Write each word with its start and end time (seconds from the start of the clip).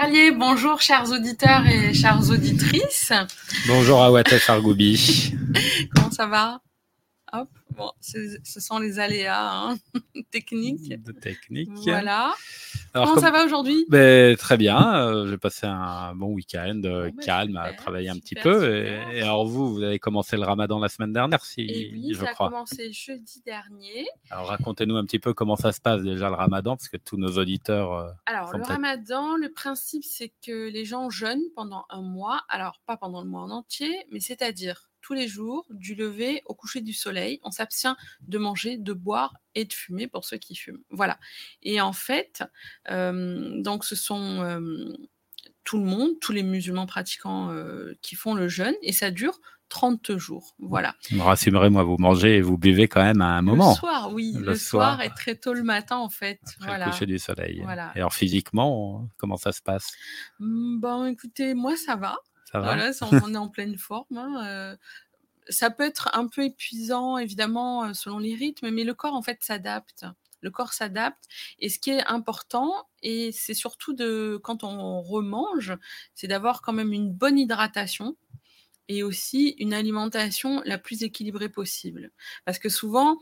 Carlier, 0.00 0.30
bonjour 0.30 0.80
chers 0.80 1.10
auditeurs 1.10 1.66
et 1.66 1.92
chères 1.92 2.30
auditrices. 2.30 3.12
Bonjour 3.66 4.00
Awatef 4.00 4.48
Argoubi. 4.48 5.34
Comment 5.92 6.12
ça 6.12 6.26
va? 6.28 6.62
Hop, 7.32 7.48
bon, 7.76 7.90
ce 8.00 8.60
sont 8.60 8.78
les 8.78 9.00
aléas 9.00 9.50
hein, 9.52 9.76
techniques. 10.30 11.02
De 11.02 11.10
technique. 11.10 11.72
Voilà. 11.82 12.32
Comment 12.92 13.16
ça 13.18 13.30
va 13.30 13.44
aujourd'hui? 13.44 13.84
Ben, 13.88 14.36
Très 14.36 14.56
bien. 14.56 15.00
Euh, 15.06 15.26
j'ai 15.28 15.38
passé 15.38 15.66
un 15.66 16.14
bon 16.14 16.28
week-end 16.28 16.80
euh, 16.84 17.10
ben, 17.10 17.24
calme 17.24 17.56
à 17.56 17.72
travailler 17.72 18.08
un 18.08 18.16
petit 18.16 18.34
peu. 18.34 18.54
super. 18.54 19.10
Et, 19.10 19.18
et 19.18 19.22
alors 19.22 19.46
vous, 19.46 19.72
vous 19.74 19.82
avez 19.82 19.98
commencé 19.98 20.36
le 20.36 20.42
ramadan 20.44 20.78
la 20.78 20.88
semaine 20.88 21.12
dernière, 21.12 21.44
si 21.44 21.60
Et 21.62 21.90
oui, 21.92 22.10
je 22.14 22.20
ça 22.24 22.32
crois. 22.32 22.46
a 22.46 22.50
commencé 22.50 22.92
jeudi 22.92 23.42
dernier. 23.44 24.06
Alors 24.30 24.46
racontez-nous 24.46 24.96
un 24.96 25.04
petit 25.04 25.18
peu 25.18 25.34
comment 25.34 25.56
ça 25.56 25.72
se 25.72 25.80
passe 25.80 26.02
déjà 26.02 26.28
le 26.28 26.34
ramadan, 26.36 26.76
parce 26.76 26.88
que 26.88 26.96
tous 26.96 27.16
nos 27.16 27.38
auditeurs... 27.38 27.92
euh, 27.92 28.10
Alors, 28.26 28.56
le 28.56 28.62
ramadan, 28.62 29.36
le 29.36 29.50
principe, 29.52 30.04
c'est 30.04 30.32
que 30.44 30.68
les 30.68 30.84
gens 30.84 31.10
jeûnent 31.10 31.38
pendant 31.54 31.84
un 31.90 32.02
mois. 32.02 32.40
Alors, 32.48 32.80
pas 32.86 32.96
pendant 32.96 33.22
le 33.22 33.28
mois 33.28 33.42
en 33.42 33.50
entier, 33.50 33.94
mais 34.10 34.20
c'est-à-dire 34.20 34.87
tous 35.08 35.14
les 35.14 35.26
jours, 35.26 35.64
du 35.70 35.94
lever 35.94 36.42
au 36.44 36.52
coucher 36.54 36.82
du 36.82 36.92
soleil. 36.92 37.40
On 37.42 37.50
s'abstient 37.50 37.96
de 38.20 38.36
manger, 38.36 38.76
de 38.76 38.92
boire 38.92 39.32
et 39.54 39.64
de 39.64 39.72
fumer 39.72 40.06
pour 40.06 40.26
ceux 40.26 40.36
qui 40.36 40.54
fument. 40.54 40.82
Voilà. 40.90 41.18
Et 41.62 41.80
en 41.80 41.94
fait, 41.94 42.44
euh, 42.90 43.58
donc 43.62 43.86
ce 43.86 43.96
sont 43.96 44.42
euh, 44.42 44.92
tout 45.64 45.78
le 45.78 45.86
monde, 45.86 46.10
tous 46.20 46.32
les 46.32 46.42
musulmans 46.42 46.84
pratiquants 46.84 47.50
euh, 47.52 47.94
qui 48.02 48.16
font 48.16 48.34
le 48.34 48.48
jeûne, 48.48 48.74
et 48.82 48.92
ça 48.92 49.10
dure 49.10 49.40
30 49.70 50.18
jours. 50.18 50.54
Voilà. 50.58 50.94
Rassurez-moi, 51.18 51.84
vous 51.84 51.96
mangez 51.98 52.36
et 52.36 52.40
vous 52.42 52.58
buvez 52.58 52.86
quand 52.86 53.02
même 53.02 53.22
à 53.22 53.28
un 53.38 53.42
moment. 53.42 53.70
Le 53.70 53.76
soir, 53.76 54.12
oui. 54.12 54.34
Le 54.36 54.44
Le, 54.44 54.54
soir. 54.56 54.96
soir. 54.96 55.06
et 55.06 55.10
très 55.14 55.36
tôt 55.36 55.54
le 55.54 55.62
matin, 55.62 55.96
en 55.96 56.10
fait. 56.10 56.38
Après 56.56 56.66
voilà. 56.68 56.84
le 56.86 56.90
coucher 56.90 57.06
du 57.06 57.18
soleil. 57.18 57.60
Voilà. 57.62 57.92
Et 57.94 57.98
alors 57.98 58.12
physiquement, 58.12 59.08
comment 59.16 59.38
ça 59.38 59.52
se 59.52 59.62
passe? 59.62 59.86
Hmm, 60.38 60.80
Bon, 60.80 61.06
écoutez, 61.06 61.54
moi, 61.54 61.76
ça 61.76 61.96
va. 61.96 62.18
Voilà, 62.54 62.90
on 63.02 63.34
est 63.34 63.36
en 63.36 63.48
pleine 63.48 63.78
forme. 63.78 64.16
hein, 64.16 64.46
euh, 64.46 64.76
ça 65.48 65.70
peut 65.70 65.84
être 65.84 66.10
un 66.14 66.28
peu 66.28 66.44
épuisant, 66.44 67.18
évidemment, 67.18 67.84
euh, 67.84 67.92
selon 67.94 68.18
les 68.18 68.34
rythmes, 68.34 68.70
mais 68.70 68.84
le 68.84 68.94
corps, 68.94 69.14
en 69.14 69.22
fait, 69.22 69.38
s'adapte. 69.42 70.04
Le 70.40 70.50
corps 70.50 70.72
s'adapte. 70.72 71.24
Et 71.58 71.68
ce 71.68 71.78
qui 71.78 71.90
est 71.90 72.04
important, 72.06 72.72
et 73.02 73.32
c'est 73.32 73.54
surtout 73.54 73.92
de, 73.92 74.38
quand 74.42 74.62
on 74.64 75.02
remange, 75.02 75.74
c'est 76.14 76.28
d'avoir 76.28 76.62
quand 76.62 76.72
même 76.72 76.92
une 76.92 77.12
bonne 77.12 77.38
hydratation 77.38 78.16
et 78.88 79.02
aussi 79.02 79.56
une 79.58 79.74
alimentation 79.74 80.62
la 80.64 80.78
plus 80.78 81.02
équilibrée 81.02 81.48
possible. 81.50 82.10
Parce 82.44 82.58
que 82.58 82.68
souvent, 82.68 83.18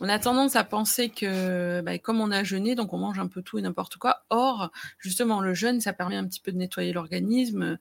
on 0.00 0.08
a 0.08 0.18
tendance 0.18 0.54
à 0.56 0.64
penser 0.64 1.08
que 1.08 1.80
bah, 1.80 1.98
comme 1.98 2.20
on 2.20 2.30
a 2.30 2.44
jeûné, 2.44 2.74
donc 2.74 2.92
on 2.92 2.98
mange 2.98 3.18
un 3.18 3.26
peu 3.26 3.42
tout 3.42 3.58
et 3.58 3.62
n'importe 3.62 3.96
quoi. 3.96 4.24
Or, 4.30 4.70
justement, 4.98 5.40
le 5.40 5.54
jeûne, 5.54 5.80
ça 5.80 5.92
permet 5.92 6.16
un 6.16 6.26
petit 6.26 6.40
peu 6.40 6.52
de 6.52 6.56
nettoyer 6.56 6.92
l'organisme 6.92 7.78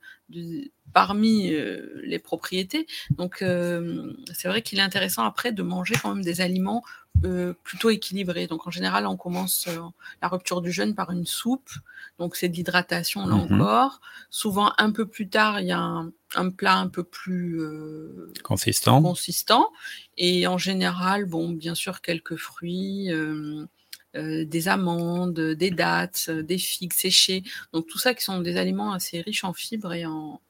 parmi 0.94 1.54
euh, 1.54 2.02
les 2.04 2.20
propriétés. 2.20 2.88
Donc, 3.12 3.42
euh, 3.42 4.14
c'est 4.34 4.48
vrai 4.48 4.62
qu'il 4.62 4.80
est 4.80 4.84
intéressant 4.84 5.24
après 5.24 5.52
de 5.52 5.62
manger 5.64 5.96
quand 6.02 6.16
même 6.16 6.24
des 6.24 6.42
aliments 6.42 6.84
euh, 7.26 7.54
plutôt 7.64 7.90
équilibrés. 7.90 8.48
Donc, 8.48 8.68
en 8.68 8.72
général, 8.72 9.06
on 9.08 9.18
commence 9.18 9.68
euh, 9.68 9.80
la 10.22 10.28
rupture 10.28 10.62
du 10.62 10.72
jeûne 10.72 10.96
par 10.96 11.12
une 11.12 11.26
soupe. 11.26 11.70
Donc, 12.20 12.36
c'est 12.36 12.48
de 12.50 12.56
l'hydratation 12.56 13.26
là 13.28 13.36
Mhm. 13.36 13.62
encore. 13.62 14.02
Souvent, 14.30 14.74
un 14.78 14.92
peu 14.92 15.06
plus 15.08 15.28
tard, 15.30 15.60
il 15.62 15.68
y 15.68 15.72
a 15.72 15.80
un, 15.80 16.12
un 16.36 16.50
plat 16.50 16.78
un 16.78 16.88
peu 16.88 17.04
plus 17.04 17.62
euh, 17.62 18.32
Consistant 18.44 19.02
consistant. 19.02 19.72
Et 20.18 20.48
en 20.48 20.58
général, 20.58 21.26
bon, 21.26 21.50
bien 21.50 21.76
sûr, 21.76 22.02
quelques 22.02 22.36
fruits, 22.36 23.12
euh, 23.12 23.66
euh, 24.16 24.46
des 24.46 24.68
amandes, 24.68 25.40
des 25.40 25.72
dattes, 25.72 26.30
des 26.30 26.58
figues 26.58 26.94
séchées. 26.94 27.44
Donc 27.74 27.88
tout 27.88 27.98
ça 27.98 28.14
qui 28.14 28.24
sont 28.24 28.42
des 28.42 28.58
aliments 28.58 28.94
assez 28.94 29.22
riches 29.22 29.44
en 29.44 29.54
fibres 29.54 29.94
et 29.94 30.06
en, 30.06 30.42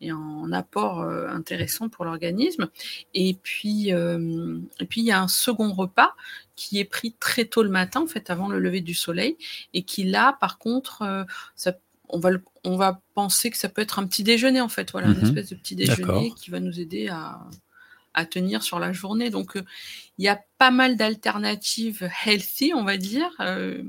et 0.00 0.12
en 0.12 0.50
apports 0.52 1.02
intéressants 1.02 1.88
pour 1.88 2.04
l'organisme. 2.04 2.68
Et 3.14 3.34
puis, 3.42 3.88
et 3.90 4.86
puis 4.88 5.00
il 5.00 5.06
y 5.06 5.12
a 5.12 5.20
un 5.20 5.28
second 5.28 5.72
repas 5.72 6.14
qui 6.56 6.78
est 6.78 6.84
pris 6.84 7.14
très 7.18 7.46
tôt 7.46 7.62
le 7.62 7.70
matin, 7.70 8.02
en 8.02 8.06
fait, 8.06 8.30
avant 8.30 8.48
le 8.48 8.58
lever 8.58 8.80
du 8.80 8.94
soleil, 8.94 9.36
et 9.72 9.82
qui 9.82 10.04
là, 10.04 10.36
par 10.40 10.58
contre, 10.58 11.26
ça, 11.54 11.74
on 12.12 12.18
va, 12.20 12.30
le- 12.30 12.44
on 12.64 12.76
va 12.76 13.00
penser 13.14 13.50
que 13.50 13.56
ça 13.58 13.68
peut 13.68 13.82
être 13.82 13.98
un 13.98 14.06
petit 14.06 14.22
déjeuner, 14.22 14.60
en 14.60 14.68
fait, 14.68 14.90
voilà, 14.92 15.08
Mhm. 15.08 15.18
une 15.18 15.26
espèce 15.26 15.48
de 15.50 15.54
petit 15.56 15.76
déjeuner 15.76 16.32
qui 16.36 16.50
va 16.50 16.60
nous 16.60 16.78
aider 16.80 17.08
à, 17.08 17.40
à 18.12 18.26
tenir 18.26 18.62
sur 18.64 18.78
la 18.80 18.92
journée. 18.92 19.30
Donc, 19.30 19.56
euh, 19.56 19.62
il 20.18 20.24
y 20.24 20.28
a 20.28 20.38
pas 20.58 20.70
mal 20.72 20.96
d'alternatives 20.96 22.10
healthy, 22.26 22.72
on 22.74 22.82
va 22.84 22.96
dire. 22.96 23.30
Euh, 23.40 23.82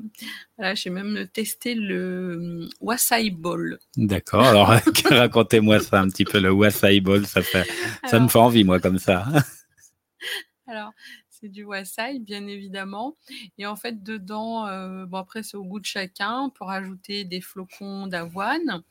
voilà, 0.57 0.75
j'ai 0.75 0.89
même 0.91 1.27
testé 1.33 1.73
le 1.75 2.61
euh, 2.65 2.69
wasai 2.79 3.31
bowl. 3.31 3.79
D'accord. 3.97 4.45
Alors 4.45 4.67
racontez-moi 5.09 5.79
ça 5.79 5.99
un 6.01 6.07
petit 6.09 6.23
peu, 6.25 6.39
le 6.39 6.51
wasai 6.51 6.99
bowl, 7.01 7.25
ça, 7.25 7.41
fait, 7.41 7.67
ça 8.07 8.19
me 8.19 8.27
fait 8.27 8.37
envie 8.39 8.63
moi 8.63 8.79
comme 8.79 8.99
ça. 8.99 9.25
Alors, 10.67 10.91
c'est 11.41 11.49
du 11.49 11.63
wasai, 11.63 12.19
bien 12.19 12.47
évidemment. 12.47 13.15
Et 13.57 13.65
en 13.65 13.75
fait, 13.75 14.03
dedans, 14.03 14.67
euh, 14.67 15.05
bon, 15.05 15.17
après, 15.17 15.43
c'est 15.43 15.57
au 15.57 15.63
goût 15.65 15.79
de 15.79 15.85
chacun. 15.85 16.39
On 16.41 16.49
peut 16.49 16.65
rajouter 16.65 17.23
des 17.23 17.41
flocons 17.41 18.07
d'avoine, 18.07 18.83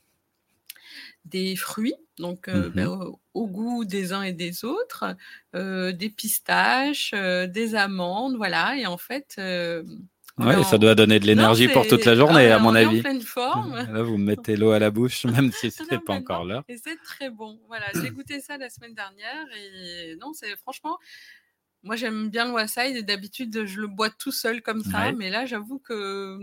des 1.25 1.55
fruits, 1.55 1.95
donc 2.17 2.47
euh, 2.47 2.67
Mhm. 2.67 2.73
ben, 2.73 2.87
au, 2.87 3.19
au 3.33 3.47
goût 3.47 3.85
des 3.85 4.11
uns 4.13 4.23
et 4.23 4.33
des 4.33 4.65
autres, 4.65 5.15
euh, 5.55 5.91
des 5.91 6.09
pistaches, 6.09 7.13
des 7.13 7.75
amandes, 7.75 8.35
voilà. 8.35 8.75
Et 8.77 8.85
en 8.85 8.97
fait, 8.97 9.35
euh, 9.39 9.83
on 10.37 10.49
est 10.49 10.55
Ouais, 10.57 10.63
ça 10.63 10.77
doit 10.77 10.95
donner 10.95 11.19
de 11.19 11.27
l'énergie 11.27 11.67
Non, 11.67 11.73
pour 11.73 11.87
toute 11.87 12.05
la 12.05 12.15
journée, 12.15 12.49
ah, 12.51 12.55
à 12.55 12.59
mon 12.59 12.69
on 12.69 12.75
est 12.75 12.85
en 12.85 12.89
avis. 12.89 13.01
pleine 13.01 13.21
forme. 13.21 13.75
Là, 13.95 14.01
vous 14.01 14.17
me 14.17 14.25
mettez 14.25 14.55
l'eau 14.55 14.71
à 14.71 14.79
la 14.79 14.89
bouche, 14.89 15.25
même 15.25 15.51
si 15.51 15.69
ce 15.71 15.83
n'est 15.91 15.99
pas 15.99 16.13
encore 16.13 16.45
l'heure. 16.45 16.63
Et 16.67 16.77
c'est 16.77 16.97
très 17.03 17.29
bon. 17.29 17.59
Voilà, 17.67 17.85
j'ai 17.93 18.09
goûté 18.11 18.39
ça 18.39 18.57
la 18.57 18.69
semaine 18.69 18.93
dernière 18.95 19.45
et 19.57 20.15
non, 20.15 20.33
c'est 20.33 20.55
franchement, 20.57 20.97
moi 21.83 21.95
j'aime 21.95 22.29
bien 22.29 22.45
le 22.45 22.51
wasai 22.51 22.95
et 22.97 23.03
d'habitude 23.03 23.65
je 23.65 23.79
le 23.81 23.87
bois 23.87 24.09
tout 24.09 24.31
seul 24.31 24.61
comme 24.61 24.83
ça, 24.83 25.11
Ouais. 25.11 25.13
mais 25.13 25.29
là 25.29 25.45
j'avoue 25.45 25.79
que 25.79 26.37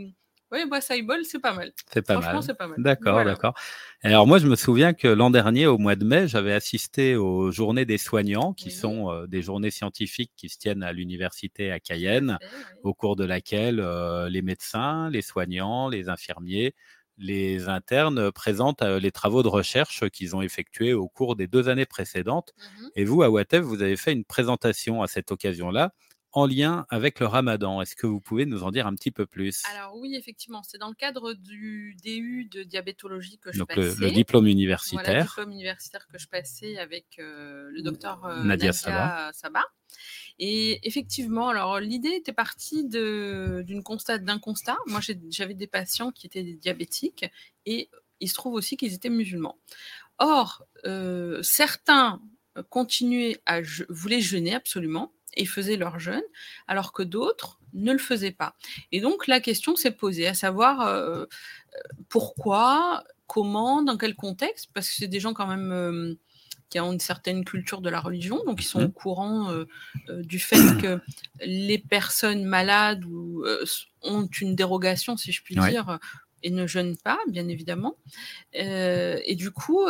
ouais, 0.53 0.65
wasai 0.65 1.03
bowl 1.03 1.25
c'est 1.25 1.38
pas 1.41 1.53
mal. 1.54 1.72
C'est 1.93 2.03
pas 2.03 2.15
Franchement, 2.15 2.41
mal. 2.41 2.43
c'est 2.43 2.54
pas 2.54 2.66
mal. 2.69 2.78
D'accord, 2.78 3.12
Voilà. 3.15 3.32
d'accord. 3.32 3.54
Alors 4.03 4.26
moi, 4.26 4.38
je 4.38 4.47
me 4.47 4.54
souviens 4.56 4.94
que 4.94 5.09
l'an 5.09 5.31
dernier, 5.31 5.66
au 5.66 5.78
mois 5.78 5.97
de 5.97 6.04
mai, 6.04 6.28
j'avais 6.28 6.53
assisté 6.53 7.16
aux 7.16 7.50
Journées 7.50 7.84
des 7.84 7.99
soignants, 7.99 8.53
qui 8.54 8.71
Oui. 8.71 8.75
sont 8.75 9.10
euh, 9.10 9.26
des 9.26 9.43
journées 9.43 9.71
scientifiques 9.72 10.32
qui 10.37 10.49
se 10.49 10.59
tiennent 10.59 10.82
à 10.84 10.93
l'université 10.93 11.72
à 11.72 11.81
Cayenne, 11.81 12.38
oui. 12.43 12.49
au 12.82 12.94
cours 12.94 13.16
de 13.16 13.25
laquelle 13.25 13.81
euh, 13.81 14.28
les 14.28 14.43
médecins, 14.43 15.10
les 15.10 15.22
soignants, 15.22 15.88
les 15.88 16.09
infirmiers, 16.09 16.75
les 17.19 17.69
internes 17.69 18.31
présentent 18.33 18.83
les 18.83 19.11
travaux 19.12 19.43
de 19.43 19.49
recherche 19.49 20.09
qu'ils 20.11 20.34
ont 20.37 20.43
effectués 20.43 20.93
au 20.95 21.09
cours 21.09 21.37
des 21.37 21.47
deux 21.47 21.69
années 21.69 21.87
précédentes. 21.87 22.55
Mhm. 22.81 22.91
Et 22.97 23.05
vous, 23.05 23.23
à 23.23 23.31
Watef, 23.31 23.62
vous 23.62 23.83
avez 23.83 23.97
fait 23.97 24.12
une 24.12 24.25
présentation 24.25 25.03
à 25.03 25.09
cette 25.09 25.31
occasion-là 25.33 25.93
en 26.33 26.47
lien 26.47 26.87
avec 26.91 27.21
le 27.21 27.27
ramadan. 27.27 27.81
Est-ce 27.81 27.97
que 27.97 28.06
vous 28.06 28.21
pouvez 28.21 28.45
nous 28.47 28.62
en 28.62 28.71
dire 28.71 28.87
un 28.87 28.95
petit 28.95 29.11
peu 29.11 29.27
plus? 29.27 29.62
Alors 29.75 29.97
oui, 29.97 30.15
effectivement, 30.15 30.62
c'est 30.62 30.79
dans 30.79 30.89
le 30.89 30.95
cadre 30.95 31.33
du 31.34 31.97
DU 32.05 32.45
de 32.53 32.62
diabétologie 32.62 33.39
que 33.39 33.50
je 33.50 33.59
Donc 33.59 33.75
le, 33.75 33.89
passais. 33.89 34.00
le 34.00 34.11
diplôme 34.11 34.45
Voilà, 34.45 34.53
universitaire. 34.53 35.25
diplôme 35.25 35.50
universitaire 35.53 36.06
que 36.06 36.19
je 36.19 36.29
passais 36.29 36.79
avec 36.79 37.06
euh, 37.19 37.69
le 37.73 37.83
docteur 37.83 38.25
euh, 38.27 38.37
Nadia 38.45 38.45
Nadia, 38.45 38.73
Saba. 38.73 39.31
Saba. 39.33 39.65
Et 40.38 40.87
effectivement, 40.87 41.49
alors 41.49 41.81
l'idée 41.81 42.10
était 42.10 42.32
partie 42.32 42.84
d'une 42.84 43.82
constat, 43.82 44.19
d'un 44.19 44.38
constat. 44.38 44.76
Moi, 44.87 45.00
j'avais 45.31 45.54
des 45.54 45.66
patients 45.66 46.12
qui 46.12 46.26
étaient 46.26 46.43
diabétiques 46.43 47.26
et 47.66 47.91
il 48.21 48.28
se 48.28 48.34
trouve 48.34 48.54
aussi 48.54 48.76
qu'ils 48.76 48.94
étaient 48.94 49.11
musulmans. 49.11 49.58
Or, 50.19 50.64
euh, 50.85 51.43
certains 51.43 52.20
continuaient 52.70 53.40
à 53.46 53.62
je- 53.62 53.85
voulaient 53.88 54.20
jeûner 54.20 54.55
absolument 54.55 55.12
et 55.35 55.44
faisaient 55.44 55.76
leur 55.76 55.99
jeûne, 56.00 56.23
alors 56.67 56.93
que 56.93 57.02
d'autres 57.02 57.61
ne 57.73 57.93
le 57.93 57.99
faisaient 57.99 58.32
pas. 58.32 58.56
Et 58.93 59.00
donc 59.00 59.26
la 59.26 59.40
question 59.40 59.76
s'est 59.76 59.93
posée, 59.93 60.26
à 60.26 60.35
savoir 60.35 60.81
euh, 60.87 61.26
pourquoi, 62.08 63.05
comment, 63.26 63.82
dans 63.82 63.96
quel 63.96 64.14
contexte, 64.17 64.70
parce 64.73 64.88
que 64.88 64.94
c'est 64.94 65.08
des 65.08 65.20
gens 65.20 65.35
quand 65.35 65.46
même 65.46 65.70
euh, 65.73 66.14
qui 66.70 66.81
ont 66.81 66.93
une 66.93 67.00
certaine 67.00 67.44
culture 67.44 67.81
de 67.81 67.91
la 67.91 68.00
religion, 68.00 68.41
donc 68.47 68.62
ils 68.62 68.67
sont 68.67 68.81
Mhm. 68.81 68.87
au 68.87 68.91
courant 68.91 69.50
euh, 69.50 69.65
euh, 70.11 70.23
du 70.23 70.38
fait 70.38 70.56
que 70.82 71.00
les 71.41 71.79
personnes 71.79 72.44
malades 72.44 73.05
ou, 73.05 73.43
euh, 73.44 73.65
ont 74.03 74.26
une 74.41 74.55
dérogation, 74.55 75.17
si 75.17 75.32
je 75.32 75.43
puis 75.43 75.59
Ouais. 75.59 75.70
dire, 75.70 75.99
et 76.44 76.50
ne 76.50 76.67
jeûnent 76.69 76.97
pas, 76.97 77.19
bien 77.29 77.49
évidemment. 77.49 77.97
Et 78.53 79.35
du 79.35 79.50
coup, 79.50 79.81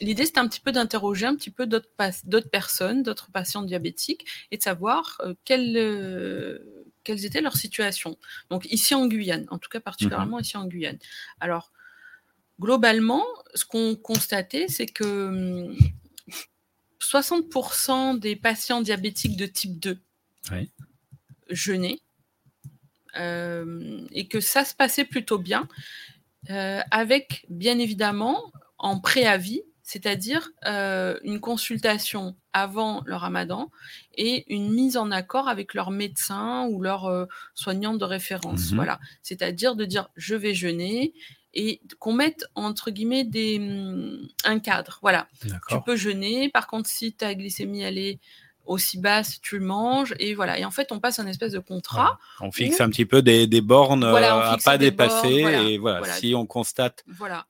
l'idée, 0.00 0.26
c'était 0.26 0.40
un 0.40 0.48
petit 0.48 0.60
peu 0.60 0.72
d'interroger 0.72 1.26
un 1.26 1.36
petit 1.36 1.52
peu 1.52 1.64
d'autres 1.66 2.50
personnes, 2.50 3.04
d'autres 3.04 3.30
patients 3.30 3.62
diabétiques, 3.62 4.26
et 4.50 4.56
de 4.56 4.62
savoir 4.62 5.20
quelle, 5.44 6.60
quelles 7.04 7.24
étaient 7.24 7.40
leurs 7.40 7.56
situations. 7.56 8.18
Donc 8.50 8.66
ici 8.72 8.96
en 8.96 9.06
Guyane, 9.06 9.46
en 9.50 9.58
tout 9.58 9.68
cas 9.68 9.78
particulièrement 9.80 10.40
ici 10.40 10.56
en 10.56 10.66
Guyane. 10.66 10.98
Alors, 11.38 11.70
globalement, 12.60 13.24
ce 13.54 13.64
qu'on 13.64 13.96
constatait, 13.96 14.68
c'est 14.68 14.86
que 14.86 15.28
hum, 15.68 15.76
60% 17.00 18.18
des 18.18 18.36
patients 18.36 18.82
diabétiques 18.82 19.36
de 19.36 19.46
type 19.46 19.80
2 19.80 19.98
Oui. 20.52 20.70
jeûnaient 21.48 21.98
euh, 23.16 24.06
et 24.12 24.28
que 24.28 24.38
ça 24.38 24.64
se 24.64 24.74
passait 24.74 25.04
plutôt 25.04 25.38
bien. 25.38 25.66
avec 26.48 27.44
bien 27.48 27.78
évidemment 27.78 28.52
en 28.78 29.00
préavis 29.00 29.62
c'est-à-dire 29.90 30.52
euh, 30.66 31.18
une 31.24 31.40
consultation 31.40 32.36
avant 32.52 33.02
le 33.06 33.16
ramadan 33.16 33.72
et 34.14 34.44
une 34.54 34.72
mise 34.72 34.96
en 34.96 35.10
accord 35.10 35.48
avec 35.48 35.74
leur 35.74 35.90
médecin 35.90 36.68
ou 36.70 36.80
leur 36.80 37.06
euh, 37.06 37.26
soignante 37.54 37.98
de 37.98 38.04
référence. 38.04 38.70
Mmh 38.70 38.76
voilà, 38.76 39.00
c'est-à-dire 39.22 39.74
de 39.74 39.84
dire 39.84 40.08
je 40.14 40.36
vais 40.36 40.54
jeûner 40.54 41.12
et 41.54 41.80
qu'on 41.98 42.12
mette 42.12 42.44
entre 42.54 42.90
guillemets 42.90 43.24
des, 43.24 43.58
mmh, 43.58 44.28
un 44.44 44.58
cadre. 44.58 44.98
Voilà, 45.02 45.28
tu 45.68 45.80
peux 45.84 45.96
jeûner. 45.96 46.48
Par 46.50 46.66
contre, 46.66 46.88
si 46.88 47.12
ta 47.12 47.34
glycémie 47.34 47.82
elle 47.82 47.98
est 47.98 48.20
aussi 48.66 48.98
basse, 48.98 49.40
tu 49.40 49.58
manges, 49.58 50.14
et 50.18 50.34
voilà. 50.34 50.58
Et 50.58 50.64
en 50.64 50.70
fait, 50.70 50.92
on 50.92 51.00
passe 51.00 51.18
un 51.18 51.26
espèce 51.26 51.52
de 51.52 51.58
contrat. 51.58 52.18
On 52.40 52.52
fixe 52.52 52.80
un 52.80 52.88
petit 52.88 53.06
peu 53.06 53.20
des, 53.20 53.46
des 53.46 53.60
bornes 53.60 54.04
euh, 54.04 54.14
à 54.14 54.56
pas 54.64 54.78
dépasser, 54.78 55.28
et 55.28 55.78
voilà. 55.78 56.04
Si 56.14 56.34
on 56.34 56.46
constate 56.46 57.04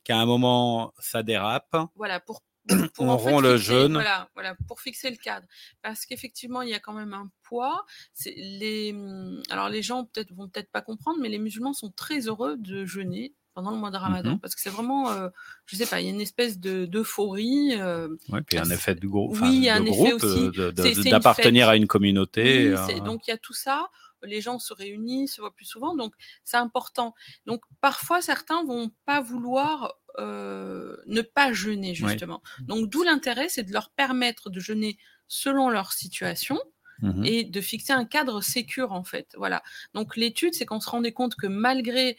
qu'à 0.04 0.18
un 0.18 0.26
moment 0.26 0.92
ça 0.98 1.22
dérape, 1.22 1.76
voilà, 1.94 2.20
pour, 2.20 2.42
pour 2.94 3.04
on 3.04 3.16
rompt 3.16 3.42
le 3.42 3.58
jeûne. 3.58 3.92
Voilà, 3.92 4.28
voilà, 4.34 4.56
pour 4.66 4.80
fixer 4.80 5.10
le 5.10 5.16
cadre. 5.16 5.46
Parce 5.82 6.06
qu'effectivement, 6.06 6.62
il 6.62 6.70
y 6.70 6.74
a 6.74 6.80
quand 6.80 6.94
même 6.94 7.12
un 7.12 7.30
poids. 7.42 7.84
Les, 8.24 8.92
mmh, 8.92 9.42
alors 9.50 9.68
les 9.68 9.82
gens 9.82 10.04
peut-être 10.04 10.32
vont 10.32 10.48
peut-être 10.48 10.70
pas 10.70 10.80
comprendre, 10.80 11.18
mais 11.20 11.28
les 11.28 11.38
musulmans 11.38 11.74
sont 11.74 11.90
très 11.90 12.28
heureux 12.28 12.56
de 12.56 12.86
jeûner 12.86 13.34
pendant 13.60 13.72
le 13.72 13.76
mois 13.76 13.90
de 13.90 13.98
Ramadan, 13.98 14.36
mmh 14.36 14.38
parce 14.38 14.54
que 14.54 14.60
c'est 14.62 14.70
vraiment, 14.70 15.10
euh, 15.10 15.28
je 15.66 15.76
sais 15.76 15.84
pas, 15.84 16.00
il 16.00 16.06
y 16.06 16.08
a 16.08 16.12
une 16.12 16.20
espèce 16.22 16.58
de 16.58 16.86
d'euphorie. 16.86 17.74
Euh, 17.76 18.08
oui, 18.30 18.40
puis 18.40 18.56
un 18.56 18.70
effet 18.70 18.94
de, 18.94 19.06
groupe, 19.06 19.36
oui, 19.42 19.56
il 19.56 19.64
y 19.64 19.68
a 19.68 19.74
un 19.74 19.84
effet 19.84 20.14
aussi, 20.14 21.10
d'appartenir 21.10 21.68
à 21.68 21.76
une 21.76 21.86
communauté. 21.86 22.70
Oui, 22.72 22.94
euh. 22.96 23.00
Donc 23.00 23.28
il 23.28 23.30
y 23.30 23.34
a 23.34 23.36
tout 23.36 23.52
ça. 23.52 23.90
Les 24.22 24.40
gens 24.40 24.58
se 24.58 24.72
réunissent, 24.72 25.34
se 25.34 25.42
voient 25.42 25.54
plus 25.54 25.66
souvent, 25.66 25.94
donc 25.94 26.14
c'est 26.42 26.56
important. 26.56 27.14
Donc 27.44 27.60
parfois 27.82 28.22
certains 28.22 28.64
vont 28.64 28.90
pas 29.04 29.20
vouloir 29.20 29.94
euh, 30.18 30.96
ne 31.06 31.20
pas 31.20 31.52
jeûner 31.52 31.94
justement. 31.94 32.42
Donc 32.62 32.88
d'où 32.88 33.02
l'intérêt, 33.02 33.50
c'est 33.50 33.64
de 33.64 33.74
leur 33.74 33.90
permettre 33.90 34.48
de 34.48 34.58
jeûner 34.58 34.96
selon 35.28 35.68
leur 35.68 35.92
situation 35.92 36.58
Mmh 37.02 37.24
et 37.24 37.44
de 37.44 37.60
fixer 37.60 37.92
un 37.92 38.04
cadre 38.04 38.40
sécure 38.42 38.92
en 38.92 39.04
fait. 39.04 39.34
Voilà. 39.36 39.62
Donc 39.94 40.16
l'étude, 40.16 40.54
c'est 40.54 40.64
qu'on 40.64 40.80
se 40.80 40.88
rendait 40.88 41.12
compte 41.12 41.34
que 41.34 41.46
malgré 41.46 42.16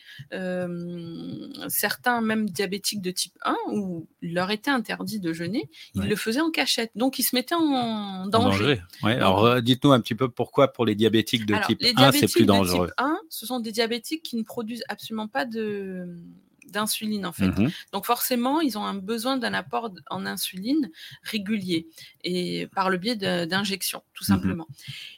certains 1.68 2.22
même 2.22 2.50
diabétiques 2.50 3.01
de 3.01 3.12
type 3.12 3.33
1 3.44 3.56
où 3.72 4.07
il 4.22 4.33
leur 4.33 4.51
était 4.51 4.72
interdit 4.72 5.19
de 5.19 5.33
jeûner, 5.33 5.69
ils 5.95 6.07
le 6.07 6.16
faisaient 6.16 6.42
en 6.42 6.51
cachette. 6.51 6.92
Donc 6.95 7.19
ils 7.19 7.24
se 7.24 7.36
mettaient 7.36 7.56
en 7.56 8.28
danger. 8.28 8.81
Alors 9.04 9.45
euh, 9.45 9.62
dites-nous 9.62 9.92
un 9.92 10.01
petit 10.01 10.16
peu 10.16 10.30
pourquoi 10.30 10.72
pour 10.72 10.86
les 10.86 10.95
diabétiques 10.95 11.45
de 11.45 11.56
type 11.66 11.81
1 11.95 12.12
c'est 12.12 12.31
plus 12.31 12.45
dangereux. 12.45 12.88
type 12.88 12.95
1, 12.98 13.19
ce 13.30 13.45
sont 13.45 13.60
des 13.60 13.72
diabétiques 13.72 14.24
qui 14.24 14.36
ne 14.36 14.44
produisent 14.44 14.84
absolument 14.88 15.27
pas 15.27 15.45
de 15.45 16.18
d'insuline 16.71 17.25
en 17.25 17.31
fait. 17.31 17.47
Mmh 17.47 17.69
Donc 17.91 18.06
forcément, 18.06 18.62
ils 18.62 18.77
ont 18.77 18.85
un 18.85 18.94
besoin 18.94 19.38
d'un 19.38 19.53
apport 19.53 19.91
en 20.09 20.25
insuline 20.25 20.89
régulier 21.23 21.88
et 22.23 22.68
par 22.68 22.89
le 22.89 22.97
biais 22.97 23.15
d'injections, 23.15 24.03
tout 24.13 24.23
mmh 24.23 24.27
simplement. 24.27 24.68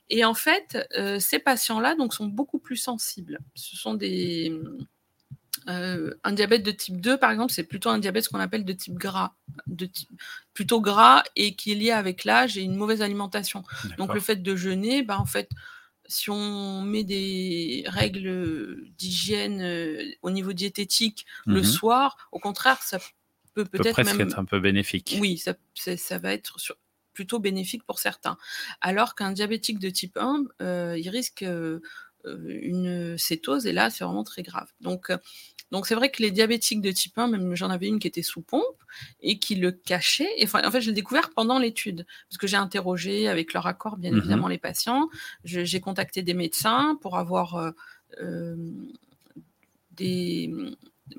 Et 0.09 0.25
en 0.25 0.33
fait, 0.33 0.87
euh, 0.97 1.19
ces 1.19 1.39
patients-là 1.39 1.95
donc 1.95 2.13
sont 2.13 2.27
beaucoup 2.27 2.59
plus 2.59 2.77
sensibles. 2.77 3.39
Ce 3.55 3.75
sont 3.75 3.93
des 3.93 4.51
euh, 5.69 6.13
un 6.23 6.33
diabète 6.33 6.63
de 6.63 6.71
type 6.71 6.99
2, 6.99 7.17
par 7.17 7.31
exemple, 7.31 7.53
c'est 7.53 7.63
plutôt 7.63 7.89
un 7.89 7.99
diabète 7.99 8.27
qu'on 8.27 8.39
appelle 8.39 8.65
de 8.65 8.73
type 8.73 8.95
gras, 8.95 9.33
de 9.67 9.85
type, 9.85 10.09
plutôt 10.53 10.81
gras 10.81 11.23
et 11.35 11.55
qui 11.55 11.71
est 11.71 11.75
lié 11.75 11.91
avec 11.91 12.25
l'âge 12.25 12.57
et 12.57 12.61
une 12.61 12.75
mauvaise 12.75 13.01
alimentation. 13.01 13.63
Donc 13.97 14.13
le 14.13 14.19
fait 14.19 14.37
de 14.37 14.55
jeûner, 14.55 15.03
bah, 15.03 15.17
en 15.19 15.25
fait, 15.25 15.49
si 16.07 16.29
on 16.29 16.81
met 16.81 17.03
des 17.03 17.83
règles 17.87 18.83
d'hygiène 18.97 19.61
au 20.21 20.31
niveau 20.31 20.53
diététique 20.53 21.25
le 21.45 21.61
mmh 21.61 21.65
soir, 21.65 22.29
au 22.31 22.39
contraire, 22.39 22.81
ça 22.81 22.99
peut 23.53 23.65
peut-être 23.65 24.03
même 24.03 24.21
être 24.21 24.39
un 24.39 24.45
peu 24.45 24.59
bénéfique. 24.59 25.17
Oui, 25.19 25.37
ça, 25.37 25.53
ça 25.97 26.17
va 26.17 26.33
être 26.33 26.57
plutôt 27.13 27.39
bénéfique 27.39 27.83
pour 27.83 27.99
certains. 27.99 28.37
Alors 28.81 29.15
qu'un 29.15 29.31
diabétique 29.31 29.79
de 29.79 29.89
type 29.89 30.17
1, 30.17 30.45
euh, 30.61 30.97
il 30.97 31.09
risque 31.09 31.43
euh, 31.43 31.79
une 32.25 33.17
cétose 33.17 33.65
et 33.65 33.73
là, 33.73 33.89
c'est 33.89 34.03
vraiment 34.03 34.23
très 34.23 34.43
grave. 34.43 34.71
Donc, 34.81 35.11
donc 35.73 35.87
c'est 35.87 35.95
vrai 35.95 36.11
que 36.11 36.21
les 36.21 36.29
diabétiques 36.29 36.81
de 36.81 36.91
type 36.91 37.17
1, 37.17 37.27
même 37.27 37.55
j'en 37.55 37.71
avais 37.71 37.87
une 37.87 37.97
qui 37.97 38.07
était 38.07 38.21
sous 38.21 38.41
pompe 38.43 38.83
et 39.21 39.39
qui 39.39 39.55
le 39.55 39.71
cachait. 39.71 40.29
Et 40.37 40.43
enfin, 40.43 40.61
en 40.63 40.69
fait, 40.69 40.81
je 40.81 40.89
l'ai 40.89 40.93
découvert 40.93 41.31
pendant 41.31 41.57
l'étude 41.57 42.05
parce 42.29 42.37
que 42.37 42.45
j'ai 42.45 42.57
interrogé 42.57 43.27
avec 43.27 43.53
leur 43.53 43.65
accord, 43.65 43.97
bien 43.97 44.11
mmh 44.11 44.17
évidemment, 44.17 44.47
les 44.47 44.59
patients. 44.59 45.09
J'ai 45.43 45.79
contacté 45.79 46.21
des 46.21 46.35
médecins 46.35 46.95
pour 47.01 47.17
avoir 47.17 47.55
euh, 47.55 47.71
euh, 48.21 48.55
des 49.91 50.53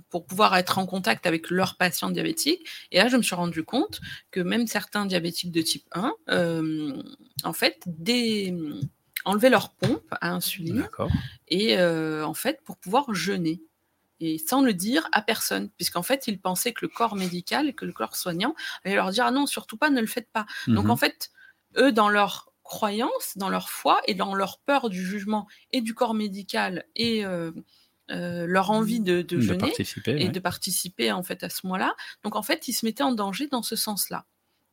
pour 0.09 0.25
pouvoir 0.25 0.57
être 0.57 0.79
en 0.79 0.87
contact 0.87 1.27
avec 1.27 1.51
leurs 1.51 1.77
patients 1.77 2.11
diabétiques. 2.11 2.65
Et 2.93 2.99
là, 2.99 3.09
je 3.09 3.17
me 3.17 3.23
suis 3.23 3.35
rendu 3.35 3.65
compte 3.65 4.01
que 4.31 4.39
même 4.39 4.69
certains 4.69 5.05
diabétiques 5.05 5.51
de 5.51 5.63
type 5.63 5.85
1, 5.93 6.15
euh, 6.31 7.03
en 7.43 7.53
fait, 7.53 7.83
des, 7.87 8.55
enlevaient 9.25 9.51
leur 9.51 9.71
pompe 9.71 10.15
à 10.21 10.31
insuline 10.31 10.89
et 11.49 11.81
en 11.81 12.35
fait 12.35 12.63
pour 12.65 12.77
pouvoir 12.77 13.13
jeûner 13.15 13.63
et 14.21 14.39
sans 14.39 14.63
le 14.63 14.73
dire 14.73 15.09
à 15.13 15.23
personne, 15.23 15.71
puisqu'en 15.71 16.03
fait, 16.03 16.27
ils 16.27 16.41
pensaient 16.41 16.73
que 16.73 16.85
le 16.85 16.89
corps 16.89 17.17
médical, 17.17 17.75
que 17.75 17.85
le 17.85 17.93
corps 17.93 18.17
soignant 18.17 18.55
allait 18.85 18.95
leur 18.95 19.11
dire 19.11 19.25
ah 19.27 19.31
non, 19.31 19.47
surtout 19.47 19.77
pas, 19.77 19.91
ne 19.91 20.01
le 20.01 20.07
faites 20.07 20.31
pas. 20.33 20.47
Donc 20.67 20.89
en 20.89 20.97
fait, 20.97 21.31
eux, 21.77 21.93
dans 21.93 22.09
leur 22.09 22.53
croyance, 22.63 23.37
dans 23.37 23.51
leur 23.51 23.69
foi 23.69 24.01
et 24.07 24.15
dans 24.15 24.35
leur 24.35 24.59
peur 24.59 24.89
du 24.89 25.05
jugement 25.05 25.47
et 25.73 25.83
du 25.83 25.95
corps 25.95 26.15
médical 26.15 26.87
et 26.97 27.25
euh, 27.25 27.51
euh, 28.11 28.47
leur 28.47 28.71
envie 28.71 29.01
de, 29.01 29.21
de, 29.23 29.41
jeûner 29.41 29.73
et 30.07 30.29
de 30.29 30.41
participer 30.41 31.13
en 31.13 31.23
fait 31.23 31.43
à 31.43 31.51
ce 31.51 31.67
mois-là. 31.67 31.95
Donc 32.23 32.37
en 32.37 32.43
fait, 32.43 32.69
ils 32.69 32.73
se 32.73 32.87
mettaient 32.87 33.03
en 33.03 33.13
danger 33.13 33.49
dans 33.49 33.63
ce 33.63 33.77
sens-là. 33.77 34.25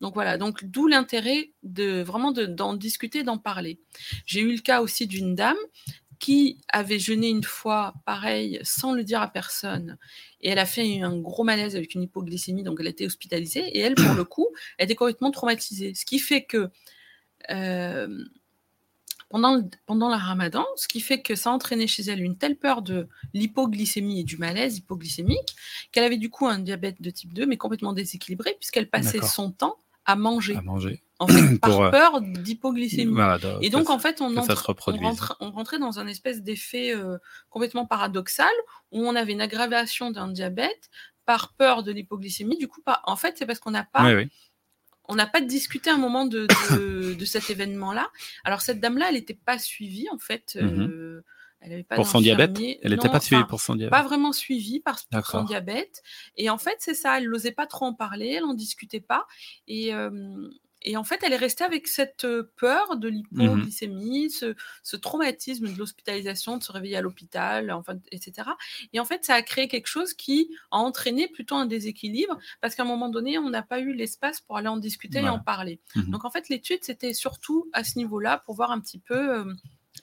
Donc 0.01 0.15
voilà, 0.15 0.38
donc 0.38 0.65
d'où 0.65 0.88
l'intérêt 0.88 1.51
de 1.63 2.01
vraiment 2.01 2.31
d'en 2.31 2.74
discuter, 2.74 3.24
d'en 3.24 3.38
parler. 3.38 3.80
J'ai 4.25 4.42
eu 4.42 4.51
le 4.53 4.62
cas 4.62 4.81
aussi 4.81 5.07
d'une 5.07 5.36
dame 5.36 5.57
qui 6.18 6.59
avait 6.71 7.00
jeûné 7.00 7.30
une 7.30 7.44
fois, 7.44 7.94
pareil, 8.06 8.59
sans 8.63 8.94
le 8.94 9.03
dire 9.03 9.21
à 9.21 9.27
personne. 9.27 9.98
Et 10.42 10.50
elle 10.50 10.59
a 10.59 10.68
fait 10.68 11.01
un 11.01 11.18
gros 11.18 11.44
malaise 11.44 11.75
avec 11.75 11.95
une 11.95 12.03
hypoglycémie, 12.03 12.63
donc 12.63 12.77
elle 12.80 12.88
a 12.88 12.92
été 12.92 13.06
hospitalisée. 13.06 13.65
Et 13.75 13.79
elle, 13.79 13.96
pour 13.96 14.13
le 14.13 14.24
coup, 14.24 14.48
elle 14.77 14.86
était 14.86 14.96
complètement 14.96 15.31
traumatisée. 15.31 15.93
Ce 15.96 16.05
qui 16.05 16.20
fait 16.20 16.43
que 16.43 16.70
euh, 17.50 18.24
pendant, 19.29 19.67
pendant 19.86 20.10
la 20.10 20.17
ramadan, 20.17 20.65
ce 20.75 20.88
qui 20.88 21.00
fait 21.00 21.22
que 21.22 21.36
ça 21.36 21.50
a 21.50 21.53
entraîné 21.53 21.88
chez 21.88 22.03
elle 22.03 22.22
une 22.22 22.38
telle 22.38 22.58
peur 22.58 22.84
de 22.84 23.08
l'hypoglycémie 23.34 24.20
et 24.20 24.24
du 24.24 24.38
malaise 24.38 24.77
hypoglycémique 24.77 25.55
qu'elle 25.91 26.03
avait 26.03 26.17
du 26.17 26.29
coup 26.29 26.48
un 26.48 26.60
diabète 26.60 27.01
de 27.01 27.10
type 27.10 27.34
2, 27.34 27.48
mais 27.48 27.58
complètement 27.58 27.93
déséquilibré, 27.93 28.55
puisqu'elle 28.60 28.89
passait 28.89 29.22
son 29.22 29.51
temps 29.51 29.77
à 30.05 30.15
manger. 30.15 30.55
À 30.55 30.62
manger. 30.62 31.03
En 31.20 31.27
fait, 31.27 31.58
par 31.62 31.79
euh, 31.79 31.91
peur 31.91 32.22
d'hypoglycémie. 32.22 33.15
et 33.62 33.70
donc, 33.70 33.89
en 33.89 34.00
fait, 34.00 34.22
on, 34.22 34.36
on, 34.36 35.51
rentrait 35.51 35.79
dans 35.79 36.00
un 36.00 36.08
espèce 36.08 36.41
d'effet 36.41 36.96
euh, 36.96 37.17
complètement 37.50 37.86
paradoxal 37.86 38.51
où 38.91 39.05
on 39.05 39.15
avait 39.15 39.34
une 39.34 39.41
aggravation 39.41 40.10
d'un 40.12 40.29
diabète 40.29 40.89
par 41.25 41.53
peur 41.53 41.84
de 41.84 41.91
l'hypoglycémie. 41.91 42.58
Du 42.58 42.67
coup, 42.67 42.81
pas, 42.81 43.01
en 43.05 43.15
fait, 43.15 43.38
c'est 43.38 43.46
parce 43.46 43.60
qu'on 43.60 43.72
n'a 43.72 43.84
pas. 43.84 44.12
On 45.05 45.15
n'a 45.15 45.27
pas 45.27 45.41
discuté 45.41 45.89
un 45.89 45.98
moment 45.98 46.25
de, 46.25 46.48
de, 47.15 47.25
cet 47.25 47.50
événement-là. 47.50 48.10
Alors, 48.46 48.62
cette 48.62 48.79
dame-là, 48.79 49.08
elle 49.10 49.15
n'était 49.15 49.34
pas 49.34 49.60
suivie, 49.60 50.08
en 50.10 50.20
fait. 50.20 50.58
Euh, 50.62 51.22
elle 51.62 51.74
avait 51.74 51.84
pas 51.84 51.96
pour 51.96 52.08
son 52.08 52.22
diabète? 52.22 52.58
Elle 52.82 52.91
n'était 52.91 53.10
pas 53.10 53.20
suivie 53.20 53.44
pour 53.46 53.62
son 53.62 53.75
diabète 53.75 53.91
Pas 53.91 54.03
vraiment 54.03 54.34
suivie 54.34 54.80
par, 54.80 55.00
pour 55.12 55.25
son 55.25 55.44
diabète. 55.44 56.01
Et 56.36 56.50
en 56.50 56.58
fait, 56.58 56.75
c'est 56.80 56.96
ça, 56.96 57.18
elle 57.18 57.30
n'osait 57.30 57.51
pas 57.51 57.68
trop 57.68 57.86
en 57.86 57.94
parler, 57.94 58.34
elle 58.38 58.44
n'en 58.44 58.53
discutait 58.53 59.01
pas. 59.01 59.27
Et, 59.68 59.94
et 60.84 60.98
en 60.98 61.03
fait, 61.03 61.22
elle 61.24 61.34
est 61.34 61.38
restée 61.38 61.63
avec 61.63 61.88
cette 61.88 62.25
peur 62.58 62.98
de 62.98 63.08
l'hypoglycémie, 63.08 64.32
ce, 64.32 64.96
traumatisme 64.96 65.72
de 65.72 65.77
l'hospitalisation, 65.77 66.58
de 66.58 66.63
se 66.63 66.72
réveiller 66.72 66.98
à 66.98 67.01
l'hôpital, 67.01 67.72
enfin, 67.72 67.98
etc. 68.12 68.50
Et 68.94 69.00
en 69.00 69.06
fait, 69.06 69.24
ça 69.24 69.36
a 69.36 69.41
créé 69.41 69.68
quelque 69.68 69.88
chose 69.88 70.13
qui 70.13 70.50
a 70.72 70.77
entraîné 70.77 71.27
plutôt 71.27 71.56
un 71.56 71.65
déséquilibre, 71.65 72.38
parce 72.62 72.75
qu'à 72.75 72.84
un 72.84 72.88
moment 72.88 73.10
donné, 73.10 73.38
on 73.38 73.50
n'a 73.50 73.62
pas 73.62 73.80
eu 73.80 73.94
l'espace 73.94 74.41
pour 74.41 74.58
aller 74.58 74.68
en 74.68 74.77
discuter 74.77 75.20
et 75.20 75.30
en 75.30 75.39
parler. 75.39 75.80
Mmh 75.96 76.10
Donc 76.10 76.25
en 76.25 76.32
fait, 76.32 76.50
l'étude, 76.50 76.80
c'était 76.82 77.13
surtout 77.13 77.70
à 77.74 77.84
ce 77.84 77.98
niveau-là 77.98 78.39
pour 78.46 78.56
voir 78.56 78.72
un 78.72 78.80
petit 78.80 79.00
peu 79.00 79.46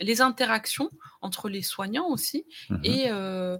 les 0.00 0.20
interactions 0.20 0.90
entre 1.20 1.48
les 1.48 1.62
soignants 1.62 2.08
aussi 2.08 2.46
mmh 2.70 2.76
et 2.84 3.10
euh, 3.10 3.58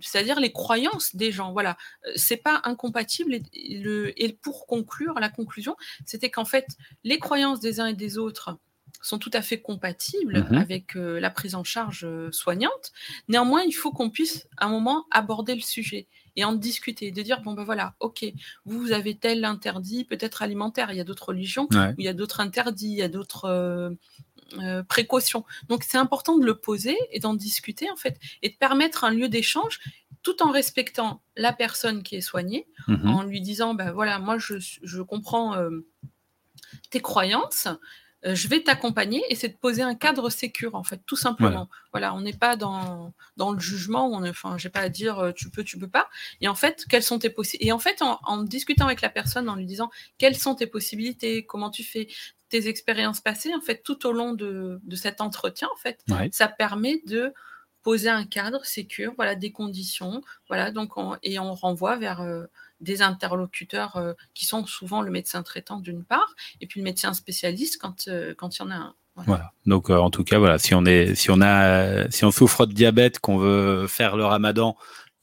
c'est-à-dire 0.00 0.40
les 0.40 0.52
croyances 0.52 1.14
des 1.14 1.32
gens. 1.32 1.52
Voilà, 1.52 1.76
euh, 2.06 2.12
c'est 2.16 2.36
pas 2.36 2.60
incompatible. 2.64 3.38
Et, 3.52 3.78
le, 3.78 4.20
et 4.20 4.32
pour 4.32 4.66
conclure, 4.66 5.14
la 5.20 5.28
conclusion, 5.28 5.76
c'était 6.06 6.30
qu'en 6.30 6.44
fait, 6.44 6.66
les 7.02 7.18
croyances 7.18 7.60
des 7.60 7.80
uns 7.80 7.86
et 7.86 7.94
des 7.94 8.18
autres 8.18 8.58
sont 9.02 9.18
tout 9.18 9.30
à 9.34 9.42
fait 9.42 9.60
compatibles 9.60 10.46
mmh 10.50 10.56
avec 10.56 10.96
euh, 10.96 11.20
la 11.20 11.30
prise 11.30 11.54
en 11.54 11.64
charge 11.64 12.06
soignante. 12.30 12.92
Néanmoins, 13.28 13.62
il 13.62 13.72
faut 13.72 13.92
qu'on 13.92 14.10
puisse 14.10 14.48
à 14.56 14.66
un 14.66 14.70
moment 14.70 15.04
aborder 15.10 15.54
le 15.54 15.60
sujet 15.60 16.08
et 16.36 16.44
en 16.44 16.52
discuter, 16.52 17.10
de 17.10 17.22
dire 17.22 17.42
bon 17.42 17.52
ben 17.52 17.64
voilà, 17.64 17.94
ok, 18.00 18.24
vous, 18.64 18.92
avez 18.92 19.16
tel 19.16 19.44
interdit, 19.44 20.04
peut-être 20.04 20.42
alimentaire, 20.42 20.90
il 20.90 20.96
y 20.96 21.00
a 21.00 21.04
d'autres 21.04 21.28
religions 21.28 21.68
où 21.70 21.94
il 21.98 22.04
y 22.04 22.08
a 22.08 22.12
d'autres 22.14 22.40
interdits, 22.40 22.90
il 22.90 22.98
y 22.98 23.02
a 23.02 23.08
d'autres 23.08 23.44
euh, 23.44 23.90
précaution. 24.88 25.44
Donc 25.68 25.84
c'est 25.84 25.98
important 25.98 26.38
de 26.38 26.44
le 26.44 26.54
poser 26.54 26.96
et 27.10 27.20
d'en 27.20 27.34
discuter 27.34 27.90
en 27.90 27.96
fait 27.96 28.18
et 28.42 28.50
de 28.50 28.54
permettre 28.54 29.04
un 29.04 29.10
lieu 29.10 29.28
d'échange 29.28 29.80
tout 30.24 30.42
en 30.42 30.50
respectant 30.50 31.22
la 31.36 31.52
personne 31.52 32.02
qui 32.02 32.16
est 32.16 32.20
soignée, 32.20 32.66
Mmh 32.88 33.08
en 33.08 33.22
lui 33.22 33.40
disant, 33.40 33.74
ben 33.74 33.92
voilà, 33.92 34.18
moi 34.18 34.38
je, 34.38 34.54
je 34.58 35.02
comprends 35.02 35.54
euh, 35.54 35.86
tes 36.90 37.00
croyances, 37.00 37.68
euh, 38.26 38.34
je 38.34 38.48
vais 38.48 38.62
t'accompagner 38.62 39.22
et 39.28 39.34
c'est 39.34 39.48
de 39.48 39.56
poser 39.56 39.82
un 39.82 39.94
cadre 39.94 40.30
sécur 40.30 40.74
en 40.74 40.82
fait, 40.82 41.00
tout 41.06 41.16
simplement. 41.16 41.68
Voilà, 41.92 42.14
on 42.14 42.22
n'est 42.22 42.32
pas 42.32 42.56
dans, 42.56 43.12
dans 43.36 43.52
le 43.52 43.60
jugement, 43.60 44.08
on 44.08 44.26
enfin, 44.26 44.56
j'ai 44.56 44.70
pas 44.70 44.80
à 44.80 44.88
dire 44.88 45.18
euh, 45.18 45.32
tu 45.32 45.50
peux, 45.50 45.62
tu 45.62 45.78
peux 45.78 45.88
pas. 45.88 46.08
Et 46.40 46.48
en 46.48 46.54
fait, 46.54 46.86
quelles 46.88 47.02
sont 47.02 47.18
tes 47.18 47.30
possibilités 47.30 47.68
Et 47.68 47.72
en 47.72 47.78
fait, 47.78 48.02
en, 48.02 48.42
discutant 48.42 48.86
avec 48.86 49.02
la 49.02 49.10
personne, 49.10 49.48
en 49.48 49.56
lui 49.56 49.66
disant 49.66 49.90
quelles 50.16 50.36
sont 50.36 50.54
tes 50.54 50.66
possibilités, 50.66 51.44
comment 51.44 51.70
tu 51.70 51.84
fais, 51.84 52.08
tes 52.54 52.68
expériences 52.68 53.20
passées, 53.20 53.52
en 53.52 53.60
fait, 53.60 53.82
tout 53.82 54.06
au 54.06 54.12
long 54.12 54.32
de, 54.32 54.80
de 54.84 54.94
cet 54.94 55.20
entretien, 55.20 55.66
en 55.74 55.76
fait, 55.76 56.04
ça 56.30 56.46
permet 56.46 57.02
de 57.04 57.34
poser 57.82 58.08
un 58.08 58.24
cadre 58.24 58.64
sécur, 58.64 59.12
voilà, 59.16 59.34
des 59.34 59.50
conditions, 59.50 60.22
voilà, 60.48 60.70
donc 60.70 60.92
et 61.24 61.40
on 61.40 61.52
renvoie 61.52 61.96
vers 61.96 62.20
euh, 62.20 62.44
des 62.78 63.02
interlocuteurs 63.02 63.96
euh, 63.96 64.12
qui 64.34 64.44
sont 64.44 64.64
souvent 64.66 65.02
le 65.02 65.10
médecin 65.10 65.42
traitant 65.42 65.80
d'une 65.80 66.04
part, 66.04 66.36
et 66.60 66.68
puis 66.68 66.78
le 66.78 66.84
médecin 66.84 67.12
spécialiste 67.12 67.80
quand 67.80 68.06
euh, 68.06 68.34
quand 68.38 68.56
il 68.56 68.62
y 68.62 68.64
en 68.66 68.70
a 68.70 68.76
un. 68.76 68.94
Voilà. 69.16 69.52
Donc 69.66 69.90
en 69.90 70.10
tout 70.10 70.24
cas 70.24 70.38
voilà, 70.38 70.58
si 70.58 70.74
on 70.76 70.84
est 70.84 71.16
si 71.16 71.30
on 71.32 71.40
a 71.40 72.08
si 72.10 72.24
on 72.24 72.30
souffre 72.30 72.66
de 72.66 72.72
diabète, 72.72 73.18
qu'on 73.18 73.38
veut 73.38 73.88
faire 73.88 74.16
le 74.16 74.24
Ramadan 74.24 74.76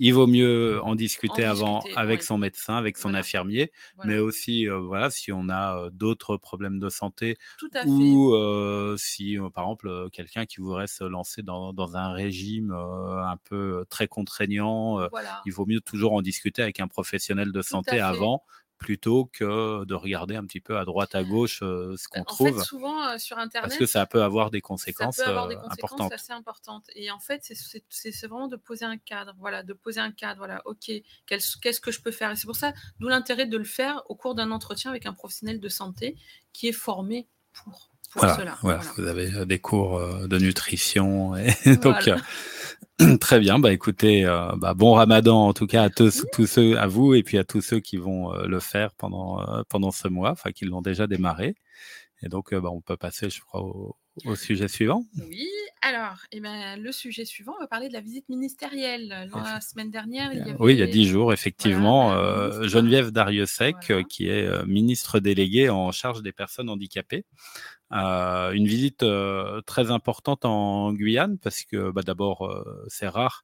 il 0.04 0.16
vaut 0.16 0.26
mieux 0.26 0.82
en 0.84 0.96
discuter 0.96 1.44
avant 1.44 1.86
avec 1.96 2.24
son 2.24 2.40
médecin, 2.40 2.76
avec 2.76 2.98
son 2.98 3.14
infirmier, 3.14 3.72
mais 4.04 4.18
aussi 4.18 4.68
euh, 4.68 4.80
voilà 4.80 5.12
si 5.12 5.32
on 5.32 5.48
a 5.48 5.78
euh, 5.78 5.90
d'autres 5.92 6.38
problèmes 6.38 6.80
de 6.80 6.90
santé 6.90 7.38
ou 7.84 8.34
euh, 8.34 8.96
si 8.98 9.38
par 9.54 9.66
exemple 9.66 10.10
quelqu'un 10.12 10.48
qui 10.48 10.60
voudrait 10.60 10.88
se 10.88 11.04
lancer 11.04 11.44
dans, 11.44 11.72
dans 11.72 11.98
un 11.98 12.14
régime 12.14 12.72
un 12.72 13.38
peu 13.44 13.86
très 13.90 14.08
contraignant, 14.08 15.08
il 15.46 15.54
vaut 15.54 15.68
mieux 15.68 15.82
toujours 15.82 16.14
en 16.14 16.24
discuter 16.24 16.64
avec 16.64 16.80
un 16.80 16.88
professionnel 16.88 17.52
de 17.52 17.62
santé 17.62 18.00
avant 18.00 18.44
plutôt 18.82 19.30
que 19.32 19.86
de 19.86 19.94
regarder 19.94 20.36
un 20.36 20.44
petit 20.44 20.60
peu 20.60 20.78
à 20.78 20.86
droite, 20.86 21.14
à 21.14 21.24
gauche 21.24 21.60
ce 21.60 22.08
qu'on 22.10 22.24
trouve. 22.24 22.58
En 22.58 22.60
fait, 22.60 22.66
souvent 22.66 23.18
sur 23.20 23.38
Internet. 23.38 23.70
Parce 23.70 23.80
que 23.80 23.86
ça 23.86 24.06
peut 24.08 24.24
avoir 24.24 24.50
des 24.50 24.60
conséquences, 24.60 25.18
ça 25.18 25.26
peut 25.26 25.30
avoir 25.30 25.48
des 25.48 25.56
conséquences 25.56 25.92
importantes. 25.92 26.12
assez 26.14 26.34
importantes. 26.34 26.86
Et 26.96 27.12
en 27.12 27.20
fait, 27.20 27.50
c'est 27.90 28.28
vraiment 28.28 28.48
de 28.48 28.58
poser 28.58 28.86
un 28.86 28.98
cadre. 28.98 29.36
Voilà, 29.38 29.62
de 29.62 29.74
poser 29.74 30.00
un 30.00 30.12
cadre. 30.12 30.40
Voilà, 30.40 30.62
ok, 30.66 30.92
qu'est-ce 31.28 31.80
que 31.80 31.92
je 31.92 32.02
peux 32.02 32.12
faire? 32.12 32.32
Et 32.32 32.36
c'est 32.36 32.48
pour 32.48 32.56
ça, 32.56 32.74
d'où 33.00 33.08
l'intérêt 33.08 33.46
de 33.46 33.58
le 33.58 33.64
faire 33.64 34.02
au 34.10 34.16
cours 34.16 34.34
d'un 34.34 34.50
entretien 34.52 34.90
avec 34.90 35.06
un 35.06 35.14
professionnel 35.14 35.60
de 35.60 35.70
santé 35.70 36.18
qui 36.52 36.68
est 36.68 36.74
formé 36.74 37.28
pour. 37.54 37.91
Pour 38.14 38.24
cela. 38.24 38.58
Voilà, 38.62 38.82
vous 38.98 39.08
avez 39.08 39.46
des 39.46 39.60
cours 39.60 40.00
de 40.28 40.38
nutrition. 40.38 41.36
Et 41.36 41.76
donc, 41.78 42.10
Très 43.20 43.40
bien, 43.40 43.60
bah 43.60 43.72
écoutez, 43.72 44.26
euh, 44.26 44.52
bah, 44.58 44.74
bon 44.74 44.94
Ramadan 44.94 45.48
en 45.48 45.54
tout 45.54 45.68
cas 45.68 45.84
à 45.84 45.90
tous, 45.90 46.26
tous 46.34 46.46
ceux, 46.46 46.78
à 46.78 46.88
vous 46.88 47.14
et 47.14 47.24
puis 47.24 47.38
à 47.38 47.44
tous 47.44 47.62
ceux 47.62 47.80
qui 47.80 47.98
vont 47.98 48.34
euh, 48.34 48.46
le 48.46 48.60
faire 48.60 48.94
pendant 48.94 49.42
euh, 49.42 49.64
pendant 49.70 49.92
ce 49.92 50.08
mois, 50.08 50.32
enfin 50.32 50.52
qui 50.52 50.66
l'ont 50.66 50.82
déjà 50.82 51.08
démarré. 51.08 51.56
Et 52.24 52.30
donc, 52.30 52.54
bah, 52.54 52.70
on 52.72 52.82
peut 52.82 52.98
passer, 52.98 53.32
je 53.32 53.42
crois, 53.42 53.64
au, 53.64 54.36
sujet 54.36 54.68
suivant. 54.68 55.04
Oui, 55.28 55.48
alors, 55.82 56.18
eh 56.32 56.40
ben, 56.40 56.80
le 56.80 56.92
sujet 56.92 57.26
suivant, 57.26 57.56
on 57.58 57.60
va 57.60 57.66
parler 57.66 57.88
de 57.88 57.94
la 57.94 58.02
visite 58.02 58.30
ministérielle. 58.30 59.28
La 59.34 59.60
semaine 59.60 59.90
dernière, 59.90 60.32
il 60.32 60.38
y 60.38 60.42
avait... 60.44 60.56
Oui, 60.60 60.74
il 60.74 60.80
y 60.80 60.84
a 60.84 60.88
dix 60.88 61.08
jours, 61.08 61.34
effectivement, 61.34 62.12
Geneviève 62.62 63.10
Dariussec, 63.10 64.06
qui 64.08 64.28
est 64.28 64.66
ministre 64.68 65.20
déléguée 65.20 65.72
en 65.72 65.92
charge 65.92 66.22
des 66.22 66.32
personnes 66.32 66.70
handicapées, 66.70 67.26
euh, 67.26 67.81
une 67.92 68.68
visite 68.68 69.04
euh, 69.04 69.62
très 69.62 69.92
importante 69.92 70.46
en 70.46 70.94
Guyane 70.94 71.38
parce 71.38 71.64
que 71.64 71.92
bah, 71.92 72.02
d'abord, 72.04 72.46
euh, 72.46 72.86
c'est 72.88 73.08
rare 73.08 73.44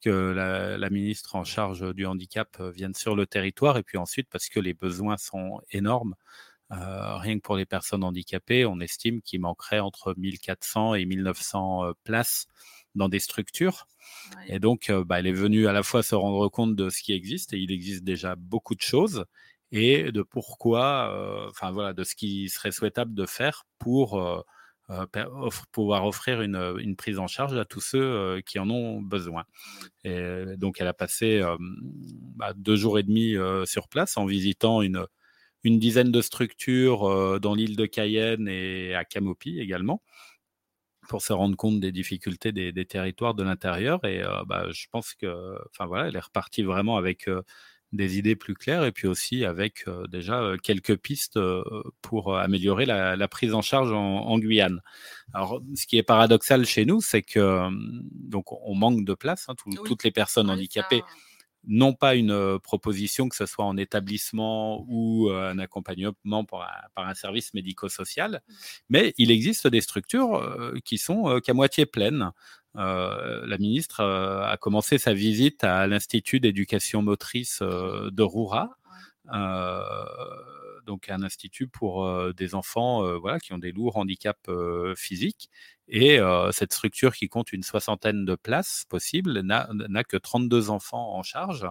que 0.00 0.10
la, 0.10 0.76
la, 0.76 0.90
ministre 0.90 1.36
en 1.36 1.44
charge 1.44 1.94
du 1.94 2.04
handicap 2.04 2.60
vienne 2.60 2.94
sur 2.94 3.16
le 3.16 3.26
territoire 3.26 3.78
et 3.78 3.82
puis 3.82 3.96
ensuite 3.96 4.28
parce 4.30 4.48
que 4.48 4.60
les 4.60 4.74
besoins 4.74 5.16
sont 5.16 5.60
énormes. 5.70 6.14
Euh, 6.72 7.16
rien 7.18 7.36
que 7.36 7.42
pour 7.42 7.56
les 7.56 7.66
personnes 7.66 8.04
handicapées, 8.04 8.66
on 8.66 8.80
estime 8.80 9.22
qu'il 9.22 9.40
manquerait 9.40 9.80
entre 9.80 10.14
1400 10.16 10.94
et 10.94 11.04
1900 11.06 11.92
places 12.04 12.46
dans 12.94 13.08
des 13.08 13.18
structures. 13.18 13.86
Et 14.48 14.58
donc, 14.58 14.90
bah, 14.90 15.20
elle 15.20 15.26
est 15.26 15.32
venue 15.32 15.68
à 15.68 15.72
la 15.72 15.82
fois 15.82 16.02
se 16.02 16.14
rendre 16.14 16.48
compte 16.48 16.76
de 16.76 16.90
ce 16.90 17.02
qui 17.02 17.12
existe, 17.12 17.52
et 17.54 17.58
il 17.58 17.72
existe 17.72 18.04
déjà 18.04 18.36
beaucoup 18.36 18.74
de 18.74 18.82
choses, 18.82 19.24
et 19.72 20.12
de 20.12 20.22
pourquoi, 20.22 21.10
euh, 21.12 21.48
enfin 21.50 21.70
voilà, 21.72 21.92
de 21.92 22.04
ce 22.04 22.14
qui 22.14 22.48
serait 22.48 22.72
souhaitable 22.72 23.14
de 23.14 23.26
faire 23.26 23.64
pour 23.78 24.20
euh, 24.20 24.40
euh, 24.90 25.06
pouvoir 25.72 26.06
offrir 26.06 26.42
une, 26.42 26.94
prise 26.96 27.18
en 27.18 27.26
charge 27.26 27.56
à 27.56 27.64
tous 27.64 27.80
ceux 27.80 28.40
qui 28.46 28.58
en 28.58 28.70
ont 28.70 29.00
besoin. 29.00 29.44
Donc, 30.04 30.80
elle 30.80 30.86
a 30.86 30.92
passé 30.94 31.42
bah, 32.36 32.52
deux 32.54 32.76
jours 32.76 32.98
et 32.98 33.02
demi 33.02 33.34
sur 33.66 33.88
place 33.88 34.16
en 34.16 34.26
visitant 34.26 34.82
une, 34.82 35.06
dizaine 35.64 36.12
de 36.12 36.20
structures 36.20 37.40
dans 37.40 37.54
l'île 37.54 37.76
de 37.76 37.86
Cayenne 37.86 38.46
et 38.48 38.94
à 38.94 39.04
Camopi 39.04 39.58
également 39.58 40.02
pour 41.08 41.20
se 41.20 41.34
rendre 41.34 41.56
compte 41.56 41.80
des 41.80 41.92
difficultés 41.92 42.52
des, 42.52 42.72
des 42.72 42.86
territoires 42.86 43.34
de 43.34 43.42
l'intérieur. 43.42 44.04
Et 44.04 44.22
bah, 44.46 44.66
je 44.70 44.86
pense 44.90 45.14
que, 45.14 45.58
enfin 45.70 45.86
voilà, 45.86 46.08
elle 46.08 46.16
est 46.16 46.20
repartie 46.20 46.62
vraiment 46.62 46.98
avec 46.98 47.26
des 47.94 48.18
idées 48.18 48.36
plus 48.36 48.54
claires 48.54 48.84
et 48.84 48.92
puis 48.92 49.06
aussi 49.06 49.44
avec 49.44 49.84
euh, 49.86 50.06
déjà 50.08 50.40
euh, 50.40 50.56
quelques 50.56 50.96
pistes 50.96 51.36
euh, 51.36 51.62
pour 52.02 52.36
améliorer 52.36 52.86
la, 52.86 53.28
prise 53.28 53.54
en 53.54 53.62
charge 53.62 53.92
en, 53.92 54.38
Guyane. 54.38 54.80
Alors, 55.32 55.62
ce 55.74 55.86
qui 55.86 55.96
est 55.96 56.02
paradoxal 56.02 56.66
chez 56.66 56.84
nous, 56.84 57.00
c'est 57.00 57.22
que 57.22 57.68
donc 58.12 58.52
on 58.52 58.74
manque 58.74 59.04
de 59.04 59.14
place. 59.14 59.46
Hein, 59.48 59.54
toutes 59.84 60.04
les 60.04 60.10
personnes 60.10 60.50
handicapées 60.50 61.02
n'ont 61.66 61.94
pas 61.94 62.14
une 62.14 62.58
proposition, 62.60 63.28
que 63.28 63.36
ce 63.36 63.46
soit 63.46 63.64
en 63.64 63.76
établissement 63.76 64.84
ou 64.86 65.30
un 65.30 65.58
accompagnement 65.58 66.44
par 66.44 66.62
un, 66.62 66.88
par 66.94 67.08
un 67.08 67.14
service 67.14 67.54
médico-social, 67.54 68.42
mmh. 68.46 68.52
mais 68.90 69.14
il 69.16 69.30
existe 69.30 69.66
des 69.66 69.80
structures 69.80 70.72
qui 70.84 70.98
sont 70.98 71.40
qu'à 71.40 71.54
moitié 71.54 71.86
pleines. 71.86 72.30
Euh, 72.76 73.46
la 73.46 73.58
ministre 73.58 74.00
euh, 74.00 74.42
a 74.44 74.56
commencé 74.56 74.98
sa 74.98 75.14
visite 75.14 75.62
à 75.62 75.86
l'Institut 75.86 76.40
d'éducation 76.40 77.02
motrice 77.02 77.60
euh, 77.62 78.10
de 78.10 78.22
Roura, 78.22 78.76
donc 80.84 81.08
un 81.08 81.22
institut 81.22 81.66
pour 81.66 82.06
des 82.34 82.54
enfants 82.54 83.18
voilà, 83.18 83.38
qui 83.38 83.54
ont 83.54 83.58
des 83.58 83.72
lourds 83.72 83.96
handicaps 83.96 84.50
physiques. 84.96 85.48
Et 85.88 86.18
cette 86.52 86.74
structure 86.74 87.14
qui 87.14 87.30
compte 87.30 87.54
une 87.54 87.62
soixantaine 87.62 88.26
de 88.26 88.34
places 88.34 88.84
possibles 88.90 89.40
n'a 89.40 90.04
que 90.04 90.18
32 90.18 90.68
enfants 90.68 91.16
en 91.16 91.22
charge. 91.22 91.66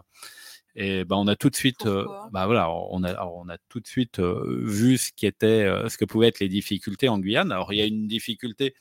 Et 0.76 1.06
ben 1.06 1.16
on 1.18 1.28
a 1.28 1.36
tout 1.36 1.52
de 1.52 1.56
suite, 1.56 1.86
bah 2.32 2.48
voilà, 2.48 2.72
on 2.72 3.04
a, 3.04 3.24
on 3.28 3.48
a 3.50 3.60
tout 3.70 3.80
de 3.80 3.88
suite 3.88 4.20
vu 4.20 4.98
ce 4.98 5.12
qui 5.16 5.28
était, 5.28 5.72
ce 5.90 5.96
que 5.96 6.06
pouvaient 6.06 6.30
être 6.30 6.40
les 6.40 6.50
difficultés 6.50 7.08
en 7.08 7.20
Guyane. 7.20 7.52
Alors 7.52 7.72
il 7.72 7.78
y 7.78 7.84
a 7.84 7.86
une 7.86 8.08
difficulté 8.08 8.74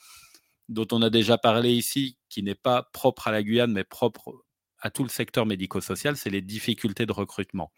dont 0.73 0.88
on 0.93 1.02
a 1.02 1.11
déjà 1.11 1.38
parlé 1.38 1.73
ici, 1.73 2.19
qui 2.29 2.43
n'est 2.43 2.55
pas 2.55 2.88
propre 2.93 3.29
à 3.29 3.33
la 3.33 3.43
Guyane, 3.43 3.73
mais 3.73 3.85
propre 3.85 4.45
à 4.81 4.91
tout 4.91 5.05
le 5.05 5.09
secteur 5.09 5.47
médico-social, 5.47 6.17
c'est 6.17 6.31
les 6.31 6.43
difficultés 6.43 7.07
de 7.07 7.12
recrutement. 7.12 7.71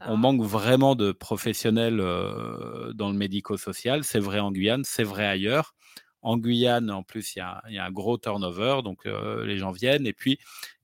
On 0.00 0.16
manque 0.16 0.42
vraiment 0.42 0.96
de 0.96 1.12
professionnels 1.12 2.00
euh, 2.00 2.92
dans 2.92 3.10
le 3.10 3.16
médico-social. 3.16 4.02
C'est 4.02 4.18
vrai 4.18 4.40
en 4.40 4.50
Guyane, 4.50 4.82
c'est 4.84 5.04
vrai 5.04 5.26
ailleurs. 5.26 5.74
En 6.22 6.36
Guyane, 6.36 6.90
en 6.90 7.04
plus, 7.04 7.36
il 7.36 7.38
y 7.38 7.42
a, 7.42 7.62
un 7.84 7.90
gros 7.92 8.18
turnover, 8.18 8.80
donc 8.82 9.06
euh, 9.06 9.46
les 9.46 9.58
gens 9.58 9.70
viennent. 9.70 10.06
Et 10.06 10.12
puis, 10.12 10.38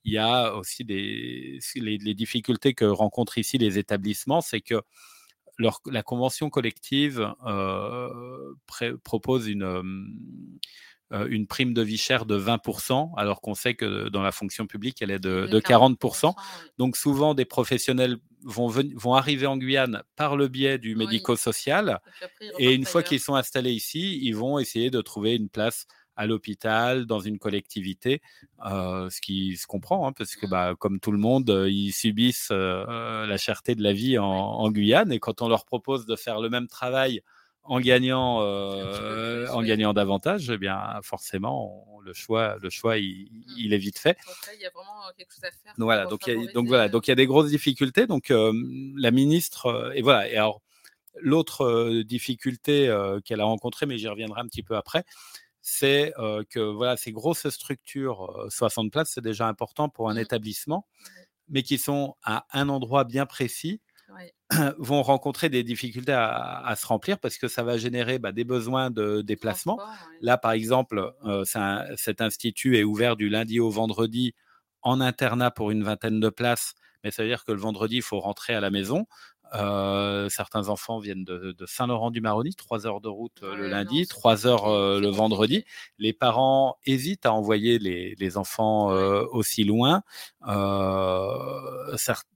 il 0.04 0.12
y 0.12 0.18
a 0.18 0.54
aussi 0.54 0.84
des, 0.84 1.58
les, 1.74 2.14
difficultés 2.14 2.74
que 2.74 2.84
rencontrent 2.84 3.38
ici 3.38 3.58
les 3.58 3.78
établissements, 3.78 4.40
c'est 4.40 4.60
que 4.60 4.80
leur, 5.58 5.80
la 5.86 6.02
convention 6.02 6.48
collective 6.48 7.34
euh, 7.44 8.54
propose 9.02 9.48
une 9.48 9.82
une 11.28 11.46
prime 11.46 11.74
de 11.74 11.82
vie 11.82 11.98
chère 11.98 12.26
de 12.26 12.38
20%, 12.38 13.12
alors 13.16 13.40
qu'on 13.40 13.54
sait 13.54 13.74
que 13.74 14.08
dans 14.08 14.22
la 14.22 14.32
fonction 14.32 14.66
publique, 14.66 15.02
elle 15.02 15.10
est 15.10 15.18
de, 15.18 15.46
40%. 15.60 16.34
Donc 16.78 16.96
souvent, 16.96 17.34
des 17.34 17.44
professionnels 17.44 18.16
vont, 18.42 18.68
vont 18.68 19.14
arriver 19.14 19.46
en 19.46 19.56
Guyane 19.56 20.02
par 20.16 20.36
le 20.36 20.48
biais 20.48 20.78
du 20.78 20.96
médico-social. 20.96 22.00
Et 22.58 22.72
une 22.74 22.84
fois 22.84 23.02
qu'ils 23.02 23.20
sont 23.20 23.34
installés 23.34 23.72
ici, 23.72 24.20
ils 24.22 24.34
vont 24.34 24.58
essayer 24.58 24.90
de 24.90 25.00
trouver 25.00 25.34
une 25.34 25.48
place 25.48 25.86
à 26.16 26.26
l'hôpital, 26.26 27.06
dans 27.06 27.20
une 27.20 27.38
collectivité, 27.38 28.20
euh, 28.66 29.08
ce 29.08 29.20
qui 29.20 29.56
se 29.56 29.66
comprend, 29.66 30.06
hein, 30.06 30.12
parce 30.12 30.36
que 30.36 30.46
mmh. 30.46 30.50
bah, 30.50 30.74
comme 30.78 31.00
tout 31.00 31.12
le 31.12 31.18
monde, 31.18 31.48
euh, 31.48 31.70
ils 31.70 31.92
subissent 31.92 32.50
la 32.50 33.36
cherté 33.38 33.74
de 33.74 33.82
la 33.82 33.92
vie 33.94 34.18
en, 34.18 34.26
en, 34.26 34.70
Guyane, 34.70 35.10
et 35.10 35.18
quand 35.18 35.40
on 35.40 35.48
leur 35.48 35.64
propose 35.64 36.04
de 36.04 36.16
faire 36.16 36.40
le 36.40 36.50
même 36.50 36.68
travail 36.68 37.22
en 37.64 37.80
gagnant, 37.80 38.42
euh, 38.42 39.46
en 39.48 39.62
gagnant 39.62 39.92
davantage, 39.92 40.50
eh 40.50 40.58
bien 40.58 41.00
forcément 41.02 41.86
le 42.04 42.12
choix, 42.12 42.56
le 42.60 42.70
choix, 42.70 42.98
il, 42.98 43.28
mmh. 43.56 43.72
est 43.72 43.78
vite 43.78 43.98
fait. 43.98 44.18
il 44.54 44.60
y 44.60 44.66
a 44.66 44.70
vraiment 44.70 45.02
quelque 45.16 45.32
chose 45.32 45.44
à 45.44 45.50
faire. 45.50 45.72
Donc 45.78 45.84
voilà, 45.84 46.06
donc, 46.06 46.26
il 46.26 46.42
y 46.42 46.48
a, 46.48 46.52
donc 46.52 46.66
voilà, 46.66 46.88
donc 46.88 47.06
il 47.06 47.10
y 47.10 47.12
a 47.12 47.16
des 47.16 47.26
grosses 47.26 47.50
difficultés. 47.50 48.06
Donc 48.06 48.30
euh, 48.30 48.52
la 48.96 49.12
ministre 49.12 49.66
euh, 49.66 49.92
et 49.92 50.02
voilà. 50.02 50.28
Et 50.28 50.36
alors 50.36 50.60
l'autre 51.20 52.02
difficulté 52.02 52.90
qu'elle 53.26 53.40
a 53.42 53.44
rencontrée, 53.44 53.84
mais 53.84 53.98
j'y 53.98 54.08
reviendrai 54.08 54.40
un 54.40 54.46
petit 54.46 54.62
peu 54.62 54.76
après, 54.76 55.04
c'est 55.60 56.14
que 56.48 56.58
voilà, 56.58 56.96
ces 56.96 57.12
grosses 57.12 57.50
structures, 57.50 58.46
60 58.48 58.90
places, 58.90 59.10
c'est 59.12 59.20
déjà 59.20 59.46
important 59.46 59.90
pour 59.90 60.08
un 60.08 60.14
mmh. 60.14 60.18
établissement, 60.18 60.86
mais 61.50 61.62
qui 61.62 61.76
sont 61.76 62.16
à 62.24 62.46
un 62.54 62.70
endroit 62.70 63.04
bien 63.04 63.26
précis, 63.26 63.82
vont 64.78 65.02
rencontrer 65.02 65.48
des 65.48 65.62
difficultés 65.62 66.12
à, 66.12 66.74
se 66.76 66.86
remplir 66.86 67.18
parce 67.18 67.38
que 67.38 67.48
ça 67.48 67.62
va 67.62 67.78
générer 67.78 68.18
bah, 68.18 68.32
des 68.32 68.44
besoins 68.44 68.90
de 68.90 69.22
déplacement. 69.22 69.78
Là, 70.20 70.38
par 70.38 70.52
exemple, 70.52 71.12
cet 71.94 72.20
institut 72.20 72.76
est 72.78 72.84
ouvert 72.84 73.16
du 73.16 73.28
lundi 73.28 73.60
au 73.60 73.70
vendredi 73.70 74.34
en 74.82 75.00
internat 75.00 75.50
pour 75.50 75.70
une 75.70 75.84
vingtaine 75.84 76.20
de 76.20 76.28
places, 76.28 76.74
mais 77.04 77.10
ça 77.10 77.22
veut 77.22 77.28
dire 77.28 77.44
que 77.44 77.52
le 77.52 77.60
vendredi, 77.60 77.96
il 77.96 78.02
faut 78.02 78.20
rentrer 78.20 78.54
à 78.54 78.60
la 78.60 78.70
maison. 78.70 79.06
Euh, 79.54 80.30
certains 80.30 80.68
enfants 80.68 80.98
viennent 80.98 81.24
de, 81.24 81.54
Saint-Laurent-du-Maroni, 81.66 82.54
trois 82.54 82.86
heures 82.86 83.00
de 83.00 83.08
route 83.08 83.42
euh, 83.42 83.54
le 83.54 83.68
lundi, 83.68 84.06
trois 84.06 84.46
heures 84.46 84.66
euh, 84.66 84.98
le 84.98 85.08
vendredi. 85.08 85.64
Les 85.98 86.14
parents 86.14 86.76
hésitent 86.86 87.26
à 87.26 87.32
envoyer 87.32 87.78
les, 87.78 88.36
enfants 88.36 88.86
aussi 89.32 89.64
loin, 89.64 90.02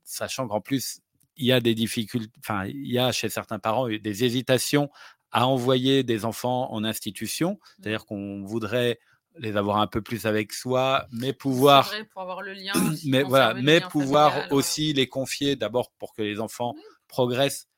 sachant 0.04 0.48
qu'en 0.48 0.60
plus, 0.60 1.00
il 1.36 1.46
y 1.46 1.52
a 1.52 1.60
des 1.60 1.74
difficultés, 1.74 2.32
enfin, 2.38 2.66
il 2.66 2.90
y 2.90 2.98
a 2.98 3.12
chez 3.12 3.28
certains 3.28 3.58
parents 3.58 3.88
des 3.88 4.24
hésitations 4.24 4.90
à 5.32 5.46
envoyer 5.46 6.02
des 6.02 6.24
enfants 6.24 6.72
en 6.72 6.84
institution, 6.84 7.58
c'est-à-dire 7.76 8.02
mmh. 8.02 8.06
qu'on 8.06 8.42
voudrait 8.44 8.98
les 9.38 9.56
avoir 9.56 9.78
un 9.78 9.86
peu 9.86 10.00
plus 10.00 10.24
avec 10.24 10.52
soi, 10.52 11.06
mais 11.12 11.32
pouvoir, 11.32 11.92
pour 12.12 12.22
avoir 12.22 12.40
le 12.42 12.54
lien, 12.54 12.72
mais 13.06 13.22
voilà, 13.22 13.54
mais 13.54 13.80
pouvoir 13.80 14.50
aussi 14.50 14.92
les 14.92 15.08
confier 15.08 15.56
d'abord 15.56 15.92
pour 15.98 16.14
que 16.14 16.22
les 16.22 16.40
enfants 16.40 16.74
progressent 17.06 17.68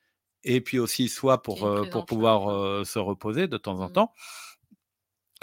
et 0.44 0.60
puis 0.60 0.78
aussi 0.78 1.08
soit 1.08 1.42
pour, 1.42 1.64
euh, 1.64 1.84
pour 1.90 2.06
pouvoir 2.06 2.48
euh, 2.48 2.84
se 2.84 2.98
reposer 2.98 3.48
de 3.48 3.56
temps 3.56 3.80
en 3.80 3.88
mmh. 3.88 3.92
temps. 3.92 4.14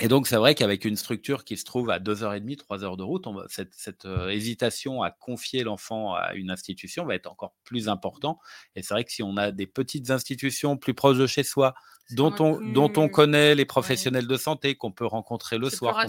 Et 0.02 0.10
donc, 0.10 0.28
c'est 0.28 0.36
vrai 0.36 0.56
qu'avec 0.56 0.84
une 0.84 0.98
structure 0.98 1.46
qui 1.46 1.56
se 1.56 1.64
trouve 1.64 1.90
à 1.90 2.00
2h30, 2.00 2.58
3 2.58 2.84
heures 2.84 2.98
de 2.98 3.04
route, 3.04 3.28
on 3.28 3.42
cette, 3.48 3.74
cette 3.74 4.06
euh, 4.06 4.28
hésitation 4.30 5.04
à 5.04 5.12
confier 5.12 5.64
l'enfant 5.64 6.14
à 6.14 6.34
une 6.34 6.52
institution 6.52 7.06
va 7.06 7.16
être 7.16 7.32
encore 7.32 7.54
plus 7.64 7.88
important. 7.88 8.40
Et 8.76 8.84
c'est 8.84 8.94
vrai 8.94 9.06
que 9.06 9.12
si 9.14 9.24
on 9.24 9.38
a 9.38 9.52
des 9.52 9.68
petites 9.68 10.12
institutions 10.12 10.76
plus 10.76 10.94
proches 10.94 11.18
de 11.18 11.28
chez 11.28 11.44
soi, 11.44 11.76
dont 12.12 12.36
on, 12.40 12.60
dont 12.74 12.92
on 12.98 13.08
connaît 13.08 13.56
les 13.56 13.66
professionnels 13.66 14.28
de 14.28 14.38
santé, 14.38 14.76
qu'on 14.76 14.92
peut 14.92 15.06
rencontrer 15.06 15.58
le 15.58 15.70
soir, 15.70 16.06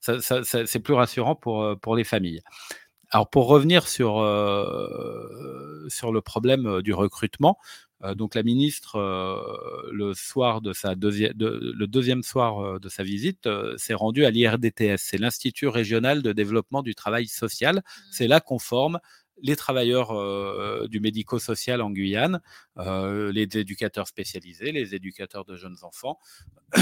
c'est 0.00 0.80
plus 0.80 0.94
rassurant 0.94 1.36
pour, 1.36 1.78
pour 1.80 1.94
les 1.94 2.04
familles. 2.04 2.42
Alors 3.10 3.28
pour 3.28 3.48
revenir 3.48 3.88
sur, 3.88 4.20
euh, 4.20 5.86
sur 5.88 6.12
le 6.12 6.20
problème 6.20 6.66
euh, 6.66 6.82
du 6.82 6.94
recrutement, 6.94 7.58
euh, 7.58 7.89
donc 8.16 8.34
la 8.34 8.42
ministre, 8.42 8.98
le 9.92 10.14
soir 10.14 10.60
de 10.60 10.72
sa 10.72 10.94
deuxième, 10.94 11.32
le 11.38 11.86
deuxième 11.86 12.22
soir 12.22 12.80
de 12.80 12.88
sa 12.88 13.02
visite, 13.02 13.48
s'est 13.76 13.94
rendue 13.94 14.24
à 14.24 14.30
l'IRDTS, 14.30 14.96
c'est 14.98 15.18
l'Institut 15.18 15.68
régional 15.68 16.22
de 16.22 16.32
développement 16.32 16.82
du 16.82 16.94
travail 16.94 17.26
social. 17.26 17.76
Mmh. 17.76 17.80
C'est 18.10 18.28
là 18.28 18.40
qu'on 18.40 18.58
forme 18.58 19.00
les 19.42 19.56
travailleurs 19.56 20.12
du 20.88 21.00
médico-social 21.00 21.80
en 21.82 21.90
Guyane, 21.90 22.40
les 22.76 23.48
éducateurs 23.56 24.08
spécialisés, 24.08 24.72
les 24.72 24.94
éducateurs 24.94 25.44
de 25.44 25.56
jeunes 25.56 25.78
enfants, 25.82 26.18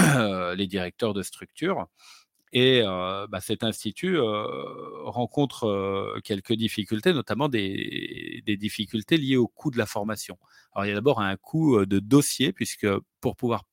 les 0.57 0.67
directeurs 0.67 1.15
de 1.15 1.23
structures. 1.23 1.87
Et 2.53 2.83
bah, 2.83 3.41
cet 3.41 3.65
institut 3.65 4.19
rencontre 5.05 6.21
quelques 6.25 6.55
difficultés, 6.55 7.13
notamment 7.13 7.49
des, 7.49 8.43
difficultés 8.47 9.17
liées 9.17 9.37
au 9.37 9.49
coût 9.49 9.71
de 9.71 9.79
la 9.79 9.87
formation. 9.87 10.39
Alors 10.73 10.87
il 10.87 10.89
y 10.91 10.93
a 10.93 10.95
d'abord 10.95 11.21
un 11.21 11.37
coût 11.37 11.85
de 11.87 11.99
dossier, 11.99 12.53
puisque 12.53 12.87
pour 13.21 13.37
pouvoir 13.37 13.65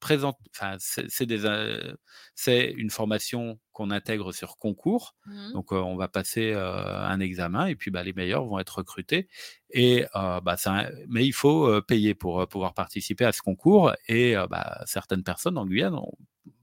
présenter, 0.00 0.38
enfin, 0.54 0.76
c'est 0.78 2.70
une 2.76 2.90
formation 2.90 3.58
qu'on 3.72 3.90
intègre 3.90 4.32
sur 4.32 4.56
concours. 4.56 5.14
Mmh 5.26 5.52
Donc 5.52 5.72
on 5.72 5.96
va 5.96 6.08
passer 6.08 6.52
un 6.52 7.20
examen 7.20 7.66
et 7.66 7.74
puis 7.74 7.90
bah, 7.90 8.02
les 8.02 8.12
meilleurs 8.12 8.44
vont 8.44 8.58
être 8.58 8.78
recrutés. 8.78 9.28
Et 9.70 10.04
bah, 10.14 10.56
mais 11.08 11.26
il 11.26 11.32
faut 11.32 11.80
payer 11.82 12.14
pour 12.14 12.46
pouvoir 12.48 12.74
participer 12.74 13.24
à 13.24 13.32
ce 13.32 13.42
concours. 13.42 13.92
Et 14.08 14.34
certaines 14.86 15.24
personnes 15.24 15.58
en 15.58 15.66
Guyane 15.66 15.94
ont 15.94 16.12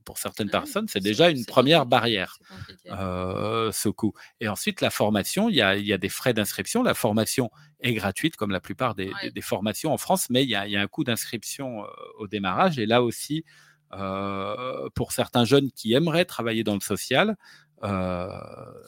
pour 0.09 0.17
certaines 0.17 0.49
ah 0.53 0.61
personnes, 0.61 0.87
c'est 0.87 1.03
déjà 1.03 1.29
une 1.29 1.45
première 1.45 1.85
barrière, 1.85 2.39
euh, 2.87 3.71
ce 3.71 3.89
coût. 3.89 4.11
Et 4.39 4.47
ensuite, 4.47 4.81
la 4.81 4.89
formation, 4.89 5.49
il 5.49 5.55
y 5.55 5.61
a, 5.61 5.97
des 5.99 6.09
frais 6.09 6.33
d'inscription. 6.33 6.81
La 6.81 6.95
formation 6.95 7.51
est 7.79 7.93
gratuite, 7.93 8.35
comme 8.35 8.49
la 8.49 8.59
plupart 8.59 8.95
des, 8.95 9.11
formations 9.41 9.93
en 9.93 9.99
France, 9.99 10.31
mais 10.31 10.41
il 10.41 10.49
y 10.49 10.55
a, 10.55 10.81
un 10.81 10.87
coût 10.87 11.03
d'inscription 11.03 11.83
euh, 11.83 11.87
au 12.17 12.27
démarrage. 12.27 12.79
Et 12.79 12.87
là 12.87 13.03
aussi, 13.03 13.45
euh, 13.93 14.89
pour 14.95 15.11
certains 15.11 15.45
jeunes 15.45 15.69
qui 15.69 15.93
aimeraient 15.93 16.25
travailler 16.25 16.63
dans 16.63 16.73
le 16.73 16.79
social, 16.79 17.35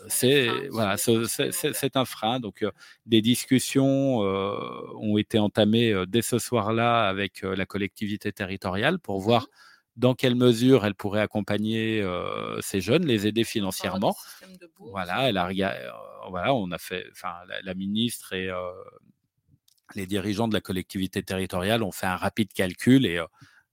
c'est 0.07 0.49
voilà, 0.71 0.97
c'est 0.97 1.97
un 1.97 2.05
frein. 2.05 2.39
Donc, 2.39 2.65
des 3.05 3.21
discussions 3.21 4.21
ont 4.21 5.17
été 5.19 5.37
entamées 5.37 5.93
dès 6.07 6.23
ce 6.23 6.39
soir-là 6.39 7.07
avec 7.07 7.43
la 7.43 7.67
collectivité 7.67 8.31
territoriale 8.31 8.97
pour 8.97 9.19
mmh 9.19 9.23
voir 9.23 9.47
dans 9.95 10.15
quelle 10.15 10.35
mesure 10.35 10.85
elle 10.85 10.95
pourrait 10.95 11.21
accompagner 11.21 12.03
ces 12.61 12.81
jeunes, 12.81 13.05
les 13.05 13.27
aider 13.27 13.43
financièrement. 13.43 14.15
Voilà, 14.79 15.29
elle 15.29 15.37
a, 15.37 15.49
voilà, 16.29 16.53
on 16.53 16.71
a 16.71 16.77
fait, 16.77 17.05
enfin, 17.11 17.33
la, 17.63 17.73
ministre 17.73 18.33
et 18.33 18.49
les 19.95 20.07
dirigeants 20.07 20.47
de 20.47 20.53
la 20.53 20.61
collectivité 20.61 21.23
territoriale 21.23 21.83
ont 21.83 21.91
fait 21.91 22.07
un 22.07 22.15
rapide 22.15 22.53
calcul 22.53 23.05
et 23.05 23.21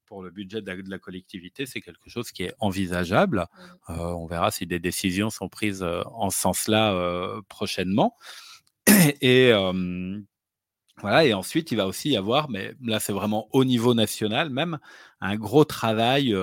pour 0.07 0.23
le 0.23 0.31
budget 0.31 0.63
de 0.63 0.91
la, 0.91 0.99
collectivité, 0.99 1.67
c'est 1.67 1.83
quelque 1.83 2.09
chose 2.09 2.33
qui 2.33 2.45
est 2.45 2.55
envisageable. 2.61 3.47
Mmh. 3.89 4.01
on 4.01 4.27
verra 4.27 4.51
si 4.51 4.67
des 4.67 4.79
décisions 4.79 5.31
sont 5.31 5.49
prises 5.49 5.83
en 5.83 6.31
ce 6.31 6.39
sens-là 6.39 7.41
prochainement. 7.49 8.17
Et 9.21 9.53
voilà, 11.01 11.25
et 11.25 11.35
ensuite, 11.35 11.71
il 11.71 11.77
va 11.77 11.87
aussi 11.87 12.11
y 12.11 12.17
avoir, 12.17 12.51
mais 12.51 12.75
là, 12.83 13.01
c'est 13.01 13.13
vraiment 13.13 13.49
au 13.53 13.65
niveau 13.65 13.95
national 13.95 14.51
même, 14.51 14.79
un 15.21 15.37
gros 15.37 15.65
travail 15.65 16.35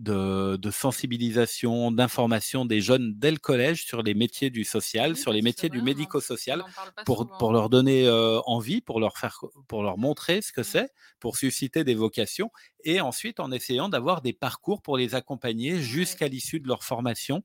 de, 0.00 0.70
sensibilisation, 0.70 1.92
d'information 1.92 2.64
des 2.64 2.80
jeunes 2.80 3.14
dès 3.16 3.30
le 3.30 3.36
collège 3.36 3.84
sur 3.84 4.02
les 4.02 4.14
métiers 4.14 4.50
du 4.50 4.64
social, 4.64 5.16
sur 5.16 5.32
les 5.32 5.42
métiers 5.42 5.68
du 5.68 5.82
médico-social, 5.82 6.64
pour, 7.04 7.28
pour 7.38 7.52
leur 7.52 7.68
donner 7.68 8.08
envie, 8.46 8.80
pour 8.80 9.00
leur, 9.00 9.18
faire, 9.18 9.40
pour 9.68 9.82
leur 9.82 9.98
montrer 9.98 10.40
ce 10.40 10.52
que 10.52 10.62
mmh. 10.62 10.64
c'est, 10.64 10.92
pour 11.18 11.36
susciter 11.36 11.84
des 11.84 11.94
vocations, 11.94 12.50
et 12.84 13.00
ensuite 13.00 13.40
en 13.40 13.52
essayant 13.52 13.88
d'avoir 13.88 14.22
des 14.22 14.32
parcours 14.32 14.80
pour 14.82 14.96
les 14.96 15.14
accompagner 15.14 15.80
jusqu'à 15.80 16.28
l'issue 16.28 16.60
de 16.60 16.68
leur 16.68 16.82
formation, 16.82 17.42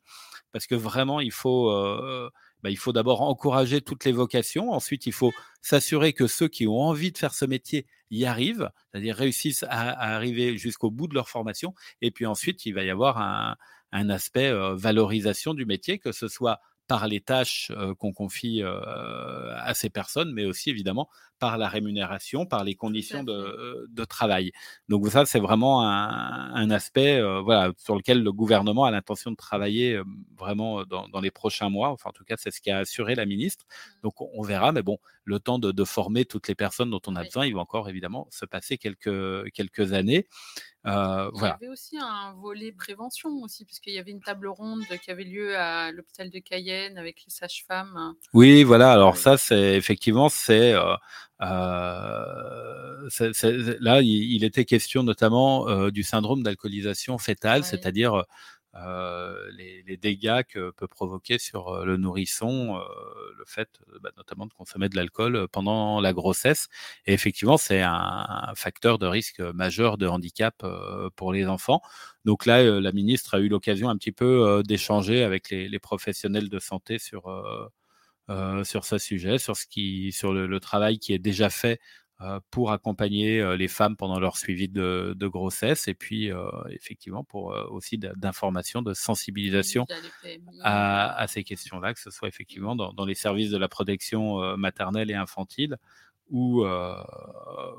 parce 0.51 0.67
que 0.67 0.75
vraiment, 0.75 1.19
il 1.19 1.31
faut 1.31 1.69
bah, 2.65 2.71
il 2.71 2.77
faut 2.77 2.93
d'abord 2.93 3.21
encourager 3.21 3.79
toutes 3.79 4.05
les 4.05 4.11
vocations. 4.11 4.71
Ensuite, 4.71 5.05
il 5.05 5.11
faut 5.11 5.31
s'assurer 5.61 6.13
que 6.13 6.25
ceux 6.25 6.47
qui 6.47 6.65
ont 6.65 6.79
envie 6.79 7.11
de 7.11 7.17
faire 7.19 7.35
ce 7.35 7.45
métier 7.45 7.85
y 8.09 8.25
arrivent, 8.25 8.71
c'est-à-dire 8.89 9.15
réussissent 9.15 9.61
à, 9.69 10.15
arriver 10.15 10.57
jusqu'au 10.57 10.89
bout 10.89 11.07
de 11.07 11.13
leur 11.13 11.29
formation. 11.29 11.75
Et 12.01 12.09
puis 12.09 12.25
ensuite, 12.25 12.65
il 12.65 12.73
va 12.73 12.83
y 12.83 12.89
avoir 12.89 13.19
un, 13.19 14.09
aspect 14.09 14.51
valorisation 14.73 15.53
du 15.53 15.67
métier, 15.67 15.99
que 15.99 16.11
ce 16.11 16.27
soit 16.27 16.59
par 16.87 17.07
les 17.07 17.21
tâches 17.21 17.71
qu'on 17.99 18.13
confie 18.13 18.63
à 18.63 19.73
ces 19.75 19.91
personnes, 19.91 20.33
mais 20.33 20.45
aussi 20.45 20.71
évidemment 20.71 21.07
par 21.39 21.57
la 21.57 21.67
rémunération, 21.67 22.45
par 22.45 22.63
les 22.63 22.75
conditions 22.75 23.23
de, 23.23 24.05
travail. 24.05 24.51
Donc 24.87 25.07
ça, 25.07 25.25
c'est 25.25 25.39
vraiment 25.39 25.81
un, 25.81 26.69
aspect 26.69 27.21
voilà, 27.41 27.71
sur 27.77 27.95
lequel 27.95 28.23
le 28.23 28.31
gouvernement 28.31 28.85
a 28.85 28.91
l'intention 28.91 29.31
de 29.31 29.35
travailler 29.35 29.99
vraiment 30.37 30.83
dans, 30.83 31.21
les 31.21 31.31
prochains 31.31 31.69
mois. 31.69 31.89
Enfin, 31.89 32.09
en 32.09 32.13
tout 32.13 32.23
cas, 32.23 32.35
c'est 32.37 32.51
ce 32.51 32.61
qu'a 32.61 32.77
assuré 32.77 33.15
la 33.15 33.25
ministre. 33.25 33.65
Mmh. 33.65 34.01
Donc 34.03 34.21
on 34.21 34.41
verra, 34.41 34.71
mais 34.71 34.83
bon, 34.83 34.99
le 35.25 35.39
temps 35.39 35.59
de, 35.59 35.83
former 35.83 36.25
toutes 36.25 36.47
les 36.47 36.55
personnes 36.55 36.89
dont 36.89 37.01
on 37.07 37.15
a 37.15 37.23
besoin, 37.23 37.45
il 37.45 37.53
va 37.53 37.61
encore 37.61 37.89
évidemment 37.89 38.27
se 38.31 38.45
passer 38.45 38.77
quelques, 38.77 39.51
quelques 39.51 39.93
années. 39.93 40.27
Euh, 40.85 41.31
il 41.33 41.41
y 41.41 41.45
avait 41.45 41.67
aussi 41.67 41.97
un 41.97 42.33
volet 42.33 42.71
prévention 42.71 43.29
aussi, 43.41 43.65
puisqu'il 43.65 43.93
y 43.93 43.97
avait 43.97 44.11
une 44.11 44.21
table 44.21 44.47
ronde 44.47 44.83
qui 45.03 45.09
avait 45.09 45.23
lieu 45.23 45.57
à 45.57 45.91
l'hôpital 45.91 46.29
de 46.29 46.39
Cayenne 46.39 46.97
avec 46.99 47.23
les 47.25 47.31
sages-femmes. 47.31 48.13
Oui, 48.33 48.63
voilà. 48.63 48.91
Alors 48.91 49.17
ça, 49.17 49.37
c'est 49.37 49.75
effectivement, 49.75 50.29
c'est 50.29 50.73
euh, 50.73 50.95
euh, 51.41 53.09
là, 53.79 54.01
il, 54.01 54.43
était 54.43 54.65
question 54.65 55.03
notamment 55.03 55.89
du 55.89 56.03
syndrome 56.03 56.43
d'alcoolisation 56.43 57.17
fétale, 57.17 57.63
c'est-à-dire 57.63 58.25
euh, 58.77 59.49
les, 59.57 59.95
dégâts 59.95 60.43
que 60.43 60.69
peut 60.71 60.87
provoquer 60.87 61.39
sur 61.39 61.69
euh, 61.69 61.85
le 61.85 61.95
nourrisson 61.95 62.75
euh, 62.75 62.81
le 63.37 63.45
fait 63.45 63.69
bah, 64.01 64.11
notamment 64.17 64.45
de 64.45 64.51
consommer 64.53 64.89
de 64.89 64.97
l'alcool 64.97 65.47
pendant 65.49 66.01
la 66.01 66.11
grossesse. 66.11 66.67
Et 67.05 67.13
effectivement, 67.13 67.55
c'est 67.55 67.81
un, 67.81 68.51
facteur 68.55 68.99
de 68.99 69.07
risque 69.07 69.39
majeur 69.39 69.97
de 69.97 70.07
handicap 70.07 70.65
pour 71.15 71.31
les 71.31 71.45
enfants. 71.47 71.81
Donc 72.25 72.45
là, 72.45 72.63
la 72.81 72.91
ministre 72.91 73.35
a 73.35 73.39
eu 73.39 73.47
l'occasion 73.47 73.89
un 73.89 73.97
petit 73.97 74.11
peu 74.11 74.61
d'échanger 74.65 75.23
avec 75.23 75.49
les, 75.49 75.79
professionnels 75.79 76.49
de 76.49 76.59
santé 76.59 76.99
sur, 76.99 77.29
sur 78.63 78.85
ce 78.85 78.97
sujet, 78.97 79.37
sur, 79.37 79.55
ce 79.55 79.65
qui, 79.67 80.11
sur 80.11 80.33
le, 80.33 80.59
travail 80.59 80.99
qui 80.99 81.13
est 81.13 81.19
déjà 81.19 81.49
fait 81.49 81.79
pour 82.49 82.71
accompagner 82.71 83.57
les 83.57 83.67
femmes 83.67 83.97
pendant 83.97 84.19
leur 84.19 84.37
suivi 84.37 84.69
de, 84.69 85.15
grossesse 85.27 85.87
et 85.87 85.93
puis 85.93 86.31
effectivement 86.69 87.23
pour 87.23 87.55
aussi 87.69 87.97
d'information, 87.97 88.81
de 88.81 88.93
sensibilisation 88.93 89.85
à, 90.63 91.25
ces 91.27 91.43
questions-là, 91.43 91.93
que 91.93 91.99
ce 91.99 92.09
soit 92.09 92.27
effectivement 92.27 92.75
dans, 92.75 92.93
dans, 92.93 93.05
les 93.05 93.15
services 93.15 93.51
de 93.51 93.57
la 93.57 93.67
protection 93.67 94.57
maternelle 94.57 95.11
et 95.11 95.15
infantile 95.15 95.77
ou 96.31 96.65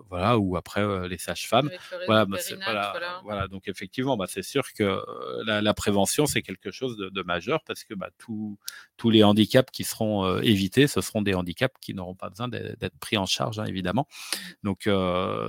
voilà 0.09 0.39
ou 0.39 0.57
après 0.57 1.09
les 1.09 1.19
sages-femmes. 1.19 1.71
Voilà, 2.07 2.25
bah, 2.25 2.39
voilà, 2.65 3.21
voilà, 3.25 3.49
donc 3.49 3.69
effectivement 3.69 4.17
bah, 4.17 4.27
c'est 4.29 4.43
sûr 4.43 4.73
que 4.73 5.03
la, 5.47 5.75
prévention 5.75 6.27
c'est 6.27 6.43
quelque 6.43 6.71
chose 6.71 6.97
de, 6.97 7.23
majeur 7.23 7.63
parce 7.65 7.85
que 7.85 7.95
bah, 7.95 8.11
tous 8.19 9.11
les 9.11 9.25
handicaps 9.25 9.71
qui 9.73 9.85
seront 9.85 10.39
évités 10.41 10.87
ce 10.87 11.01
seront 11.01 11.23
des 11.23 11.35
handicaps 11.35 11.75
qui 11.81 11.95
n'auront 11.95 12.15
pas 12.15 12.31
besoin 12.31 12.49
d'être 12.49 12.99
pris 13.01 13.17
en 13.17 13.27
charge 13.27 13.59
hein, 13.59 13.65
évidemment. 13.65 14.07
Mmh. 14.07 14.51
donc 14.65 14.89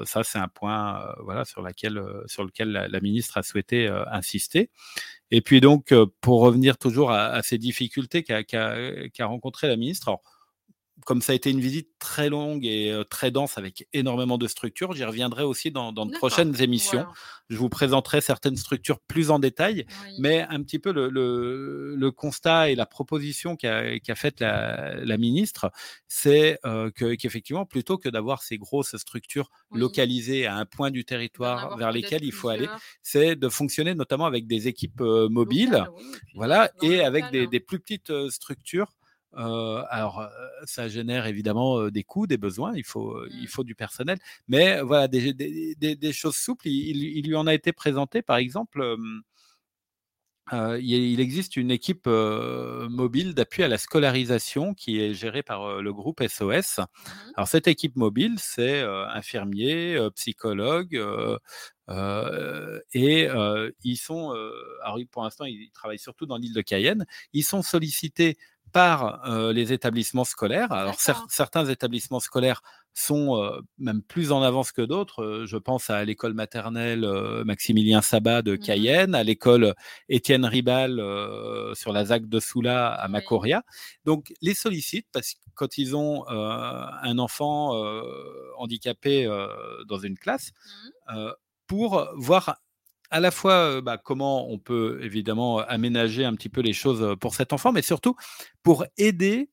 ça 0.05 0.23
c'est 0.23 0.39
un 0.39 0.47
point 0.47 1.13
voilà 1.19 1.45
sur 1.45 1.61
laquelle 1.61 2.01
sur 2.25 2.43
lequel 2.43 2.71
la, 2.71 2.99
ministre 2.99 3.37
a 3.37 3.43
souhaité 3.43 3.87
insister. 4.11 4.69
Et 5.29 5.41
puis 5.41 5.61
donc 5.61 5.93
pour 6.21 6.41
revenir 6.41 6.77
toujours 6.77 7.11
à, 7.11 7.41
ces 7.43 7.57
difficultés 7.57 8.23
qu'a 8.23 8.43
qu 8.43 9.23
rencontré 9.23 9.67
la 9.67 9.75
ministre 9.75 10.07
alors, 10.07 10.21
comme 11.05 11.21
ça 11.21 11.33
a 11.33 11.35
été 11.35 11.49
une 11.49 11.59
visite 11.59 11.89
très 11.99 12.29
longue 12.29 12.65
et 12.65 12.93
très 13.09 13.31
dense 13.31 13.57
avec 13.57 13.87
énormément 13.93 14.37
de 14.37 14.47
structures, 14.47 14.93
j'y 14.93 15.03
reviendrai 15.03 15.43
aussi 15.43 15.71
dans, 15.71 15.91
de 15.91 16.17
prochaines 16.17 16.61
émissions. 16.61 17.05
Je 17.49 17.57
vous 17.57 17.69
présenterai 17.69 18.19
certaines 18.19 18.57
structures 18.57 18.99
plus 18.99 19.31
en 19.31 19.39
détail, 19.39 19.85
mais 20.19 20.41
un 20.49 20.61
petit 20.63 20.79
peu 20.79 20.91
le, 20.91 22.11
constat 22.11 22.71
et 22.71 22.75
la 22.75 22.85
proposition 22.85 23.55
qu'a 23.55 24.15
faite 24.15 24.39
la, 24.41 25.17
ministre, 25.17 25.71
c'est 26.07 26.59
qu'effectivement, 26.95 27.65
plutôt 27.65 27.97
que 27.97 28.09
d'avoir 28.09 28.43
ces 28.43 28.57
grosses 28.57 28.95
structures 28.97 29.49
localisées 29.71 30.45
à 30.45 30.55
un 30.55 30.65
point 30.65 30.91
du 30.91 31.05
territoire 31.05 31.77
vers 31.77 31.91
lesquelles 31.91 32.23
il 32.23 32.33
faut 32.33 32.49
aller, 32.49 32.67
c'est 33.01 33.35
de 33.35 33.49
fonctionner 33.49 33.93
notamment 33.93 34.25
avec 34.25 34.47
des 34.47 34.67
équipes 34.67 35.01
mobiles, 35.01 35.85
voilà, 36.35 36.71
et 36.81 37.01
avec 37.01 37.29
des, 37.31 37.47
des, 37.47 37.59
plus 37.59 37.79
petites 37.79 38.11
structures 38.29 38.96
alors, 39.37 40.27
ça 40.65 40.87
génère 40.87 41.27
évidemment 41.27 41.89
des 41.89 42.03
coûts, 42.03 42.27
des 42.27 42.37
besoins, 42.37 42.73
il 42.75 42.83
faut, 42.83 43.25
il 43.27 43.43
mmh. 43.43 43.47
faut 43.47 43.63
du 43.63 43.75
personnel, 43.75 44.17
mais 44.47 44.81
voilà, 44.81 45.07
des, 45.07 45.33
des, 45.75 46.13
choses 46.13 46.35
souples. 46.35 46.67
Il, 46.67 47.27
lui 47.27 47.35
en 47.35 47.47
a 47.47 47.53
été 47.53 47.71
présenté, 47.71 48.21
par 48.21 48.37
exemple, 48.37 48.97
il, 50.51 51.19
existe 51.19 51.55
une 51.55 51.71
équipe 51.71 52.07
mobile 52.07 53.33
d'appui 53.33 53.63
à 53.63 53.67
la 53.67 53.77
scolarisation 53.77 54.73
qui 54.73 54.99
est 54.99 55.13
gérée 55.13 55.43
par 55.43 55.81
le 55.81 55.93
groupe 55.93 56.23
SOS. 56.25 56.79
Mmh 56.79 56.83
alors, 57.35 57.47
cette 57.47 57.67
équipe 57.67 57.95
mobile, 57.95 58.35
c'est 58.39 58.81
infirmiers, 58.81 59.99
psychologues, 60.15 60.99
et 62.93 63.29
ils 63.83 63.97
sont, 63.97 64.31
alors 64.83 64.97
pour 65.11 65.23
l'instant, 65.23 65.45
ils 65.45 65.69
travaillent 65.73 65.99
surtout 65.99 66.25
dans 66.25 66.37
l'île 66.37 66.53
de 66.53 66.61
Cayenne. 66.61 67.05
Ils 67.33 67.43
sont 67.43 67.61
sollicités 67.61 68.37
par 68.73 69.51
les 69.53 69.73
établissements 69.73 70.23
scolaires. 70.23 70.71
Alors 70.71 70.97
certains 71.29 71.65
établissements 71.65 72.19
scolaires 72.19 72.61
sont 72.93 73.51
même 73.77 74.01
plus 74.01 74.31
en 74.31 74.41
avance 74.41 74.71
que 74.71 74.81
d'autres. 74.81 75.43
je 75.45 75.57
pense 75.57 75.89
à 75.89 76.03
l'école 76.03 76.33
maternelle 76.33 77.07
Maximilien 77.45 78.01
Sabat 78.01 78.41
de 78.41 78.53
mmh 78.53 78.59
Cayenne, 78.59 79.15
à 79.15 79.23
l'école 79.23 79.75
Étienne 80.09 80.45
Ribal 80.45 81.01
sur 81.75 81.93
la 81.93 82.05
ZAC 82.05 82.27
de 82.27 82.39
Soula 82.39 82.89
à 82.89 83.07
Macoria. 83.07 83.63
Donc 84.05 84.33
les 84.41 84.53
sollicitent 84.53 85.07
parce 85.11 85.33
que 85.33 85.39
quand 85.55 85.77
ils 85.77 85.95
ont 85.95 86.27
un 86.27 87.17
enfant 87.19 87.73
handicapé 88.57 89.27
dans 89.87 89.99
une 89.99 90.17
classe, 90.17 90.51
mmh. 91.09 91.29
pour 91.67 92.07
voir 92.15 92.57
à 93.09 93.19
la 93.19 93.31
fois 93.31 93.81
bah, 93.81 93.97
comment 93.97 94.49
on 94.49 94.59
peut 94.59 94.99
évidemment 95.01 95.59
aménager 95.59 96.25
un 96.25 96.33
petit 96.35 96.49
peu 96.49 96.61
les 96.61 96.73
choses 96.73 97.15
pour 97.19 97.35
cet 97.35 97.53
enfant, 97.53 97.71
mais 97.71 97.81
surtout 97.81 98.15
pour 98.63 98.85
aider 98.97 99.49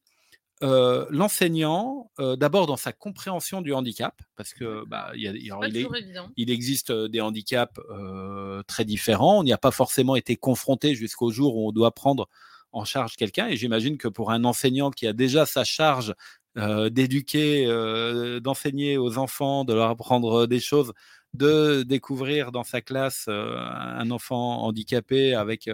l'enseignant 0.63 2.11
d'abord 2.19 2.67
dans 2.67 2.79
sa 2.79 2.93
compréhension 2.93 3.61
du 3.61 3.75
handicap, 3.75 4.15
parce 4.35 4.55
que 4.55 4.85
bah, 4.87 5.13
il, 5.15 6.51
existe 6.51 6.91
des 6.91 7.21
handicaps 7.21 7.79
très 8.67 8.85
différents. 8.87 9.41
On 9.41 9.45
n'y 9.45 9.53
a 9.53 9.59
pas 9.59 9.73
forcément 9.73 10.17
été 10.17 10.37
confronté 10.37 10.95
jusqu'au 10.95 11.31
jour 11.31 11.57
où 11.57 11.69
on 11.69 11.73
doit 11.73 11.93
prendre 11.93 12.29
en 12.73 12.85
charge 12.85 13.17
quelqu'un. 13.17 13.49
Et 13.49 13.57
j'imagine 13.57 13.99
que 13.99 14.09
pour 14.09 14.31
un 14.31 14.45
enseignant 14.45 14.91
qui 14.91 15.07
a 15.07 15.13
déjà 15.13 15.45
sa 15.45 15.65
charge 15.65 16.15
d'éduquer, 16.57 17.67
d'enseigner 18.43 18.97
aux 18.97 19.19
enfants, 19.19 19.65
de 19.65 19.75
leur 19.75 19.91
apprendre 19.91 20.47
des 20.47 20.61
choses, 20.61 20.93
de 21.35 21.83
découvrir 21.83 22.53
dans 22.53 22.65
sa 22.65 22.81
classe 22.81 23.29
un 23.29 24.11
enfant 24.11 24.63
handicapé 24.63 25.35
avec 25.35 25.69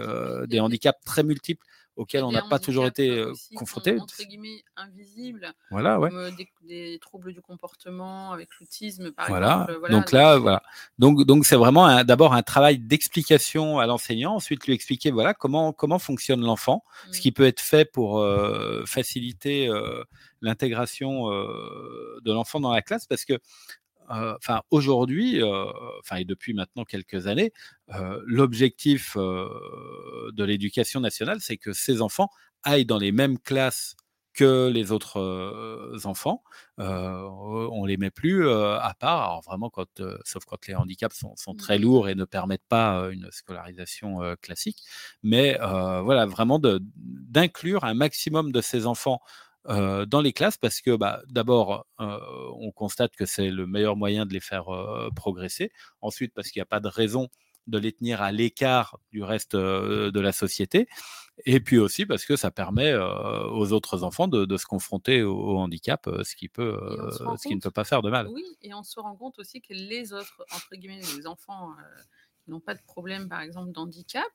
des 0.49 0.61
handicaps 0.61 0.99
très 1.05 1.23
multiples 1.23 1.65
auxquels 2.01 2.25
on 2.25 2.33
n'a 2.33 2.43
pas 2.43 2.59
toujours 2.59 2.87
été 2.87 3.25
confronté. 3.55 4.01
Entre 4.01 4.23
guillemets 4.23 4.63
invisibles. 4.77 5.53
Voilà, 5.71 6.01
ouais. 6.01 6.09
Comme 6.09 6.31
des, 6.67 6.99
troubles 6.99 7.35
du 7.35 7.43
comportement 7.43 8.33
avec 8.33 8.49
l'autisme, 8.59 9.13
par 9.13 9.29
voilà. 9.29 9.67
exemple. 9.69 9.91
donc 9.91 10.13
là, 10.13 10.39
voilà. 10.39 10.63
Donc, 10.99 11.25
donc 11.25 11.45
c'est 11.45 11.57
vraiment 11.57 12.03
d'abord 12.05 12.33
un 12.33 12.43
travail 12.43 12.79
d'explication 12.79 13.79
à 13.79 13.87
l'enseignant, 13.87 14.35
ensuite 14.37 14.67
lui 14.67 14.73
expliquer 14.73 15.11
voilà 15.11 15.35
comment 15.35 15.73
comment 15.73 15.99
fonctionne 15.99 16.41
l'enfant, 16.41 16.85
ce 17.13 17.19
mmh. 17.19 17.21
qui 17.21 17.33
peut 17.33 17.47
être 17.47 17.61
fait 17.61 17.85
pour 17.85 18.25
faciliter 18.87 19.69
l'intégration 20.41 21.29
de 21.29 22.33
l'enfant 22.33 22.61
dans 22.61 22.73
la 22.73 22.81
classe, 22.81 23.07
parce 23.07 23.27
que 23.27 23.39
enfin 24.11 24.63
aujourd'hui, 24.71 25.43
enfin 26.01 26.17
et 26.17 26.25
depuis 26.25 26.55
maintenant 26.55 26.85
quelques 26.85 27.27
années, 27.27 27.53
l'objectif 28.27 29.17
de 29.17 30.45
l'éducation 30.45 31.01
nationale, 31.01 31.39
c'est 31.41 31.57
que 31.57 31.73
ces 31.73 32.03
enfants 32.03 32.29
aillent 32.63 32.87
dans 32.87 32.99
les 32.99 33.13
mêmes 33.13 33.39
classes 33.39 33.97
que 34.33 34.69
les 34.69 34.93
autres 34.93 36.01
enfants. 36.05 36.43
on 36.79 37.85
les 37.85 37.97
met 37.97 38.11
plus 38.11 38.49
à 38.49 38.95
part, 38.99 39.23
alors 39.23 39.43
vraiment 39.43 39.71
quand, 39.71 40.03
sauf 40.25 40.45
quand 40.45 40.67
les 40.67 40.75
handicaps 40.75 41.17
sont, 41.17 41.35
sont, 41.37 41.55
très 41.55 41.79
mmh. 41.79 41.83
lourds 41.83 42.09
et 42.09 42.15
ne 42.15 42.25
permettent 42.25 42.67
pas 42.69 43.09
une 43.11 43.29
scolarisation 43.31 44.37
classique. 44.41 44.83
Mais 45.23 45.59
voilà, 45.59 46.27
vraiment 46.27 46.61
d'inclure 46.61 47.85
un 47.85 47.95
maximum 47.95 48.53
de 48.53 48.61
ces 48.61 48.87
enfants 48.87 49.21
dans 49.67 50.21
les 50.23 50.33
classes 50.33 50.57
parce 50.57 50.81
que 50.81 50.97
bah, 50.97 51.23
d'abord, 51.29 51.87
on 51.99 52.73
constate 52.73 53.15
que 53.17 53.27
c'est 53.27 53.51
le 53.51 53.67
meilleur 53.67 53.97
moyen 53.97 54.27
de 54.27 54.33
les 54.33 54.41
faire 54.41 54.67
progresser. 55.15 55.73
Ensuite, 56.01 56.33
parce 56.35 56.51
qu'il 56.51 56.61
n'y 56.61 56.65
a 56.65 56.67
pas 56.67 56.81
de 56.81 56.89
raison 56.89 57.29
de 57.67 57.79
les 57.79 57.93
tenir 57.93 58.23
à 58.23 58.33
l'écart 58.33 58.99
du 59.13 59.23
reste 59.23 59.55
de 59.57 60.21
la 60.21 60.33
société. 60.33 60.89
Et 61.47 61.61
puis 61.61 61.79
aussi 61.79 62.05
parce 62.05 62.25
que 62.25 62.37
ça 62.37 62.51
permet 62.51 62.95
aux 62.95 63.73
autres 63.73 64.03
enfants 64.03 64.29
de, 64.29 64.57
se 64.57 64.67
confronter 64.67 65.23
au, 65.23 65.59
handicap, 65.59 66.09
ce 66.23 66.35
qui, 66.37 66.49
peut, 66.49 66.79
ce 67.39 67.49
qui 67.49 67.55
ne 67.55 67.61
peut 67.61 67.71
pas 67.71 67.85
faire 67.85 68.03
de 68.03 68.11
mal. 68.11 68.29
Oui, 68.29 68.45
et 68.63 68.75
on 68.75 68.83
se 68.83 68.99
rend 69.01 69.17
compte 69.17 69.39
aussi 69.39 69.61
que 69.61 69.73
les 69.73 70.13
autres, 70.13 70.43
entre 70.55 70.75
guillemets, 70.75 71.01
les 71.17 71.27
enfants 71.27 71.71
qui 72.45 72.51
n'ont 72.51 72.61
pas 72.61 72.75
de 72.75 72.83
problème, 72.83 73.29
par 73.29 73.41
exemple, 73.41 73.73
d'handicap, 73.73 74.27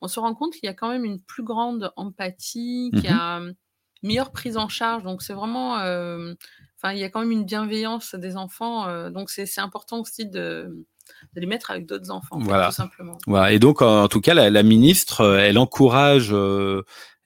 on 0.00 0.08
se 0.08 0.20
rend 0.20 0.34
compte 0.34 0.52
qu'il 0.52 0.64
y 0.64 0.70
a 0.70 0.74
quand 0.74 0.90
même 0.90 1.04
une 1.04 1.20
plus 1.20 1.42
grande 1.42 1.92
empathie, 1.96 2.90
qu'il 2.94 3.04
y 3.04 3.12
mmh 3.12 3.18
a 3.18 3.40
meilleure 4.04 4.30
prise 4.30 4.56
en 4.56 4.68
charge. 4.68 5.02
Donc, 5.02 5.22
c'est 5.22 5.32
vraiment. 5.32 5.78
Euh, 5.80 6.34
enfin, 6.76 6.92
il 6.92 7.00
y 7.00 7.04
a 7.04 7.10
quand 7.10 7.20
même 7.20 7.32
une 7.32 7.44
bienveillance 7.44 8.14
des 8.14 8.36
enfants. 8.36 8.86
Euh, 8.86 9.10
donc, 9.10 9.30
c'est 9.30 9.58
important 9.58 10.00
aussi 10.00 10.26
de, 10.26 10.86
de, 11.34 11.40
les 11.40 11.46
mettre 11.46 11.70
avec 11.70 11.86
d'autres 11.86 12.10
enfants, 12.10 12.38
voilà. 12.38 12.68
tout 12.68 12.74
simplement. 12.74 13.18
Voilà. 13.26 13.52
Et 13.52 13.58
donc, 13.58 13.82
en, 13.82 14.06
tout 14.08 14.20
cas, 14.20 14.34
la, 14.34 14.62
ministre, 14.62 15.22
euh, 15.22 15.38
elle 15.38 15.58
encourage 15.58 16.34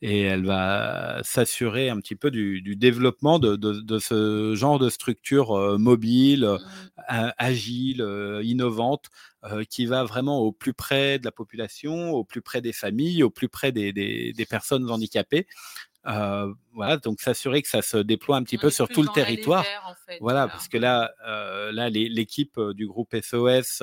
et 0.00 0.20
elle 0.20 0.46
va 0.46 1.18
s'assurer 1.24 1.90
un 1.90 1.96
petit 1.96 2.14
peu 2.14 2.30
du, 2.30 2.62
du 2.62 2.76
développement 2.76 3.40
de, 3.40 3.56
de, 3.56 3.80
de, 3.80 3.98
ce 3.98 4.54
genre 4.54 4.78
de 4.78 4.90
structure 4.90 5.76
mobile, 5.76 6.46
mmh. 6.46 7.32
agile, 7.36 8.40
innovante, 8.44 9.06
qui 9.68 9.86
va 9.86 10.04
vraiment 10.04 10.38
au 10.38 10.52
plus 10.52 10.72
près 10.72 11.18
de 11.18 11.24
la 11.24 11.32
population, 11.32 12.12
au 12.12 12.22
plus 12.22 12.42
près 12.42 12.60
des 12.60 12.72
familles, 12.72 13.24
au 13.24 13.30
plus 13.30 13.48
près 13.48 13.72
des, 13.72 13.92
des, 13.92 14.32
des 14.32 14.46
personnes 14.46 14.88
handicapées, 14.88 15.48
euh, 16.06 16.52
voilà, 16.72 16.96
donc 16.96 17.20
s'assurer 17.20 17.60
que 17.60 17.68
ça 17.68 17.82
se 17.82 17.98
déploie 17.98 18.36
un 18.36 18.42
petit 18.42 18.58
peu 18.58 18.70
sur 18.70 18.88
tout 18.88 19.02
le 19.02 19.08
territoire. 19.08 19.64
voilà, 20.20 20.48
parce 20.48 20.68
que 20.68 20.78
là, 20.78 21.12
euh, 21.26 21.72
là 21.72 21.90
l'équipe 21.90 22.58
du 22.74 22.86
groupe 22.86 23.14
SOS, 23.20 23.82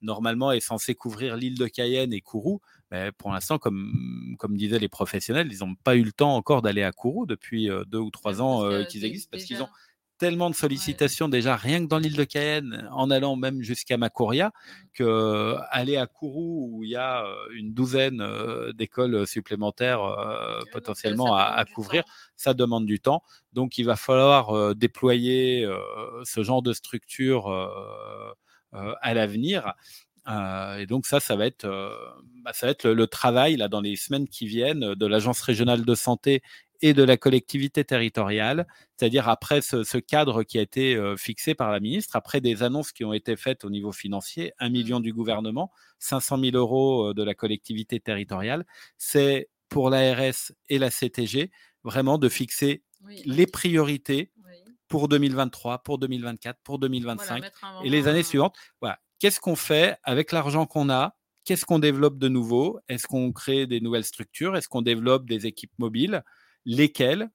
normalement, 0.00 0.52
est 0.52 0.60
censée 0.60 0.94
couvrir 0.94 1.36
l'île 1.36 1.58
de 1.58 1.66
Cayenne 1.66 2.12
et 2.12 2.20
Kourou. 2.20 2.60
Mais 2.90 3.10
pour 3.12 3.32
l'instant, 3.32 3.58
comme, 3.58 4.36
comme 4.38 4.56
disaient 4.56 4.78
les 4.78 4.88
professionnels, 4.88 5.48
ils 5.50 5.60
n'ont 5.60 5.74
pas 5.74 5.96
eu 5.96 6.02
le 6.02 6.12
temps 6.12 6.36
encore 6.36 6.60
d'aller 6.62 6.82
à 6.82 6.92
Kourou 6.92 7.26
depuis 7.26 7.70
deux 7.86 7.98
ou 7.98 8.10
trois 8.10 8.42
ans 8.42 8.84
qu'ils 8.84 9.04
existent, 9.04 9.30
parce 9.30 9.44
qu'ils 9.44 9.62
ont 9.62 9.68
tellement 10.22 10.50
de 10.50 10.54
sollicitations 10.54 11.28
déjà 11.28 11.56
rien 11.56 11.82
que 11.82 11.88
dans 11.88 11.98
l'île 11.98 12.14
de 12.14 12.22
Cayenne, 12.22 12.88
en 12.92 13.10
allant 13.10 13.34
même 13.34 13.60
jusqu'à 13.60 13.96
Macouria, 13.96 14.50
mmh. 14.50 14.52
que 14.94 15.56
aller 15.68 15.96
à 15.96 16.06
Kourou 16.06 16.68
où 16.70 16.84
il 16.84 16.90
y 16.90 16.96
a 16.96 17.24
une 17.52 17.74
douzaine 17.74 18.24
d'écoles 18.72 19.26
supplémentaires 19.26 20.00
potentiellement 20.70 21.34
à, 21.34 21.64
couvrir, 21.64 22.04
ça 22.36 22.54
demande 22.54 22.86
du 22.86 23.00
temps. 23.00 23.24
Donc 23.52 23.78
il 23.78 23.84
va 23.84 23.96
falloir 23.96 24.76
déployer 24.76 25.68
ce 26.22 26.44
genre 26.44 26.62
de 26.62 26.72
structure 26.72 27.50
à 28.70 29.14
l'avenir. 29.14 29.74
et 30.78 30.86
donc 30.86 31.04
ça, 31.06 31.18
ça 31.18 31.34
va 31.34 31.46
être, 31.46 31.66
bah, 32.44 32.52
ça 32.52 32.66
va 32.66 32.70
être 32.70 32.88
le, 32.88 33.06
travail 33.08 33.56
là 33.56 33.66
dans 33.66 33.80
les 33.80 33.96
semaines 33.96 34.28
qui 34.28 34.46
viennent 34.46 34.94
de 34.94 35.06
l'agence 35.06 35.40
régionale 35.40 35.84
de 35.84 35.94
santé 35.96 36.42
et 36.82 36.94
de 36.94 37.02
la 37.02 37.16
collectivité 37.16 37.84
territoriale, 37.84 38.66
c'est-à-dire 38.96 39.28
après 39.28 39.62
ce, 39.62 39.98
cadre 39.98 40.42
qui 40.42 40.58
a 40.58 40.62
été 40.62 41.00
fixé 41.16 41.54
par 41.54 41.70
la 41.70 41.80
ministre, 41.80 42.16
après 42.16 42.40
des 42.40 42.62
annonces 42.62 42.92
qui 42.92 43.04
ont 43.04 43.12
été 43.12 43.36
faites 43.36 43.64
au 43.64 43.70
niveau 43.70 43.92
financier, 43.92 44.52
1 44.58 44.68
mmh. 44.68 44.72
million 44.72 45.00
du 45.00 45.12
gouvernement, 45.12 45.70
500 46.00 46.38
000 46.40 46.56
euros 46.56 47.14
de 47.14 47.22
la 47.22 47.34
collectivité 47.34 48.00
territoriale, 48.00 48.66
c'est 48.98 49.48
pour 49.68 49.88
l'ARS 49.88 50.52
et 50.68 50.78
la 50.78 50.90
CTG 50.90 51.50
vraiment 51.84 52.18
de 52.18 52.28
fixer 52.28 52.82
les 53.24 53.46
priorités 53.46 54.30
pour 54.88 55.08
2023, 55.08 55.78
pour 55.78 55.98
2024, 55.98 56.60
pour 56.62 56.78
2025 56.78 57.44
et 57.84 57.88
les 57.88 58.08
années 58.08 58.22
suivantes. 58.22 58.54
Voilà. 58.80 58.98
Qu'est-ce 59.18 59.40
qu'on 59.40 59.56
fait 59.56 59.96
avec 60.02 60.32
l'argent 60.32 60.66
qu'on 60.66 60.90
a? 60.90 61.16
Qu'est-ce 61.44 61.64
qu'on 61.64 61.78
développe 61.78 62.18
de 62.18 62.28
nouveau? 62.28 62.78
Est-ce 62.88 63.06
qu'on 63.06 63.32
crée 63.32 63.66
des 63.66 63.80
nouvelles 63.80 64.04
structures? 64.04 64.56
Est-ce 64.56 64.68
qu'on 64.68 64.82
développe 64.82 65.26
des 65.26 65.46
équipes 65.46 65.72
mobiles? 65.78 66.22
Lesquels, 66.64 67.30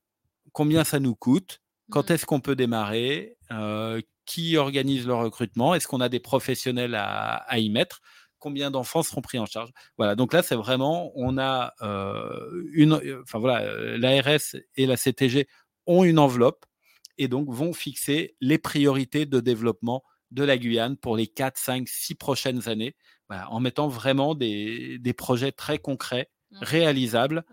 combien 0.52 0.84
ça 0.84 1.00
nous 1.00 1.16
coûte, 1.16 1.62
quand 1.90 2.10
mmh. 2.10 2.13
est-ce 2.13 2.26
qu'on 2.26 2.40
peut 2.40 2.56
démarrer, 2.56 3.38
euh, 3.52 4.02
qui 4.26 4.58
organise 4.58 5.08
le 5.08 5.13
recrutement, 5.13 5.74
est-ce 5.74 5.88
qu'on 5.88 6.02
a 6.02 6.10
des 6.10 6.20
professionnels 6.20 6.96
à, 6.96 7.46
y 7.58 7.70
mettre, 7.70 8.02
combien 8.40 8.70
d'enfants 8.72 9.04
seront 9.04 9.22
pris 9.22 9.40
en 9.40 9.46
charge. 9.46 9.72
Voilà, 9.98 10.16
donc 10.16 10.34
là, 10.34 10.44
c'est 10.44 10.56
vraiment, 10.56 11.12
on 11.16 11.38
a 11.38 11.74
euh, 11.82 12.63
une, 12.74 12.94
enfin 13.24 13.40
voilà, 13.40 13.66
euh, 13.66 13.98
l'ARS 13.98 14.56
et 14.76 14.86
la 14.86 14.98
CTG 14.98 15.48
ont 15.88 16.04
une 16.04 16.20
enveloppe 16.20 16.66
et 17.18 17.28
donc 17.28 17.50
vont 17.50 17.74
fixer 17.74 18.36
les 18.42 18.58
priorités 18.58 19.26
de 19.26 19.40
développement 19.40 20.04
de 20.32 20.44
la 20.44 20.58
Guyane 20.58 20.98
pour 20.98 21.16
les 21.16 21.28
4, 21.28 21.58
5, 21.58 21.88
6 21.88 22.16
prochaines 22.16 22.68
années, 22.68 22.96
en 23.30 23.60
mettant 23.60 23.88
vraiment 23.88 24.36
des, 24.36 25.00
projets 25.18 25.54
très 25.54 25.80
concrets, 25.80 26.30
mmh. 26.52 26.58
réalisables 26.62 27.46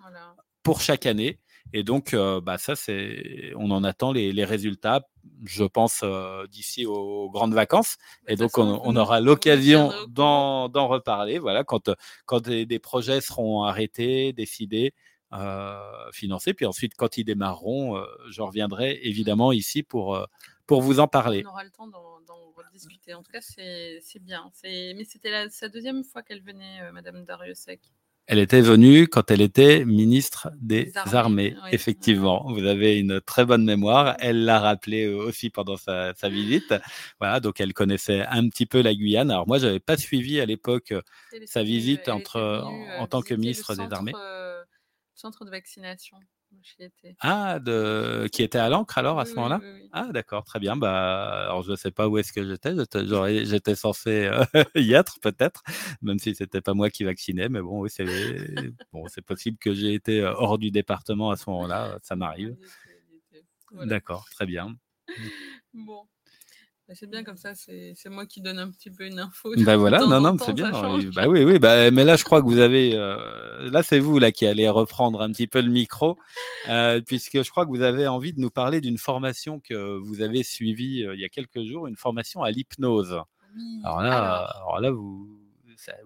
pour 0.65 0.81
chaque 0.81 1.07
année. 1.07 1.41
Et 1.73 1.83
donc, 1.83 2.15
euh, 2.15 2.41
bah, 2.41 2.59
ça, 2.59 2.77
c'est, 2.77 3.53
on 3.57 3.71
en 3.71 3.83
attend 3.83 4.13
les, 4.13 4.45
résultats, 4.45 5.09
je 5.45 5.65
pense, 5.65 6.01
euh, 6.05 6.47
d'ici 6.47 6.87
aux 6.87 7.31
grandes 7.31 7.55
vacances. 7.55 7.97
et 8.29 8.37
donc, 8.37 8.59
on, 8.59 8.97
aura 8.97 9.21
l'occasion 9.21 9.93
d'en, 10.09 10.69
reparler. 10.69 11.39
Voilà, 11.39 11.65
quand, 11.65 11.91
quand 12.27 12.41
des, 12.41 12.79
projets 12.79 13.21
seront 13.21 13.65
arrêtés, 13.65 14.33
décidés, 14.33 14.95
euh, 15.33 15.81
financés. 16.13 16.55
Puis 16.55 16.67
ensuite, 16.67 16.95
quand 16.97 17.17
ils 17.17 17.25
démarreront, 17.25 18.01
je 18.31 18.41
reviendrai 18.43 19.01
évidemment 19.03 19.51
ici 19.51 19.83
pour, 19.83 20.19
pour 20.67 20.81
vous 20.81 21.01
en 21.01 21.09
parler. 21.09 21.43
On 21.45 21.51
aura 21.51 21.65
le 21.65 21.71
temps 21.71 21.89
d'en, 21.89 22.15
discuter. 22.73 23.15
En 23.15 23.23
tout 23.23 23.31
cas, 23.31 23.41
c'est, 23.41 24.01
bien. 24.21 24.51
mais 24.65 25.05
c'était 25.05 25.49
sa 25.49 25.69
deuxième 25.69 26.03
fois 26.03 26.23
qu'elle 26.23 26.43
venait, 26.43 26.91
Madame 26.93 27.25
Dariussec. 27.25 27.81
Elle 28.27 28.39
était 28.39 28.63
venue 28.63 29.07
quand 29.07 29.31
elle 29.31 29.43
était 29.43 29.85
ministre 29.85 30.51
des, 30.59 30.93
Armées, 31.13 31.57
effectivement. 31.73 32.51
Vous 32.51 32.65
avez 32.65 32.99
une 32.99 33.21
très 33.21 33.45
bonne 33.45 33.65
mémoire. 33.65 34.17
Elle 34.19 34.45
l'a 34.45 34.61
rappelé 34.61 35.09
aussi 35.09 35.51
pendant 35.51 35.77
sa, 35.77 36.15
visite. 36.25 36.75
Voilà, 37.21 37.41
donc 37.41 37.61
elle 37.61 37.75
connaissait 37.75 38.25
un 38.27 38.49
petit 38.49 38.65
peu 38.65 38.81
la 38.81 38.95
Guyane. 38.95 39.31
Alors 39.31 39.47
moi, 39.47 39.59
j'avais 39.59 39.81
pas 39.81 39.99
suivi 39.99 40.41
à 40.41 40.47
l'époque 40.47 40.95
sa 41.45 41.63
visite 41.63 42.09
entre, 42.09 42.65
en, 42.99 43.07
tant 43.07 43.21
que 43.21 43.35
ministre 43.35 43.75
des 43.75 43.93
Armées. 43.93 44.13
Euh, 44.17 44.63
centre 45.15 45.45
de 45.45 45.51
vaccination. 45.51 46.19
Ah, 47.21 47.59
de... 47.59 48.29
qui 48.33 48.43
était 48.43 48.59
à 48.59 48.69
l'encre 48.69 48.99
alors 48.99 49.21
à 49.21 49.25
ce 49.25 49.35
moment-là? 49.37 49.61
Ah, 49.93 50.09
d'accord, 50.13 50.45
très 50.45 50.59
bien. 50.59 50.77
Bah, 50.77 51.45
alors 51.45 51.63
je 51.63 51.73
ne 51.73 51.77
sais 51.77 51.91
pas 51.91 52.09
où 52.09 52.19
est-ce 52.19 52.33
que 52.33 52.47
j'étais. 52.47 52.75
J'étais 53.45 53.75
censé 53.75 54.27
euh, 54.27 54.45
y 54.75 54.93
être 54.95 55.19
peut-être, 55.21 55.63
même 56.03 56.19
si 56.19 56.35
c'était 56.35 56.61
pas 56.61 56.75
moi 56.75 56.91
qui 56.91 57.05
vaccinais. 57.05 57.49
Mais 57.49 57.61
bon, 57.61 57.81
oui, 57.81 57.91
c'est 57.91 58.05
bon, 58.93 59.07
possible 59.27 59.59
que 59.59 59.73
j'ai 59.75 59.95
été 59.95 60.21
euh, 60.21 60.33
hors 60.35 60.59
du 60.59 60.71
département 60.71 61.31
à 61.31 61.37
ce 61.37 61.49
moment-là. 61.51 61.99
Ça 62.03 62.17
m'arrive. 62.17 62.57
D'accord, 63.73 64.27
très 64.31 64.47
bien. 64.47 64.77
Bon. 65.75 66.07
Bah, 66.87 66.93
c'est 66.95 67.09
bien 67.09 67.25
comme 67.25 67.39
ça, 67.39 67.55
c'est 67.55 67.95
moi 68.11 68.27
qui 68.27 68.43
donne 68.43 68.59
un 68.59 68.71
petit 68.71 68.91
peu 68.91 69.07
une 69.07 69.19
info. 69.19 69.55
Bah 69.57 69.79
voilà, 69.79 70.01
non, 70.01 70.21
non, 70.21 70.37
c'est 70.39 70.53
bien. 70.53 70.71
Bah 70.71 71.29
oui, 71.29 71.43
oui, 71.43 71.59
bah, 71.59 71.91
mais 71.91 72.05
là, 72.05 72.17
je 72.17 72.25
crois 72.25 72.43
que 72.43 72.47
vous 72.47 72.59
avez. 72.59 72.95
Euh, 72.95 73.71
là, 73.71 73.83
c'est 73.83 73.99
vous 73.99 74.19
là 74.19 74.33
qui 74.33 74.47
allez 74.47 74.69
reprendre 74.69 75.23
un 75.23 75.31
petit 75.33 75.47
peu 75.47 75.63
le 75.63 75.71
micro, 75.71 76.19
euh, 76.69 77.01
puisque 77.01 77.43
je 77.43 77.51
crois 77.51 77.65
que 77.65 77.71
vous 77.71 77.81
avez 77.81 78.07
envie 78.07 78.35
de 78.35 78.41
nous 78.41 78.51
parler 78.51 78.83
d'une 78.83 78.99
formation 78.99 79.61
que 79.61 79.97
vous 79.97 80.21
avez 80.21 80.43
suivie 80.43 81.05
euh, 81.05 81.15
il 81.15 81.23
y 81.23 81.25
a 81.25 81.31
quelques 81.31 81.63
jours, 81.65 81.87
une 81.87 81.97
formation 81.97 82.43
à 82.43 82.51
l'hypnose. 82.51 83.19
alors 83.83 84.03
là, 84.03 84.45
alors 84.45 84.81
là, 84.81 84.91
vous 84.91 85.44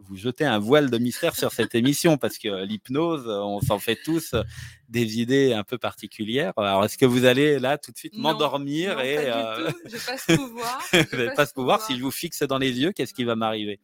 vous 0.01 0.17
jetez 0.17 0.45
un 0.45 0.59
voile 0.59 0.91
de 0.91 0.99
mystère 0.99 1.35
sur 1.35 1.53
cette 1.53 1.75
émission 1.75 2.19
parce 2.19 2.39
que 2.39 2.65
l'hypnose, 2.65 3.29
on 3.29 3.61
s'en 3.61 3.79
fait 3.79 3.99
tous 4.05 4.35
des 4.89 5.21
idées 5.21 5.53
un 5.53 5.65
peu 5.65 5.79
particulières. 5.79 6.53
Alors, 6.57 6.85
est-ce 6.85 6.97
que 6.97 7.05
vous 7.05 7.25
allez 7.25 7.59
là 7.59 7.79
tout 7.79 7.93
de 7.93 7.97
suite 7.97 8.17
m'endormir 8.17 9.01
et 9.01 9.19
euh... 9.19 9.71
je 9.85 9.91
vais 9.91 9.99
pas 9.99 10.19
se 10.19 10.35
pouvoir. 10.35 10.83
vous 10.93 11.17
n'allez 11.17 11.35
pas 11.35 11.47
se 11.47 11.53
pouvoir. 11.53 11.83
Si 11.83 11.97
je 11.97 12.03
vous 12.03 12.11
fixe 12.11 12.43
dans 12.43 12.59
les 12.59 12.81
yeux, 12.81 12.93
qu'est-ce 12.93 13.15
qui 13.15 13.25
va 13.25 13.37
m'arriver? 13.37 13.81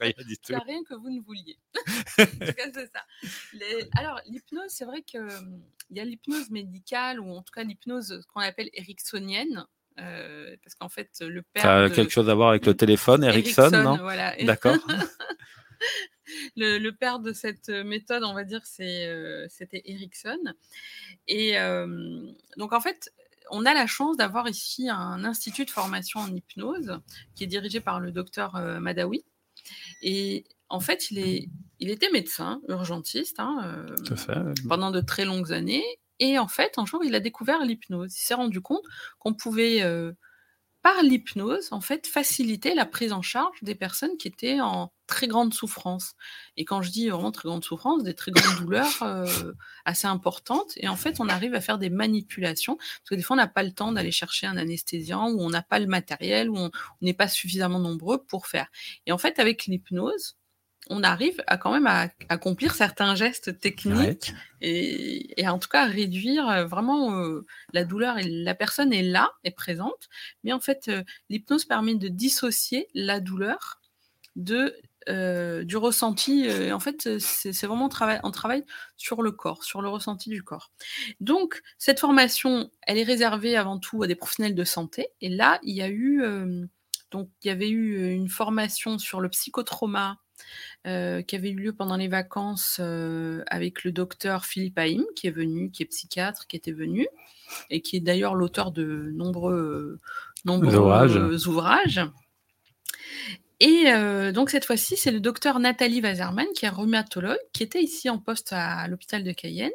Rien 0.00 0.12
du 0.26 0.36
tout. 0.38 0.52
Il 0.52 0.58
rien 0.58 0.82
que 0.84 0.94
vous 0.94 1.10
ne 1.10 1.20
vouliez. 1.20 1.58
en 2.18 2.24
tout 2.24 2.52
cas, 2.54 2.70
c'est 2.74 2.90
ça. 2.92 3.04
Alors, 3.96 4.20
l'hypnose, 4.26 4.70
c'est 4.70 4.84
vrai 4.84 5.02
qu'il 5.02 5.20
hum, 5.20 5.62
y 5.90 6.00
a 6.00 6.04
l'hypnose 6.04 6.50
médicale 6.50 7.20
ou 7.20 7.30
en 7.30 7.42
tout 7.42 7.52
cas 7.52 7.62
l'hypnose 7.62 8.22
qu'on 8.32 8.40
appelle 8.40 8.70
ericksonienne 8.72 9.66
euh, 9.98 10.56
parce 10.62 10.74
qu'en 10.74 10.88
fait, 10.88 11.10
le 11.20 11.42
père. 11.42 11.62
Ça 11.62 11.84
a 11.84 11.90
quelque 11.90 12.10
chose 12.10 12.28
à 12.28 12.34
voir 12.34 12.50
avec 12.50 12.66
le 12.66 12.74
téléphone, 12.74 13.24
Ericsson, 13.24 13.70
non? 13.70 13.96
voilà. 13.98 14.34
D'accord. 14.44 14.76
le, 16.56 16.90
père 16.90 17.18
de 17.20 17.32
cette 17.32 17.68
méthode, 17.68 18.24
on 18.24 18.34
va 18.34 18.44
dire, 18.44 18.62
euh, 18.80 19.46
c'était 19.48 19.82
Ericsson. 19.84 20.38
Et 21.26 21.58
euh, 21.58 22.20
donc, 22.56 22.72
en 22.72 22.80
fait, 22.80 23.12
on 23.50 23.64
a 23.64 23.74
la 23.74 23.86
chance 23.86 24.16
d'avoir 24.16 24.48
ici 24.48 24.88
un 24.90 25.24
institut 25.24 25.64
de 25.64 25.70
formation 25.70 26.20
en 26.20 26.28
hypnose 26.28 27.00
qui 27.34 27.44
est 27.44 27.48
dirigé 27.48 27.80
par 27.80 27.98
le 27.98 28.12
docteur 28.12 28.54
Madawi. 28.80 29.24
Et 30.02 30.44
en 30.68 30.80
fait, 30.80 31.10
il, 31.10 31.18
est, 31.18 31.48
il 31.80 31.90
était 31.90 32.10
médecin, 32.10 32.60
urgentiste, 32.68 33.40
hein, 33.40 33.86
pendant 34.68 34.90
de 34.90 35.00
très 35.00 35.24
longues 35.24 35.52
années. 35.52 35.84
Et 36.18 36.38
en 36.38 36.48
fait, 36.48 36.78
un 36.78 36.86
jour, 36.86 37.04
il 37.04 37.14
a 37.14 37.20
découvert 37.20 37.64
l'hypnose. 37.64 38.16
Il 38.16 38.20
s'est 38.20 38.34
rendu 38.34 38.60
compte 38.60 38.84
qu'on 39.18 39.34
pouvait, 39.34 39.82
euh, 39.82 40.12
par 40.82 41.02
l'hypnose, 41.02 41.68
en 41.72 41.80
fait, 41.80 42.06
faciliter 42.06 42.74
la 42.74 42.86
prise 42.86 43.12
en 43.12 43.22
charge 43.22 43.58
des 43.62 43.74
personnes 43.74 44.16
qui 44.18 44.28
étaient 44.28 44.60
en 44.60 44.92
très 45.08 45.26
grande 45.26 45.52
souffrance. 45.54 46.14
Et 46.56 46.64
quand 46.64 46.82
je 46.82 46.90
dis 46.90 47.08
vraiment 47.08 47.32
très 47.32 47.48
grande 47.48 47.64
souffrance, 47.64 48.04
des 48.04 48.14
très 48.14 48.30
grandes 48.30 48.58
douleurs 48.60 49.02
euh, 49.02 49.52
assez 49.84 50.06
importantes. 50.06 50.72
Et 50.76 50.88
en 50.88 50.96
fait, 50.96 51.20
on 51.20 51.28
arrive 51.28 51.54
à 51.54 51.60
faire 51.60 51.78
des 51.78 51.90
manipulations. 51.90 52.76
Parce 52.76 53.10
que 53.10 53.14
des 53.16 53.22
fois, 53.22 53.34
on 53.34 53.38
n'a 53.38 53.48
pas 53.48 53.64
le 53.64 53.72
temps 53.72 53.92
d'aller 53.92 54.12
chercher 54.12 54.46
un 54.46 54.56
anesthésiant, 54.56 55.30
ou 55.30 55.40
on 55.42 55.50
n'a 55.50 55.62
pas 55.62 55.80
le 55.80 55.86
matériel, 55.86 56.48
ou 56.50 56.56
on 56.56 56.70
n'est 57.02 57.14
pas 57.14 57.28
suffisamment 57.28 57.80
nombreux 57.80 58.22
pour 58.24 58.46
faire. 58.46 58.68
Et 59.06 59.12
en 59.12 59.18
fait, 59.18 59.38
avec 59.40 59.66
l'hypnose, 59.66 60.37
on 60.90 61.02
arrive 61.02 61.42
à 61.46 61.56
quand 61.56 61.72
même 61.72 61.86
à 61.86 62.08
accomplir 62.28 62.74
certains 62.74 63.14
gestes 63.14 63.58
techniques 63.58 64.32
et, 64.60 65.46
en 65.46 65.58
tout 65.58 65.68
cas 65.68 65.82
à 65.82 65.86
réduire 65.86 66.48
euh, 66.48 66.64
vraiment 66.64 67.18
euh, 67.18 67.46
la 67.72 67.84
douleur. 67.84 68.18
Et 68.18 68.24
la 68.24 68.54
personne 68.54 68.92
est 68.92 69.02
là, 69.02 69.30
est 69.44 69.50
présente, 69.50 70.08
mais 70.44 70.52
en 70.52 70.60
fait, 70.60 70.88
euh, 70.88 71.02
l'hypnose 71.28 71.64
permet 71.64 71.94
de 71.94 72.08
dissocier 72.08 72.88
la 72.94 73.20
douleur 73.20 73.80
de, 74.36 74.76
du 75.64 75.76
ressenti. 75.78 76.46
en 76.70 76.80
fait, 76.80 77.18
c'est 77.18 77.66
vraiment 77.66 77.86
un 77.86 78.30
travail, 78.30 78.64
sur 78.98 79.22
le 79.22 79.32
corps, 79.32 79.64
sur 79.64 79.80
le 79.80 79.88
ressenti 79.88 80.28
du 80.28 80.42
corps. 80.42 80.70
Donc, 81.20 81.62
cette 81.78 81.98
formation, 81.98 82.70
elle 82.82 82.98
est 82.98 83.04
réservée 83.04 83.56
avant 83.56 83.78
tout 83.78 84.02
à 84.02 84.06
des 84.06 84.14
professionnels 84.14 84.54
de 84.54 84.64
santé. 84.64 85.08
Et 85.22 85.30
là, 85.30 85.60
il 85.62 85.74
y 85.74 85.80
a 85.80 85.88
eu, 85.88 86.22
donc, 87.10 87.30
il 87.42 87.48
y 87.48 87.50
avait 87.50 87.70
eu 87.70 88.12
une 88.12 88.28
formation 88.28 88.98
sur 88.98 89.20
le 89.20 89.30
psychotrauma 89.30 90.18
euh, 90.86 91.22
qui 91.22 91.36
avait 91.36 91.50
eu 91.50 91.54
lieu 91.54 91.72
pendant 91.72 91.96
les 91.96 92.08
vacances 92.08 92.78
euh, 92.80 93.42
avec 93.48 93.84
le 93.84 93.92
docteur 93.92 94.44
Philippe 94.44 94.78
Haïm, 94.78 95.04
qui 95.16 95.26
est 95.26 95.32
venu, 95.32 95.70
qui 95.70 95.82
est 95.82 95.86
psychiatre, 95.86 96.46
qui 96.46 96.56
était 96.56 96.72
venu, 96.72 97.06
et 97.70 97.80
qui 97.80 97.96
est 97.96 98.00
d'ailleurs 98.00 98.34
l'auteur 98.34 98.72
de 98.72 99.10
nombreux, 99.14 99.98
nombreux 100.44 101.48
ouvrages. 101.48 102.00
Et 103.60 103.86
euh, 103.88 104.30
donc 104.30 104.50
cette 104.50 104.64
fois-ci, 104.64 104.96
c'est 104.96 105.10
le 105.10 105.18
docteur 105.18 105.58
Nathalie 105.58 106.00
Wazerman, 106.00 106.46
qui 106.54 106.64
est 106.64 106.68
rhumatologue, 106.68 107.38
qui 107.52 107.64
était 107.64 107.82
ici 107.82 108.08
en 108.08 108.18
poste 108.18 108.52
à, 108.52 108.86
l'hôpital 108.86 109.24
de 109.24 109.32
Cayenne 109.32 109.72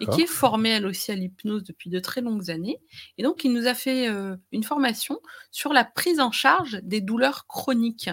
et 0.00 0.06
qui 0.06 0.22
est 0.22 0.26
formée 0.26 0.70
elle 0.70 0.86
aussi 0.86 1.10
à 1.10 1.16
l'hypnose 1.16 1.64
depuis 1.64 1.90
de 1.90 1.98
très 1.98 2.20
longues 2.20 2.50
années. 2.52 2.78
Et 3.18 3.24
donc 3.24 3.42
il 3.42 3.52
nous 3.52 3.66
a 3.66 3.74
fait 3.74 4.08
euh, 4.08 4.36
une 4.52 4.62
formation 4.62 5.18
sur 5.50 5.72
la 5.72 5.84
prise 5.84 6.20
en 6.20 6.30
charge 6.30 6.78
des 6.84 7.00
douleurs 7.00 7.46
chroniques. 7.48 8.10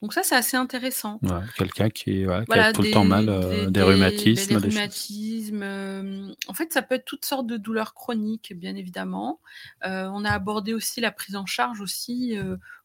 Donc 0.00 0.12
ça, 0.12 0.22
c'est 0.22 0.34
assez 0.34 0.56
intéressant. 0.56 1.20
Quelqu'un 1.56 1.90
qui, 1.90 2.24
a 2.24 2.72
tout 2.72 2.82
le 2.82 2.90
temps 2.90 3.04
mal, 3.04 3.28
euh, 3.28 3.70
des, 3.70 3.82
rhumatismes. 3.82 4.48
Des, 4.48 4.68
rhumatismes. 4.68 5.62
en 6.48 6.54
fait, 6.54 6.72
ça 6.72 6.82
peut 6.82 6.96
être 6.96 7.04
toutes 7.04 7.24
sortes 7.24 7.46
de 7.46 7.56
douleurs 7.56 7.94
chroniques, 7.94 8.52
bien 8.56 8.76
évidemment. 8.76 9.40
on 9.82 10.24
a 10.24 10.30
abordé 10.30 10.74
aussi 10.74 11.00
la 11.00 11.12
prise 11.12 11.36
en 11.36 11.46
charge 11.46 11.80
aussi 11.80 12.36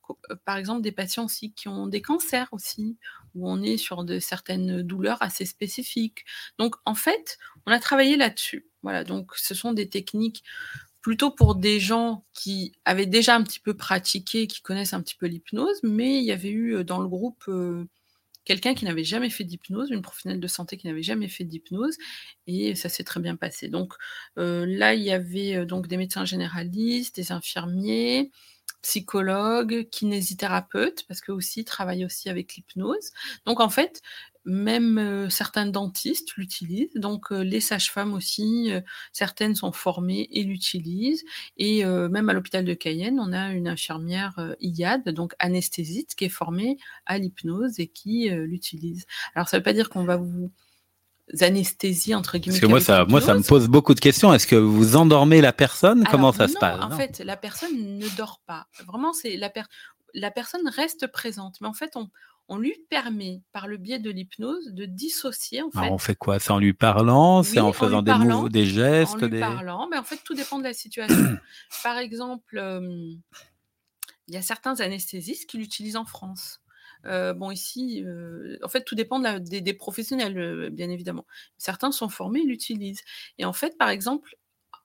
euh, 0.09 0.35
par 0.45 0.57
exemple 0.57 0.81
des 0.81 0.91
patients 0.91 1.25
aussi 1.25 1.51
qui 1.51 1.67
ont 1.67 1.87
des 1.87 2.01
cancers 2.01 2.47
aussi, 2.51 2.97
où 3.35 3.49
on 3.49 3.61
est 3.61 3.77
sur 3.77 4.03
de 4.03 4.19
certaines 4.19 4.81
douleurs 4.81 5.21
assez 5.21 5.45
spécifiques. 5.45 6.25
Donc 6.57 6.75
en 6.85 6.95
fait, 6.95 7.37
on 7.65 7.71
a 7.71 7.79
travaillé 7.79 8.17
là-dessus. 8.17 8.67
Voilà, 8.83 9.03
donc 9.03 9.31
ce 9.35 9.53
sont 9.53 9.73
des 9.73 9.89
techniques 9.89 10.43
plutôt 11.07 11.31
pour 11.31 11.55
des 11.55 11.79
gens 11.79 12.25
qui 12.33 12.73
avaient 12.83 13.05
déjà 13.05 13.33
un 13.33 13.41
petit 13.41 13.61
peu 13.61 13.73
pratiqué, 13.73 14.45
qui 14.45 14.61
connaissent 14.61 14.91
un 14.91 15.01
petit 15.01 15.15
peu 15.15 15.27
l'hypnose, 15.27 15.79
mais 15.81 16.17
il 16.17 16.25
y 16.25 16.33
avait 16.33 16.49
eu 16.49 16.75
euh, 16.75 16.83
dans 16.83 16.99
le 16.99 17.07
groupe 17.07 17.45
euh, 17.47 17.85
quelqu'un 18.43 18.73
qui 18.73 18.83
n'avait 18.83 19.05
jamais 19.05 19.29
fait 19.29 19.45
d'hypnose, 19.45 19.89
une 19.89 20.01
professionnelle 20.01 20.41
de 20.41 20.47
santé 20.47 20.75
qui 20.75 20.85
n'avait 20.85 21.03
jamais 21.03 21.29
fait 21.29 21.45
d'hypnose, 21.45 21.95
et 22.45 22.75
ça 22.75 22.89
s'est 22.89 23.05
très 23.05 23.21
bien 23.21 23.37
passé. 23.37 23.69
Donc 23.69 23.93
là, 24.35 24.95
il 24.95 25.01
y 25.01 25.11
avait 25.11 25.65
donc 25.65 25.87
des 25.87 25.95
médecins 25.95 26.25
généralistes, 26.25 27.15
des 27.15 27.31
infirmiers, 27.31 28.29
psychologue, 28.81 29.87
kinésithérapeute, 29.89 31.05
parce 31.07 31.21
que 31.21 31.31
aussi 31.31 31.63
travaille 31.63 32.03
aussi 32.03 32.29
avec 32.29 32.55
l'hypnose. 32.55 33.11
Donc 33.45 33.61
en 33.61 33.69
fait, 33.69 34.01
même 34.47 34.97
euh, 34.97 35.29
certains 35.29 35.65
dentistes 35.65 36.35
l'utilisent, 36.37 36.93
donc 36.95 37.31
euh, 37.31 37.41
les 37.41 37.59
sages-femmes 37.59 38.13
aussi, 38.13 38.71
euh, 38.71 38.79
certaines 39.11 39.55
sont 39.55 39.73
formées 39.73 40.29
et 40.31 40.43
l'utilisent. 40.43 41.25
Et 41.57 41.83
même 41.85 42.29
à 42.29 42.33
l'hôpital 42.33 42.63
de 42.63 42.73
Cayenne, 42.73 43.19
on 43.19 43.33
a 43.33 43.51
une 43.51 43.67
infirmière 43.67 44.55
IAD, 44.61 45.09
donc 45.09 45.33
anesthésiste, 45.39 46.15
qui 46.15 46.25
est 46.25 46.29
formée 46.29 46.77
à 47.05 47.17
l'hypnose 47.17 47.79
et 47.79 47.87
qui 47.87 48.29
l'utilise. 48.29 49.05
Alors 49.35 49.49
ça 49.49 49.57
ne 49.57 49.59
veut 49.59 49.63
pas 49.63 49.73
dire 49.73 49.89
qu'on 49.89 50.03
va 50.03 50.17
vous 50.17 50.51
anesthésie 51.41 52.15
entre 52.15 52.37
guillemets. 52.37 52.59
Parce 52.59 52.61
que 52.61 52.67
moi 52.67 52.79
ça, 52.79 53.05
moi 53.05 53.21
ça 53.21 53.33
me 53.33 53.43
pose 53.43 53.67
beaucoup 53.67 53.93
de 53.93 53.99
questions. 53.99 54.33
Est-ce 54.33 54.47
que 54.47 54.55
vous 54.55 54.95
endormez 54.95 55.41
la 55.41 55.53
personne? 55.53 56.05
Comment 56.09 56.31
ça 56.31 56.47
se 56.47 56.57
passe? 56.57 56.81
En 56.81 56.91
fait, 56.91 57.19
la 57.19 57.35
personne 57.35 57.97
ne 57.97 58.17
dort 58.17 58.41
pas. 58.45 58.67
Vraiment, 58.85 59.13
c'est 59.13 59.35
la, 59.35 59.51
la 60.13 60.31
personne 60.31 60.67
reste 60.67 61.07
présente, 61.07 61.59
mais 61.61 61.67
en 61.67 61.73
fait, 61.73 61.95
on, 61.95 62.09
on 62.49 62.57
lui 62.57 62.75
permet, 62.89 63.41
par 63.51 63.67
le 63.67 63.77
biais 63.77 63.99
de 63.99 64.09
l'hypnose, 64.09 64.73
de 64.73 64.85
dissocier. 64.85 65.61
En 65.61 65.71
fait. 65.71 65.89
on 65.89 65.97
fait 65.97 66.15
quoi? 66.15 66.39
C'est 66.39 66.51
en 66.51 66.59
lui 66.59 66.73
parlant 66.73 67.43
C'est 67.43 67.59
en 67.59 67.73
faisant 67.73 68.01
des, 68.01 68.13
des 68.49 68.65
gestes 68.65 69.15
En 69.15 69.17
lui 69.17 69.29
des... 69.29 69.39
parlant, 69.39 69.87
mais 69.89 69.97
en 69.97 70.03
fait, 70.03 70.19
tout 70.23 70.33
dépend 70.33 70.57
de 70.57 70.63
la 70.63 70.73
situation. 70.73 71.37
par 71.83 71.97
exemple, 71.97 72.57
euh, 72.57 73.11
il 74.27 74.33
y 74.33 74.37
a 74.37 74.41
certains 74.41 74.79
anesthésistes 74.79 75.49
qui 75.49 75.57
l'utilisent 75.57 75.97
en 75.97 76.05
France. 76.05 76.61
Euh, 77.05 77.33
bon, 77.33 77.51
ici, 77.51 78.03
euh, 78.05 78.57
en 78.63 78.69
fait, 78.69 78.83
tout 78.83 78.95
dépend 78.95 79.19
des, 79.19 79.73
professionnels, 79.73 80.37
euh, 80.37 80.69
bien 80.69 80.89
évidemment. 80.89 81.25
Certains 81.57 81.91
sont 81.91 82.09
formés, 82.09 82.43
l'utilisent. 82.43 83.01
Et 83.37 83.45
en 83.45 83.53
fait, 83.53 83.77
par 83.77 83.89
exemple, 83.89 84.35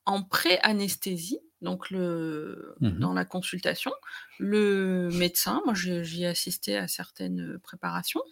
en 0.05 0.23
pré-anesthésie, 0.23 1.41
donc 1.63 1.91
le, 1.91 2.75
mmh 2.81 2.91
dans 2.99 3.15
la 3.15 3.25
consultation, 3.25 3.93
le 4.39 5.09
médecin, 5.15 5.63
moi 5.65 5.75
j'y 5.75 6.25
ai 6.25 6.27
assisté 6.27 6.77
à 6.77 6.89
certaines 6.89 7.59
préparations, 7.63 8.23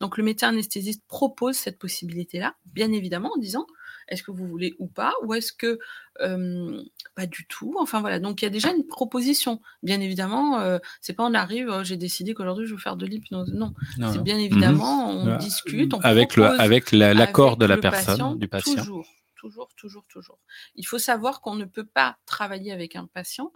donc 0.00 0.18
le 0.18 0.24
médecin 0.24 0.48
anesthésiste 0.48 1.02
propose 1.08 1.56
cette 1.56 1.78
possibilité-là, 1.78 2.54
bien 2.66 2.92
évidemment, 2.92 3.32
en 3.34 3.38
disant 3.38 3.66
est-ce 4.08 4.22
que 4.22 4.30
vous 4.30 4.46
voulez 4.46 4.74
ou 4.78 4.88
pas 4.88 5.14
Ou 5.22 5.34
est-ce 5.34 5.52
que 5.52 5.78
pas 6.18 7.26
du 7.26 7.46
tout 7.46 7.76
Enfin 7.78 8.00
voilà, 8.00 8.18
donc 8.18 8.42
il 8.42 8.44
y 8.44 8.48
a 8.48 8.50
déjà 8.50 8.72
une 8.72 8.86
proposition. 8.86 9.60
Bien 9.82 10.00
évidemment, 10.00 10.60
euh, 10.60 10.78
c'est 11.00 11.14
pas 11.14 11.24
on 11.24 11.32
arrive, 11.32 11.70
oh, 11.72 11.84
j'ai 11.84 11.96
décidé 11.96 12.34
qu'aujourd'hui 12.34 12.66
je 12.66 12.72
veux 12.72 12.80
faire 12.80 12.96
de 12.96 13.06
l'hypnose. 13.06 13.52
Non, 13.54 13.72
c'est 14.12 14.22
bien 14.22 14.38
évidemment, 14.38 15.10
on 15.10 15.36
discute, 15.38 15.94
on 15.94 16.00
avec 16.00 16.36
le 16.36 16.44
avec 16.44 16.92
l'accord 16.92 17.56
de 17.56 17.66
la 17.66 17.78
personne, 17.78 18.38
du 18.38 18.48
patient. 18.48 18.74
Toujours 18.74 19.06
toujours, 19.40 19.70
toujours, 19.74 20.06
toujours. 20.06 20.38
Il 20.74 20.86
faut 20.86 20.98
savoir 20.98 21.40
qu'on 21.40 21.54
ne 21.54 21.64
peut 21.64 21.86
pas 21.86 22.18
travailler 22.26 22.72
avec 22.72 22.94
un 22.94 23.06
patient, 23.06 23.52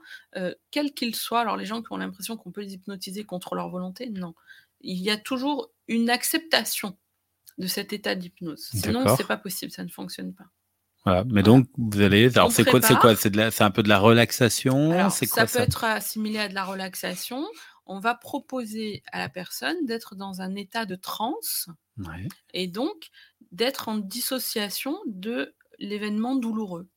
quel 0.70 0.94
qu'il 0.94 1.14
soit. 1.14 1.40
Alors 1.40 1.58
les 1.58 1.66
gens 1.66 1.82
qui 1.82 1.92
ont 1.92 1.98
l'impression 1.98 2.38
qu'on 2.38 2.52
peut 2.52 2.62
les 2.62 2.72
hypnotiser 2.74 3.24
contre 3.24 3.54
leur 3.54 3.68
volonté, 3.68 4.08
non. 4.08 4.34
Il 4.80 4.98
y 4.98 5.10
a 5.10 5.18
toujours 5.18 5.70
une 5.88 6.08
acceptation 6.08 6.96
de 7.58 7.66
cet 7.66 7.92
état 7.92 8.14
d'hypnose. 8.14 8.70
Sinon, 8.72 9.14
c'est 9.16 9.26
pas 9.26 9.36
possible, 9.36 9.70
ça 9.70 9.84
ne 9.84 9.90
fonctionne 9.90 10.34
pas. 10.34 10.46
Voilà. 11.04 11.24
Mais 11.24 11.42
donc, 11.42 11.68
vous 11.76 12.00
allez. 12.00 12.34
Alors, 12.36 12.50
c'est 12.50 12.64
quoi 12.64 12.80
C'est 12.80 12.96
quoi? 12.96 13.14
C'est 13.14 13.62
un 13.62 13.70
peu 13.70 13.82
de 13.82 13.90
la 13.90 13.98
relaxation? 13.98 14.90
Quoi 14.90 15.10
Ça 15.10 15.46
peut 15.46 15.58
être 15.58 15.84
assimilé 15.84 16.38
à 16.38 16.48
de 16.48 16.54
la 16.54 16.64
relaxation. 16.64 17.46
On 17.84 17.98
va 17.98 18.14
proposer 18.14 19.02
à 19.12 19.18
la 19.18 19.28
personne 19.28 19.76
d'être 19.84 20.14
dans 20.14 20.40
un 20.40 20.54
état 20.54 20.86
de 20.86 20.96
transe 20.96 21.68
et 22.54 22.68
donc 22.68 23.10
d'être 23.52 23.88
en 23.88 23.98
dissociation 23.98 24.98
de 25.06 25.54
l'événement 25.78 26.36
douloureux. 26.36 26.88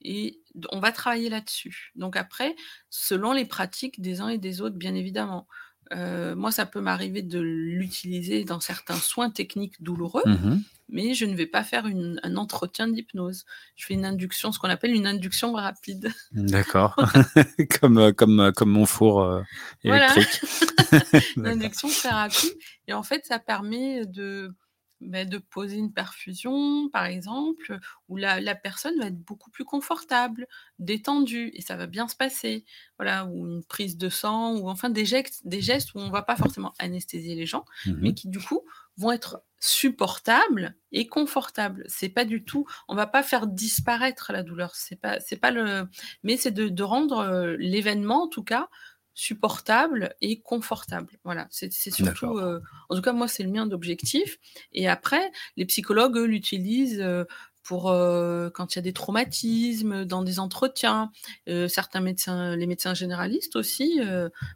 Et 0.00 0.40
on 0.70 0.80
va 0.80 0.92
travailler 0.92 1.28
là-dessus. 1.28 1.92
Donc 1.94 2.16
après, 2.16 2.56
selon 2.90 3.32
les 3.32 3.44
pratiques 3.44 4.00
des 4.00 4.20
uns 4.20 4.28
et 4.28 4.38
des 4.38 4.60
autres, 4.60 4.76
bien 4.76 4.94
évidemment. 4.94 5.46
Euh, 5.92 6.34
moi, 6.34 6.50
ça 6.50 6.64
peut 6.64 6.80
m'arriver 6.80 7.22
de 7.22 7.38
l'utiliser 7.40 8.44
dans 8.44 8.60
certains 8.60 8.96
soins 8.96 9.30
techniques 9.30 9.82
douloureux, 9.82 10.22
mmh 10.24 10.58
mais 10.94 11.14
je 11.14 11.24
ne 11.24 11.34
vais 11.34 11.46
pas 11.46 11.64
faire 11.64 11.86
un 11.86 12.36
entretien 12.36 12.86
d'hypnose. 12.86 13.46
Je 13.76 13.86
fais 13.86 13.94
une 13.94 14.04
induction, 14.04 14.52
ce 14.52 14.58
qu'on 14.58 14.68
appelle 14.68 14.94
une 14.94 15.06
induction 15.06 15.54
rapide. 15.54 16.12
D'accord, 16.32 16.96
comme, 17.80 17.96
euh, 17.96 18.12
comme, 18.12 18.40
euh, 18.40 18.52
comme 18.52 18.70
mon 18.70 18.84
four 18.84 19.42
électrique. 19.82 20.42
une 21.36 21.46
induction 21.46 21.88
très 21.88 22.10
rapide. 22.10 22.52
Et 22.88 22.92
en 22.92 23.02
fait, 23.02 23.24
ça 23.24 23.38
permet 23.38 24.04
de 24.04 24.52
bah, 25.02 25.24
de 25.24 25.38
poser 25.38 25.76
une 25.76 25.92
perfusion, 25.92 26.88
par 26.90 27.06
exemple, 27.06 27.78
où 28.08 28.16
la, 28.16 28.54
personne 28.54 28.98
va 28.98 29.06
être 29.06 29.18
beaucoup 29.18 29.50
plus 29.50 29.64
confortable, 29.64 30.46
détendue, 30.78 31.50
et 31.54 31.62
ça 31.62 31.76
va 31.76 31.86
bien 31.86 32.08
se 32.08 32.16
passer. 32.16 32.64
Voilà, 32.98 33.26
ou 33.26 33.46
une 33.46 33.64
prise 33.64 33.96
de 33.96 34.08
sang, 34.08 34.56
ou 34.56 34.68
enfin 34.68 34.90
des 34.90 35.04
gestes, 35.04 35.46
des 35.46 35.60
gestes 35.60 35.94
où 35.94 35.98
on 35.98 36.06
ne 36.06 36.12
va 36.12 36.22
pas 36.22 36.36
forcément 36.36 36.72
anesthésier 36.78 37.34
les 37.34 37.46
gens, 37.46 37.64
mmh 37.86 37.92
mais 38.02 38.14
qui 38.14 38.28
du 38.28 38.38
coup 38.38 38.62
vont 38.96 39.12
être 39.12 39.42
supportables 39.58 40.76
et 40.90 41.06
confortables. 41.06 41.84
C'est 41.88 42.08
pas 42.08 42.24
du 42.24 42.44
tout, 42.44 42.66
on 42.88 42.94
va 42.94 43.06
pas 43.06 43.22
faire 43.22 43.46
disparaître 43.46 44.32
la 44.32 44.42
douleur. 44.42 44.74
C'est 44.74 44.96
pas, 44.96 45.20
c'est 45.20 45.36
pas 45.36 45.50
le, 45.50 45.88
mais 46.22 46.36
c'est 46.36 46.50
de, 46.50 46.68
de 46.68 46.82
rendre 46.82 47.18
euh, 47.18 47.56
l'événement, 47.58 48.24
en 48.24 48.28
tout 48.28 48.42
cas, 48.42 48.68
supportable 49.14 50.14
et 50.20 50.40
confortable. 50.40 51.18
Voilà, 51.24 51.46
c'est 51.50 51.72
surtout, 51.72 52.38
euh, 52.38 52.60
en 52.88 52.96
tout 52.96 53.02
cas 53.02 53.12
moi 53.12 53.28
c'est 53.28 53.42
le 53.42 53.50
mien 53.50 53.66
d'objectif. 53.66 54.38
Et 54.72 54.88
après, 54.88 55.30
les 55.56 55.66
psychologues 55.66 56.16
l'utilisent 56.16 57.00
euh, 57.00 57.24
pour 57.62 57.90
euh, 57.90 58.50
quand 58.50 58.74
il 58.74 58.78
y 58.78 58.80
a 58.80 58.82
des 58.82 58.92
traumatismes, 58.92 60.04
dans 60.04 60.22
des 60.22 60.38
entretiens. 60.38 61.12
certains 61.68 62.00
médecins, 62.00 62.56
les 62.56 62.66
médecins 62.66 62.94
généralistes 62.94 63.54
aussi. 63.54 64.00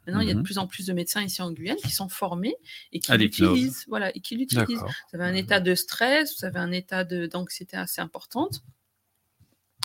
maintenant, 0.07 0.21
il 0.21 0.29
y 0.29 0.31
a 0.31 0.35
de 0.35 0.41
mmh 0.41 0.43
plus 0.43 0.59
en 0.59 0.67
plus 0.67 0.87
de 0.87 0.93
médecins 0.93 1.23
ici 1.23 1.43
en 1.43 1.53
Guyane 1.53 1.77
qui 1.77 1.93
sont 1.93 2.09
formés 2.09 2.57
et 2.93 2.99
qui 2.99 3.13
l'utilisent. 3.13 3.85
Voilà, 3.89 4.11
et 4.17 4.21
qui 4.21 4.37
l'utilisent. 4.37 4.81
Vous 4.81 5.21
avez 5.21 5.25
un 5.25 5.35
état 5.35 5.61
de 5.61 5.75
stress, 5.75 6.41
vous 6.41 6.47
avez 6.47 6.59
un 6.59 6.73
état 6.73 7.05
d'anxiété 7.05 7.77
assez 7.77 8.01
importante. 8.01 8.63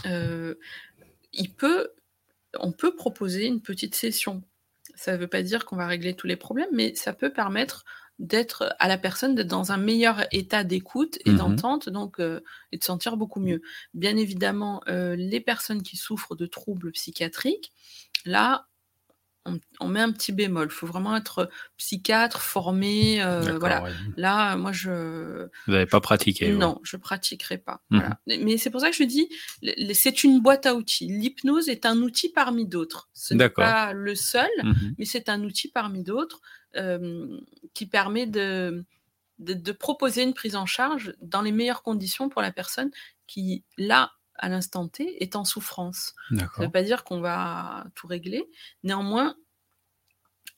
il 0.06 1.54
peut, 1.56 1.90
on 2.60 2.72
peut 2.72 2.96
proposer 2.96 3.46
une 3.46 3.62
petite 3.62 3.96
session 3.96 4.44
ça 5.02 5.14
ne 5.14 5.18
veut 5.18 5.28
pas 5.28 5.42
dire 5.42 5.66
qu'on 5.66 5.78
va 5.78 5.88
régler 5.88 6.14
tous 6.14 6.28
les 6.28 6.36
problèmes, 6.36 6.70
mais 6.72 6.94
ça 6.94 7.12
peut 7.12 7.34
permettre 7.34 7.86
d'être 8.20 8.76
à 8.78 8.88
la 8.88 9.00
personne 9.00 9.34
d'être 9.34 9.48
dans 9.48 9.72
un 9.72 9.78
meilleur 9.78 10.28
état 10.32 10.64
d'écoute 10.64 11.18
et 11.26 11.32
mmh 11.32 11.38
d'entente, 11.38 11.90
donc 11.90 12.20
euh, 12.20 12.42
et 12.72 12.78
de 12.78 12.84
sentir 12.84 13.18
beaucoup 13.18 13.40
mieux. 13.40 13.64
Bien 13.96 14.16
évidemment, 14.16 14.84
euh, 14.88 15.16
les 15.16 15.40
personnes 15.40 15.82
qui 15.82 15.98
souffrent 15.98 16.36
de 16.36 16.46
troubles 16.46 16.92
psychiatriques, 16.92 17.74
là, 18.26 18.68
on, 19.46 19.88
met 19.88 20.00
un 20.00 20.12
petit 20.12 20.32
bémol. 20.32 20.68
Il 20.70 20.74
faut 20.74 20.88
vraiment 20.88 21.16
être 21.16 21.50
psychiatre, 21.78 22.42
formé. 22.42 23.22
Euh, 23.22 23.58
voilà. 23.60 23.84
Là, 24.18 24.56
moi, 24.56 24.72
je. 24.72 25.48
Vous 25.66 25.74
n'avez 25.74 25.86
pas 25.86 26.02
pratiqué 26.02 26.52
Non, 26.52 26.80
je 26.84 26.98
pratiquerai 26.98 27.58
pas. 27.58 27.84
Mmh 27.90 28.02
mais 28.28 28.58
c'est 28.58 28.70
pour 28.70 28.82
ça 28.82 28.90
que 28.90 28.96
je 28.96 29.04
dis, 29.04 29.30
c'est 29.94 30.24
une 30.24 30.42
boîte 30.42 30.66
à 30.66 30.76
outils. 30.76 31.08
L'hypnose 31.08 31.70
est 31.70 31.86
un 31.86 31.98
outil 31.98 32.30
parmi 32.30 32.66
d'autres. 32.66 33.10
Ce 33.14 33.34
n'est 33.34 33.50
pas 33.50 33.94
le 33.94 34.16
seul, 34.16 34.50
mmh 34.64 34.74
mais 34.98 35.06
c'est 35.06 35.30
un 35.30 35.44
outil 35.44 35.70
parmi 35.70 36.04
d'autres 36.04 36.42
qui 37.74 37.86
permet 37.86 38.28
de, 38.28 38.86
de 39.40 39.72
proposer 39.72 40.24
une 40.24 40.34
prise 40.34 40.56
en 40.56 40.66
charge 40.66 41.14
dans 41.22 41.42
les 41.42 41.52
meilleures 41.52 41.84
conditions 41.84 42.30
pour 42.30 42.42
la 42.42 42.52
personne 42.52 42.92
qui, 43.28 43.64
là, 43.78 44.12
à 44.42 44.50
l'instant 44.50 44.88
T 44.88 45.24
est 45.24 45.36
en 45.36 45.46
souffrance. 45.46 46.14
Ça 46.30 46.48
ne 46.58 46.66
veut 46.66 46.72
pas 46.72 46.84
dire 46.84 47.04
qu'on 47.04 47.22
va 47.22 47.86
tout 47.96 48.08
régler. 48.08 48.50
Néanmoins, 48.84 49.36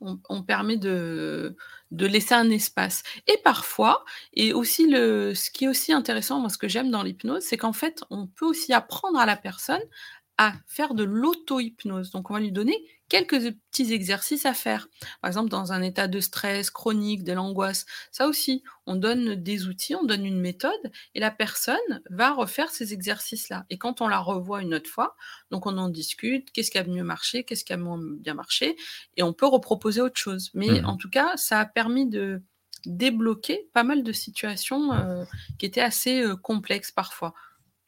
on, 0.02 0.44
permet 0.44 0.78
de, 0.78 1.56
de, 1.92 2.06
laisser 2.06 2.34
un 2.34 2.50
espace. 2.50 3.04
Et 3.28 3.38
parfois, 3.44 4.04
et 4.34 4.54
aussi 4.54 4.90
le, 4.90 5.34
ce 5.34 5.50
qui 5.50 5.66
est 5.66 5.68
aussi 5.68 5.94
intéressant, 5.94 6.40
moi 6.40 6.50
ce 6.50 6.58
que 6.58 6.68
j'aime 6.68 6.92
dans 6.92 7.04
l'hypnose, 7.04 7.44
c'est 7.44 7.58
qu'en 7.58 7.74
fait, 7.74 8.04
on 8.10 8.28
peut 8.28 8.46
aussi 8.46 8.74
apprendre 8.74 9.20
à 9.20 9.26
la 9.26 9.38
personne 9.38 9.82
à 10.38 10.54
faire 10.66 10.94
de 10.94 11.04
l'auto-hypnose. 11.04 12.12
Donc, 12.12 12.30
on 12.30 12.34
va 12.34 12.40
lui 12.40 12.52
donner 12.52 12.76
quelques 13.08 13.54
petits 13.72 13.94
exercices 13.94 14.46
à 14.46 14.54
faire. 14.54 14.88
Par 15.22 15.28
exemple, 15.28 15.50
dans 15.50 15.72
un 15.72 15.82
état 15.84 16.08
de 16.08 16.20
stress 16.20 16.72
chronique, 16.72 17.24
de 17.24 17.34
l'angoisse, 17.34 17.86
ça 18.12 18.28
aussi, 18.28 18.64
on 18.88 18.96
donne 18.96 19.36
des 19.36 19.68
outils, 19.68 19.96
on 19.96 20.04
donne 20.04 20.26
une 20.26 20.40
méthode, 20.40 20.92
et 21.14 21.20
la 21.20 21.30
personne 21.30 22.02
va 22.10 22.34
refaire 22.34 22.72
ces 22.72 22.94
exercices-là. 22.94 23.66
Et 23.70 23.78
quand 23.78 24.02
on 24.02 24.08
la 24.08 24.20
revoit 24.20 24.62
une 24.62 24.74
autre 24.74 24.90
fois, 24.90 25.16
donc 25.52 25.68
on 25.68 25.78
en 25.78 25.90
discute, 25.90 26.52
qu'est-ce 26.52 26.72
qui 26.72 26.80
a 26.80 26.84
mieux 26.84 27.04
marché, 27.04 27.44
qu'est-ce 27.44 27.64
qui 27.64 27.74
a 27.74 27.78
moins 27.78 28.00
bien 28.02 28.34
marché, 28.34 28.76
et 29.16 29.22
on 29.22 29.34
peut 29.34 29.48
reproposer 29.48 30.02
autre 30.02 30.20
chose. 30.20 30.50
Mais 30.56 30.82
mmh 30.82 30.86
en 30.86 30.98
tout 30.98 31.10
cas, 31.10 31.38
ça 31.38 31.60
a 31.60 31.66
permis 31.66 32.08
de 32.08 32.42
débloquer 32.86 33.70
pas 33.74 33.84
mal 33.84 34.04
de 34.04 34.12
situations 34.12 34.92
euh, 34.94 35.24
qui 35.58 35.66
étaient 35.66 35.82
assez 35.82 36.22
euh, 36.22 36.36
complexes 36.36 36.92
parfois. 36.92 37.34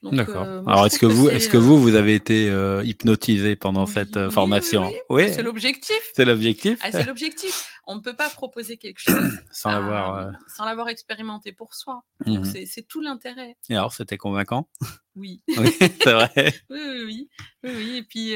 D'accord. 0.04 0.43
Euh, 0.43 0.64
Alors, 0.66 0.86
est-ce 0.86 1.00
que, 1.00 1.06
vous, 1.06 1.30
est-ce 1.30 1.50
que 1.50 1.58
vous, 1.58 1.80
vous 1.80 1.96
avez 1.96 2.16
été 2.16 2.50
euh, 2.50 2.84
hypnotisé 2.84 3.56
pendant 3.56 3.86
cette 3.86 4.18
euh, 4.18 4.30
formation 4.30 4.91
Oui, 5.10 5.32
c'est 5.34 5.43
l'objectif. 5.43 6.12
C'est 6.14 6.26
l'objectif. 6.26 6.80
Ah, 6.84 6.91
c'est 6.91 7.06
l'objectif. 7.06 7.70
On 7.88 7.96
ne 7.96 8.02
peut 8.02 8.16
pas 8.16 8.30
proposer 8.30 8.78
quelque 8.78 9.00
chose 9.00 9.39
sans 9.52 9.72
l'avoir 9.72 10.32
sans 10.48 10.66
l'avoir 10.66 10.89
expérimenté 10.89 11.52
pour 11.52 11.74
soi. 11.74 12.04
Mmh 12.26 12.43
c'est 12.66 12.88
tout 12.88 13.02
l'intérêt. 13.02 13.58
Et 13.70 13.76
alors, 13.76 13.93
c'était 13.93 14.18
convaincant? 14.18 14.68
Oui. 15.16 15.41
oui 15.58 15.76
c'est 15.80 16.12
vrai. 16.12 16.32
oui, 16.70 16.80
oui, 17.06 17.30
oui, 17.64 17.72
oui, 17.76 17.98
Et 17.98 18.04
puis. 18.04 18.34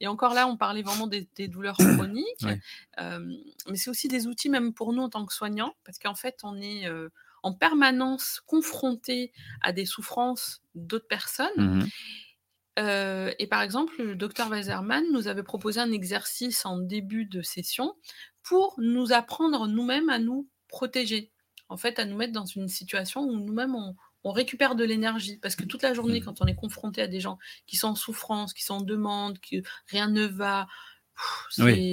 Et 0.00 0.06
encore 0.06 0.32
là, 0.32 0.46
on 0.46 0.56
parlait 0.56 0.82
vraiment 0.82 1.08
des, 1.08 1.26
douleurs 1.48 1.76
chroniques, 1.96 2.44
mais 2.96 3.76
c'est 3.76 3.90
aussi 3.90 4.06
des 4.06 4.28
outils 4.28 4.48
même 4.48 4.72
pour 4.72 4.92
nous 4.92 5.02
en 5.02 5.08
tant 5.08 5.26
que 5.26 5.34
soignants, 5.34 5.74
parce 5.84 5.98
qu'en 5.98 6.14
fait, 6.14 6.38
on 6.44 6.60
est 6.60 6.88
en 7.42 7.52
permanence 7.52 8.40
confronté 8.46 9.32
à 9.60 9.72
des 9.72 9.86
souffrances 9.86 10.62
d'autres 10.74 11.08
personnes. 11.08 11.48
Mmh 11.56 11.86
euh, 12.78 13.32
et 13.38 13.46
par 13.46 13.62
exemple, 13.62 14.00
le 14.02 14.14
docteur 14.14 14.48
Weiserman 14.48 15.04
nous 15.12 15.26
avait 15.26 15.42
proposé 15.42 15.80
un 15.80 15.90
exercice 15.90 16.64
en 16.64 16.78
début 16.78 17.24
de 17.24 17.42
session 17.42 17.96
pour 18.42 18.74
nous 18.78 19.12
apprendre 19.12 19.66
nous-mêmes 19.66 20.08
à 20.08 20.18
nous 20.18 20.48
protéger. 20.68 21.32
En 21.68 21.76
fait, 21.76 21.98
à 21.98 22.04
nous 22.04 22.16
mettre 22.16 22.32
dans 22.32 22.46
une 22.46 22.68
situation 22.68 23.22
où 23.22 23.36
nous-mêmes 23.36 23.74
on, 23.74 23.94
récupère 24.30 24.74
de 24.74 24.84
l'énergie. 24.84 25.38
Parce 25.38 25.56
que 25.56 25.64
toute 25.64 25.82
la 25.82 25.94
journée, 25.94 26.20
mmh. 26.20 26.24
quand 26.24 26.42
on 26.42 26.46
est 26.46 26.54
confronté 26.54 27.00
à 27.00 27.06
des 27.06 27.18
gens 27.18 27.38
qui 27.66 27.76
sont 27.76 27.88
en 27.88 27.94
souffrance, 27.94 28.52
qui 28.52 28.62
sont 28.62 28.74
en 28.74 28.82
demande, 28.82 29.38
que 29.40 29.56
rien 29.86 30.06
ne 30.06 30.26
va, 30.26 30.68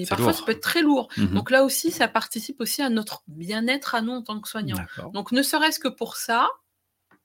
parfois 0.08 0.34
ça 0.34 0.44
peut 0.46 0.52
être 0.52 0.62
très 0.62 0.82
lourd. 0.82 1.08
Mmh 1.18 1.28
Donc 1.28 1.52
là 1.52 1.64
aussi, 1.64 1.92
ça 1.92 2.08
participe 2.08 2.62
aussi 2.62 2.82
à 2.82 2.90
notre 2.90 3.24
bien-être 3.28 3.96
à 3.96 4.02
nous 4.02 4.14
en 4.14 4.22
tant 4.22 4.40
que 4.40 4.48
soignants. 4.48 4.78
Donc 5.14 5.32
ne 5.32 5.42
serait-ce 5.42 5.80
que 5.80 5.88
pour 5.88 6.16
ça, 6.16 6.48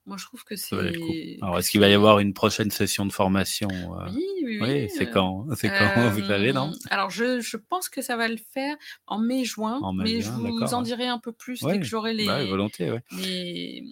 moi 0.05 0.17
je 0.17 0.25
trouve 0.25 0.43
que 0.43 0.55
c'est. 0.55 1.37
Alors 1.41 1.59
est-ce 1.59 1.69
qu'il 1.69 1.79
va 1.79 1.87
y 1.87 1.93
avoir 1.93 2.19
une 2.19 2.33
prochaine 2.33 2.71
session 2.71 3.05
de 3.05 3.11
formation 3.11 3.69
euh? 3.69 4.09
Oui, 4.13 4.25
oui, 4.43 4.59
oui. 4.61 4.89
c'est 4.89 5.09
quand? 5.09 5.45
C'est 5.55 5.69
quand 5.69 6.09
Vous 6.09 6.25
savez, 6.25 6.53
non? 6.53 6.71
Alors 6.89 7.09
je, 7.09 7.39
je, 7.39 7.57
pense 7.57 7.87
que 7.87 8.01
ça 8.01 8.17
va 8.17 8.27
le 8.27 8.37
faire 8.53 8.75
en 9.05 9.19
mai-juin, 9.19 9.79
mais 9.95 10.21
je 10.21 10.31
vous 10.31 10.73
en 10.73 10.81
dirai 10.81 11.07
un 11.07 11.19
peu 11.19 11.31
plus 11.31 11.61
dès 11.61 11.79
que 11.79 11.85
j'aurai 11.85 12.13
les, 12.13 12.25
volontiers, 12.25 12.99
les, 13.11 13.83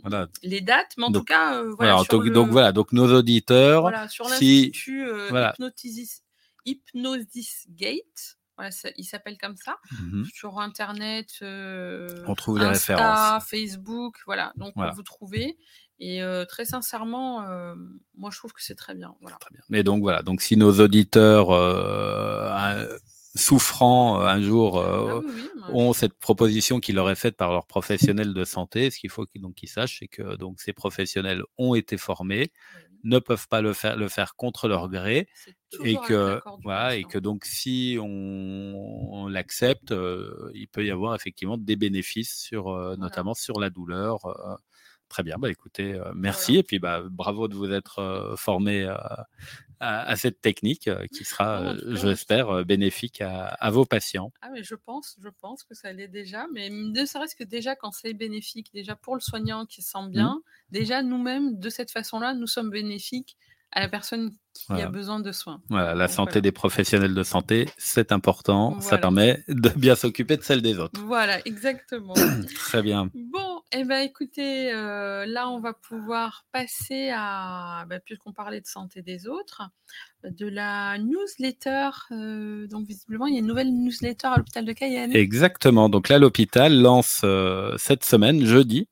les, 0.43 0.61
dates. 0.61 0.93
Mais 0.97 1.05
en 1.05 1.11
tout 1.11 1.23
cas, 1.23 1.55
euh, 1.61 1.73
voilà. 1.77 2.01
donc, 2.09 2.27
donc, 2.29 2.49
voilà, 2.49 2.71
donc 2.71 2.91
nos 2.91 3.13
auditeurs, 3.13 3.81
voilà, 3.81 4.07
sur 4.07 4.27
l'Institut 4.27 5.05
si... 5.05 5.11
euh, 5.11 5.51
Hypnosis 6.69 7.65
Gate. 7.69 8.37
Voilà, 8.57 8.71
il 8.97 9.05
s'appelle 9.05 9.37
comme 9.37 9.55
ça. 9.55 9.77
Mmh 9.91 10.25
Sur 10.33 10.59
Internet, 10.59 11.29
euh, 11.41 12.09
on 12.27 12.35
trouve 12.35 12.59
les 12.59 12.67
références. 12.67 13.45
Facebook, 13.45 14.17
voilà. 14.25 14.51
Donc 14.57 14.73
vous 14.95 15.03
trouvez. 15.03 15.57
Et 16.01 16.21
euh, 16.21 16.45
très 16.45 16.65
sincèrement, 16.65 17.43
euh, 17.43 17.75
moi 18.15 18.29
je 18.31 18.37
trouve 18.37 18.51
que 18.51 18.61
c'est 18.61 18.75
très 18.75 18.95
bien. 18.95 19.15
Voilà. 19.21 19.37
Très 19.37 19.51
bien. 19.51 19.61
Mais 19.69 19.83
donc 19.83 20.01
voilà, 20.01 20.23
donc 20.23 20.41
si 20.41 20.57
nos 20.57 20.79
auditeurs 20.79 21.49
souffrant 23.35 24.19
un 24.19 24.41
jour 24.41 24.81
ah 24.83 25.21
ont 25.71 25.93
cette 25.93 26.17
proposition 26.17 26.79
qui 26.81 26.91
leur 26.91 27.09
est 27.09 27.15
faite 27.15 27.37
par 27.37 27.51
leurs 27.51 27.67
professionnels 27.67 28.33
de 28.33 28.43
santé, 28.43 28.91
ce 28.91 28.99
qu'il 28.99 29.09
faut 29.09 29.25
qu'ils 29.25 29.69
sachent, 29.69 29.99
c'est 29.99 30.07
que 30.07 30.35
donc 30.35 30.59
ces 30.59 30.73
professionnels 30.73 31.43
ont 31.57 31.75
été 31.75 31.95
formés, 31.97 32.51
ne 33.03 33.19
peuvent 33.19 33.47
pas 33.47 33.61
le 33.61 33.73
faire, 33.73 33.95
le 33.95 34.09
faire 34.09 34.35
contre 34.35 34.67
leur 34.67 34.89
gré 34.89 35.27
et 35.83 35.95
que 36.07 36.41
voilà 36.63 36.95
et 36.95 37.03
que 37.03 37.17
donc 37.17 37.45
si 37.45 37.97
on, 38.01 39.27
l'accepte, 39.29 39.91
euh, 39.91 40.51
il 40.53 40.67
peut 40.67 40.85
y 40.85 40.91
avoir 40.91 41.15
effectivement 41.15 41.57
des 41.57 41.75
bénéfices 41.75 42.35
sur 42.35 42.69
euh, 42.69 42.95
notamment 42.97 43.33
sur 43.33 43.59
la 43.59 43.69
douleur. 43.69 44.25
Euh, 44.25 44.55
très 45.07 45.23
bien, 45.23 45.37
bah 45.39 45.49
écoutez, 45.49 45.99
merci 46.13 46.57
et 46.57 46.63
puis 46.63 46.79
bah 46.79 47.03
bravo 47.09 47.47
de 47.47 47.55
vous 47.55 47.71
être 47.71 48.35
formé 48.37 48.87
à, 49.79 50.15
cette 50.15 50.41
technique 50.41 50.89
qui 51.13 51.23
sera, 51.23 51.75
j'espère, 51.87 52.65
bénéfique 52.65 53.21
à, 53.21 53.69
vos 53.71 53.85
patients. 53.85 54.31
Ah 54.41 54.49
mais 54.53 54.63
je 54.63 54.75
pense, 54.75 55.17
je 55.21 55.29
pense 55.41 55.63
que 55.63 55.73
ça 55.73 55.93
l'est 55.93 56.07
déjà, 56.07 56.47
mais 56.53 56.69
ne 56.69 57.05
serait-ce 57.05 57.35
que 57.35 57.43
déjà 57.43 57.75
quand 57.75 57.91
c'est 57.91 58.13
bénéfique, 58.13 58.71
déjà 58.73 58.95
pour 58.95 59.15
le 59.15 59.21
soignant 59.21 59.65
qui 59.65 59.81
se 59.81 59.91
sent 59.91 60.07
mmh. 60.07 60.11
bien, 60.11 60.41
déjà 60.69 61.01
nous-mêmes 61.03 61.59
de 61.59 61.69
cette 61.69 61.91
façon-là, 61.91 62.33
nous 62.33 62.47
sommes 62.47 62.69
bénéfiques 62.69 63.37
à 63.71 63.81
la 63.81 63.87
personne 63.87 64.31
qui 64.53 64.73
a 64.73 64.87
besoin 64.87 65.19
de 65.19 65.31
soins. 65.31 65.61
Voilà, 65.69 65.95
la 65.95 66.07
santé 66.07 66.41
des 66.41 66.51
professionnels 66.51 67.13
de 67.13 67.23
santé, 67.23 67.69
c'est 67.77 68.11
important. 68.11 68.79
Ça 68.81 68.97
permet 68.97 69.43
de 69.47 69.69
bien 69.69 69.95
s'occuper 69.95 70.37
de 70.37 70.43
celle 70.43 70.61
des 70.61 70.79
autres. 70.79 70.99
Voilà, 71.05 71.39
exactement. 71.45 72.13
Très 72.55 72.81
bien. 72.81 73.09
Bon, 73.13 73.48
eh 73.71 73.83
ben, 73.83 73.99
écoutez, 73.99 74.73
euh, 74.73 75.27
là, 75.27 75.47
on 75.47 75.59
va 75.59 75.73
pouvoir 75.73 76.45
passer 76.51 77.11
à, 77.13 77.85
bah, 77.87 77.99
puisqu'on 77.99 78.33
parlait 78.33 78.61
de 78.61 78.65
santé 78.65 79.03
des 79.03 79.27
autres, 79.27 79.61
de 80.23 80.47
la 80.47 80.97
newsletter. 80.97 81.89
Euh, 82.11 82.65
donc, 82.67 82.87
visiblement, 82.87 83.27
il 83.27 83.35
y 83.35 83.37
a 83.37 83.41
une 83.41 83.45
nouvelle 83.45 83.71
newsletter 83.71 84.27
à 84.27 84.37
l'hôpital 84.37 84.65
de 84.65 84.73
Cayenne. 84.73 85.15
Exactement. 85.15 85.87
Donc 85.87 86.09
là, 86.09 86.17
l'hôpital 86.17 86.81
lance 86.81 87.21
euh, 87.23 87.75
cette 87.77 88.03
semaine, 88.03 88.43
jeudi, 88.43 88.87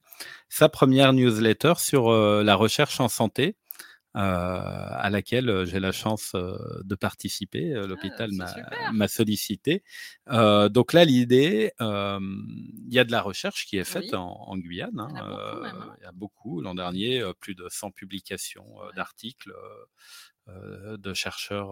sa 0.47 0.69
première 0.69 1.11
newsletter 1.11 1.73
sur 1.78 2.11
la 2.11 2.55
recherche 2.55 2.99
en 2.99 3.09
santé. 3.09 3.55
Euh, 4.18 4.20
à 4.20 5.11
laquelle 5.11 5.47
euh, 5.47 5.65
j'ai 5.65 5.80
la 5.80 5.91
chance 5.91 6.32
euh, 6.34 6.57
de 6.84 6.95
participer. 6.95 7.76
Ah, 7.76 7.86
l'hôpital 7.86 8.32
m'a 8.91 9.07
sollicité. 9.07 9.84
donc 10.28 10.93
là, 10.93 11.05
l'idée, 11.05 11.72
il 11.80 12.93
y 12.93 12.97
a 12.97 13.03
de 13.03 13.11
la 13.11 13.22
recherche 13.22 13.68
qui 13.68 13.78
est 13.78 13.84
faite 13.84 14.15
en, 14.15 14.57
Guyane. 14.57 14.99
Hein, 14.99 15.09
hein. 15.15 15.95
il, 15.99 16.03
y 16.03 16.07
a 16.07 16.11
beaucoup. 16.11 16.61
L'an 16.61 16.74
dernier, 16.74 17.24
plus 17.39 17.53
de 17.53 17.68
100 17.70 17.91
publications 17.91 18.65
d'articles. 18.95 19.53
de 20.47 21.13
chercheurs, 21.13 21.70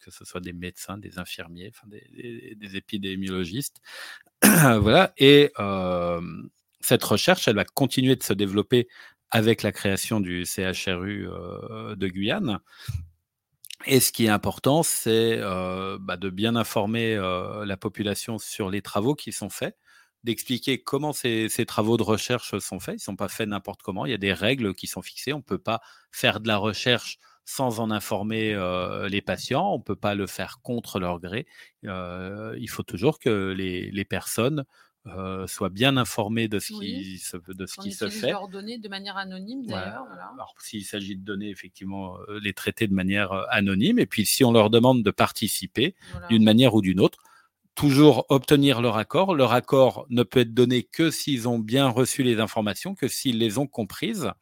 que 0.00 0.10
ce 0.10 0.24
soit 0.24 0.40
des 0.40 0.52
médecins, 0.52 0.98
des 0.98 1.18
infirmiers, 1.18 1.70
enfin 1.74 1.86
des, 1.86 2.56
des, 2.56 2.76
épidémiologistes. 2.76 3.80
voilà. 4.42 5.12
Et 5.16 5.52
cette 6.80 7.04
recherche, 7.04 7.48
elle 7.48 7.56
va 7.56 7.64
continuer 7.64 8.16
de 8.16 8.22
se 8.22 8.34
développer 8.34 8.88
avec 9.30 9.62
la 9.62 9.72
création 9.72 10.20
du 10.20 10.44
CHRU 10.44 11.28
euh, 11.28 11.94
de 11.96 12.08
Guyane. 12.08 12.60
Et 13.86 14.00
ce 14.00 14.10
qui 14.10 14.26
est 14.26 14.30
important, 14.30 14.82
c'est 14.82 15.38
euh, 15.38 15.98
bah, 16.00 16.16
de 16.16 16.30
bien 16.30 16.56
informer 16.56 17.14
euh, 17.14 17.64
la 17.64 17.76
population 17.76 18.38
sur 18.38 18.70
les 18.70 18.82
travaux 18.82 19.14
qui 19.14 19.32
sont 19.32 19.50
faits, 19.50 19.76
d'expliquer 20.24 20.82
comment 20.82 21.12
ces, 21.12 21.48
travaux 21.66 21.96
de 21.96 22.02
recherche 22.02 22.58
sont 22.58 22.80
faits. 22.80 22.94
Ils 22.94 22.96
ne 22.96 23.02
sont 23.02 23.16
pas 23.16 23.28
faits 23.28 23.48
n'importe 23.48 23.82
comment. 23.82 24.04
Il 24.04 24.10
y 24.10 24.14
a 24.14 24.18
des 24.18 24.32
règles 24.32 24.74
qui 24.74 24.86
sont 24.86 25.02
fixées. 25.02 25.32
On 25.32 25.38
ne 25.38 25.42
peut 25.42 25.58
pas 25.58 25.80
faire 26.10 26.40
de 26.40 26.48
la 26.48 26.56
recherche 26.56 27.18
sans 27.44 27.80
en 27.80 27.90
informer 27.90 28.54
les 29.08 29.22
patients. 29.22 29.72
On 29.72 29.78
ne 29.78 29.82
peut 29.82 29.96
pas 29.96 30.14
le 30.14 30.26
faire 30.26 30.60
contre 30.60 30.98
leur 30.98 31.20
gré. 31.20 31.46
il 31.84 32.68
faut 32.68 32.82
toujours 32.82 33.20
que 33.20 33.54
les, 33.56 33.90
les 33.90 34.04
personnes 34.04 34.64
euh, 35.06 35.46
soient 35.46 35.70
bien 35.70 35.96
informés 35.96 36.48
de 36.48 36.58
ce 36.58 36.72
qui 36.72 37.18
se, 37.18 37.36
de 37.36 37.66
ce 37.66 37.80
qui 37.80 37.92
se 37.92 38.08
fait. 38.10 38.30
leurs 38.30 38.48
données 38.48 38.78
de 38.78 38.88
manière 38.88 39.16
anonyme 39.16 39.64
d'ailleurs. 39.64 40.04
Alors 40.34 40.54
s'il 40.58 40.84
s'agit 40.84 41.16
de 41.16 41.24
donner 41.24 41.48
effectivement 41.48 42.18
euh, 42.28 42.40
les 42.42 42.52
traiter 42.52 42.86
de 42.88 42.92
manière 42.92 43.32
euh, 43.32 43.44
anonyme, 43.48 43.98
et 43.98 44.06
puis 44.06 44.26
si 44.26 44.44
on 44.44 44.52
leur 44.52 44.70
demande 44.70 45.02
de 45.02 45.10
participer 45.10 45.94
d'une 46.28 46.44
manière 46.44 46.74
ou 46.74 46.82
d'une 46.82 47.00
autre, 47.00 47.18
toujours 47.74 48.26
obtenir 48.28 48.82
leur 48.82 48.96
accord. 48.96 49.34
Leur 49.34 49.52
accord 49.52 50.04
ne 50.10 50.24
peut 50.24 50.40
être 50.40 50.52
donné 50.52 50.82
que 50.82 51.10
s'ils 51.10 51.48
ont 51.48 51.60
bien 51.60 51.88
reçu 51.88 52.22
les 52.22 52.40
informations, 52.40 52.94
que 52.94 53.08
s'ils 53.08 53.38
les 53.38 53.56
ont 53.56 53.68
comprises. 53.68 54.32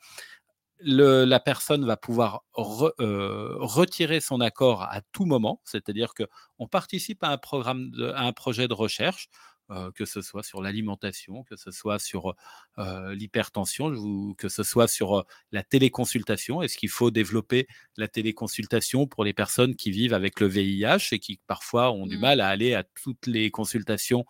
Le, 0.80 1.24
la 1.24 1.38
personne 1.38 1.84
va 1.84 1.96
pouvoir 1.96 2.44
retirer 2.54 4.20
son 4.20 4.40
accord 4.40 4.82
à 4.82 5.00
tout 5.12 5.26
moment, 5.26 5.60
c'est-à-dire 5.64 6.12
que 6.14 6.24
on 6.58 6.66
participe 6.66 7.22
à 7.22 7.28
un 7.28 7.38
programme, 7.38 7.92
à 8.14 8.24
un 8.24 8.32
projet 8.32 8.68
de 8.68 8.74
recherche 8.74 9.28
que 9.94 10.04
ce 10.04 10.22
soit 10.22 10.42
sur 10.42 10.62
l'alimentation, 10.62 11.42
que 11.44 11.56
ce 11.56 11.70
soit 11.70 11.98
sur 11.98 12.34
l'hypertension, 12.78 14.34
que 14.34 14.48
ce 14.48 14.62
soit 14.62 14.88
sur 14.88 15.24
la 15.52 15.62
téléconsultation. 15.62 16.62
Est-ce 16.62 16.76
qu'il 16.76 16.88
faut 16.88 17.10
développer 17.10 17.66
la 17.96 18.08
téléconsultation 18.08 19.06
pour 19.06 19.24
les 19.24 19.32
personnes 19.32 19.74
qui 19.74 19.90
vivent 19.90 20.14
avec 20.14 20.40
le 20.40 20.46
VIH 20.46 21.08
et 21.12 21.18
qui 21.18 21.40
parfois 21.46 21.92
ont 21.92 22.06
du 22.06 22.16
mmh. 22.16 22.20
mal 22.20 22.40
à 22.40 22.48
aller 22.48 22.74
à 22.74 22.84
toutes 22.84 23.26
les 23.26 23.50
consultations 23.50 24.24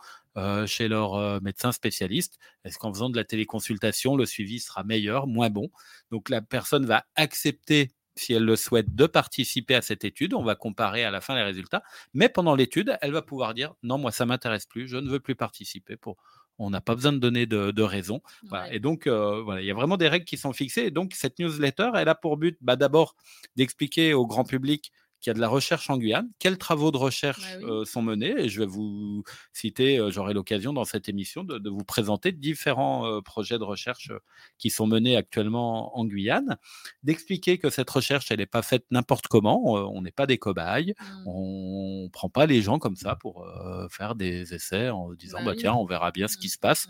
chez 0.66 0.88
leur 0.88 1.40
médecin 1.42 1.72
spécialiste? 1.72 2.38
Est-ce 2.64 2.78
qu'en 2.78 2.92
faisant 2.92 3.10
de 3.10 3.16
la 3.16 3.24
téléconsultation, 3.24 4.16
le 4.16 4.26
suivi 4.26 4.60
sera 4.60 4.84
meilleur, 4.84 5.26
moins 5.26 5.50
bon? 5.50 5.70
Donc 6.10 6.28
la 6.28 6.42
personne 6.42 6.86
va 6.86 7.04
accepter 7.14 7.90
si 8.16 8.32
elle 8.32 8.44
le 8.44 8.56
souhaite, 8.56 8.94
de 8.94 9.06
participer 9.06 9.74
à 9.74 9.82
cette 9.82 10.04
étude. 10.04 10.34
On 10.34 10.42
va 10.42 10.54
comparer 10.54 11.04
à 11.04 11.10
la 11.10 11.20
fin 11.20 11.34
les 11.34 11.42
résultats. 11.42 11.82
Mais 12.14 12.28
pendant 12.28 12.54
l'étude, 12.54 12.96
elle 13.00 13.12
va 13.12 13.22
pouvoir 13.22 13.54
dire 13.54 13.74
non, 13.82 13.98
moi, 13.98 14.10
ça 14.10 14.26
m'intéresse 14.26 14.66
plus, 14.66 14.88
je 14.88 14.96
ne 14.96 15.08
veux 15.08 15.20
plus 15.20 15.34
participer. 15.34 15.96
Pour... 15.96 16.16
On 16.58 16.70
n'a 16.70 16.80
pas 16.80 16.94
besoin 16.94 17.12
de 17.12 17.18
donner 17.18 17.46
de, 17.46 17.82
raison. 17.82 18.22
Et 18.70 18.80
donc, 18.80 19.06
euh, 19.06 19.42
voilà, 19.42 19.60
il 19.60 19.66
y 19.66 19.70
a 19.70 19.74
vraiment 19.74 19.98
des 19.98 20.08
règles 20.08 20.24
qui 20.24 20.38
sont 20.38 20.52
fixées. 20.52 20.86
Et 20.86 20.90
donc, 20.90 21.12
cette 21.14 21.38
newsletter, 21.38 21.90
elle 21.94 22.08
a 22.08 22.14
pour 22.14 22.38
but 22.38 22.56
bah, 22.62 22.76
d'abord 22.76 23.14
d'expliquer 23.56 24.14
au 24.14 24.26
grand 24.26 24.44
public 24.44 24.90
qu'il 25.20 25.30
y 25.30 25.32
a 25.32 25.34
de 25.34 25.40
la 25.40 25.48
recherche 25.48 25.90
en 25.90 25.98
Guyane. 25.98 26.28
Quels 26.38 26.58
travaux 26.58 26.90
de 26.90 26.96
recherche 26.96 27.58
bah 27.60 27.84
sont 27.84 28.02
menés? 28.02 28.34
Et 28.38 28.48
je 28.48 28.60
vais 28.60 28.66
vous 28.66 29.22
citer, 29.52 30.00
j'aurai 30.10 30.34
l'occasion 30.34 30.72
dans 30.72 30.84
cette 30.84 31.08
émission 31.08 31.44
de, 31.44 31.68
vous 31.68 31.84
présenter 31.84 32.32
différents 32.32 33.20
projets 33.22 33.58
de 33.58 33.64
recherche 33.64 34.10
qui 34.58 34.70
sont 34.70 34.86
menés 34.86 35.16
actuellement 35.16 35.98
en 35.98 36.04
Guyane, 36.04 36.56
d'expliquer 37.02 37.58
que 37.58 37.70
cette 37.70 37.90
recherche, 37.90 38.30
elle 38.30 38.38
n'est 38.38 38.46
pas 38.46 38.62
faite 38.62 38.84
n'importe 38.90 39.26
comment. 39.28 39.62
on 39.64 40.02
n'est 40.02 40.10
pas 40.10 40.26
des 40.26 40.38
cobayes. 40.38 40.94
Mmh. 40.98 41.28
On 41.28 42.02
ne 42.04 42.08
prend 42.08 42.28
pas 42.28 42.46
les 42.46 42.62
gens 42.62 42.78
comme 42.78 42.96
ça 42.96 43.16
pour 43.16 43.46
faire 43.90 44.14
des 44.14 44.54
essais 44.54 44.90
en 44.90 45.12
disant, 45.14 45.38
bah, 45.38 45.52
bah 45.52 45.54
tiens, 45.56 45.74
on 45.74 45.84
verra 45.84 46.10
bien 46.10 46.28
ce 46.28 46.36
qui 46.36 46.46
mmh. 46.46 46.50
se 46.50 46.58
passe. 46.58 46.88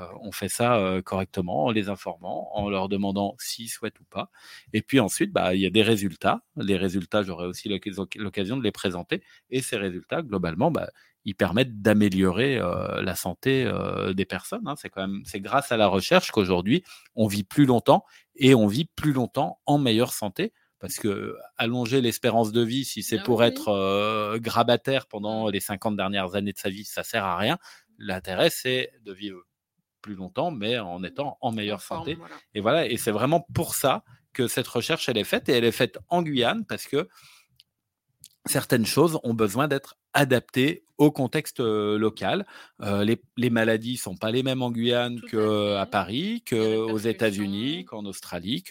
Euh, 0.00 0.06
on 0.20 0.32
fait 0.32 0.48
ça 0.48 0.76
euh, 0.76 1.02
correctement 1.02 1.64
en 1.64 1.70
les 1.70 1.88
informant, 1.88 2.48
en 2.56 2.68
leur 2.68 2.88
demandant 2.88 3.36
s'ils 3.38 3.68
souhaitent 3.68 4.00
ou 4.00 4.04
pas. 4.04 4.30
Et 4.72 4.82
puis 4.82 5.00
ensuite, 5.00 5.32
bah, 5.32 5.54
il 5.54 5.60
y 5.60 5.66
a 5.66 5.70
des 5.70 5.82
résultats. 5.82 6.42
Les 6.56 6.76
résultats, 6.76 7.22
j'aurai 7.22 7.46
aussi 7.46 7.68
l'occasion 7.68 8.56
de 8.56 8.62
les 8.62 8.72
présenter. 8.72 9.22
Et 9.50 9.60
ces 9.60 9.76
résultats, 9.76 10.22
globalement, 10.22 10.70
bah, 10.70 10.88
ils 11.24 11.34
permettent 11.34 11.80
d'améliorer 11.82 12.58
euh, 12.58 13.02
la 13.02 13.14
santé 13.14 13.70
des 14.14 14.24
personnes. 14.24 14.66
Hein. 14.66 14.74
C'est 14.76 14.88
quand 14.88 15.06
même, 15.06 15.22
c'est 15.24 15.40
grâce 15.40 15.72
à 15.72 15.76
la 15.76 15.86
recherche 15.86 16.30
qu'aujourd'hui 16.30 16.82
on 17.14 17.26
vit 17.26 17.44
plus 17.44 17.66
longtemps 17.66 18.04
et 18.34 18.54
on 18.54 18.66
vit 18.66 18.86
plus 18.86 19.12
longtemps 19.12 19.60
en 19.66 19.78
meilleure 19.78 20.12
santé. 20.12 20.52
Parce 20.80 20.96
que 20.96 21.36
allonger 21.58 22.00
l'espérance 22.00 22.50
de 22.50 22.60
vie, 22.60 22.84
si 22.84 23.04
c'est 23.04 23.20
ah 23.20 23.22
pour 23.22 23.44
être 23.44 24.36
grabataire 24.38 25.06
pendant 25.06 25.48
les 25.48 25.60
50 25.60 25.94
dernières 25.94 26.34
années 26.34 26.52
de 26.52 26.58
sa 26.58 26.70
vie, 26.70 26.82
ça 26.82 27.04
sert 27.04 27.24
à 27.24 27.36
rien. 27.36 27.56
L'intérêt, 27.98 28.50
c'est 28.50 28.90
de 29.04 29.12
vivre 29.12 29.42
plus 30.02 30.14
longtemps, 30.14 30.50
mais 30.50 30.78
en 30.78 31.02
étant 31.02 31.38
en 31.40 31.52
meilleure 31.52 31.80
santé. 31.80 32.18
Et 32.54 32.60
voilà, 32.60 32.86
et 32.86 32.96
c'est 32.96 33.10
vraiment 33.10 33.46
pour 33.54 33.74
ça 33.74 34.04
que 34.32 34.48
cette 34.48 34.68
recherche, 34.68 35.08
elle 35.08 35.18
est 35.18 35.24
faite, 35.24 35.48
et 35.48 35.52
elle 35.52 35.64
est 35.64 35.72
faite 35.72 35.98
en 36.08 36.22
Guyane, 36.22 36.64
parce 36.66 36.86
que 36.86 37.08
certaines 38.46 38.86
choses 38.86 39.18
ont 39.22 39.34
besoin 39.34 39.68
d'être 39.68 39.96
adaptées 40.14 40.84
au 40.98 41.10
contexte 41.10 41.60
local. 41.60 42.46
les, 42.80 43.20
les, 43.36 43.50
maladies 43.50 43.96
sont 43.96 44.16
pas 44.16 44.30
les 44.30 44.42
mêmes 44.42 44.62
en 44.62 44.70
Guyane 44.70 45.20
qu'à 45.22 45.86
Paris, 45.90 46.42
qu'aux 46.48 46.98
États-Unis, 46.98 47.84
qu'en 47.84 48.04
Australie, 48.04 48.62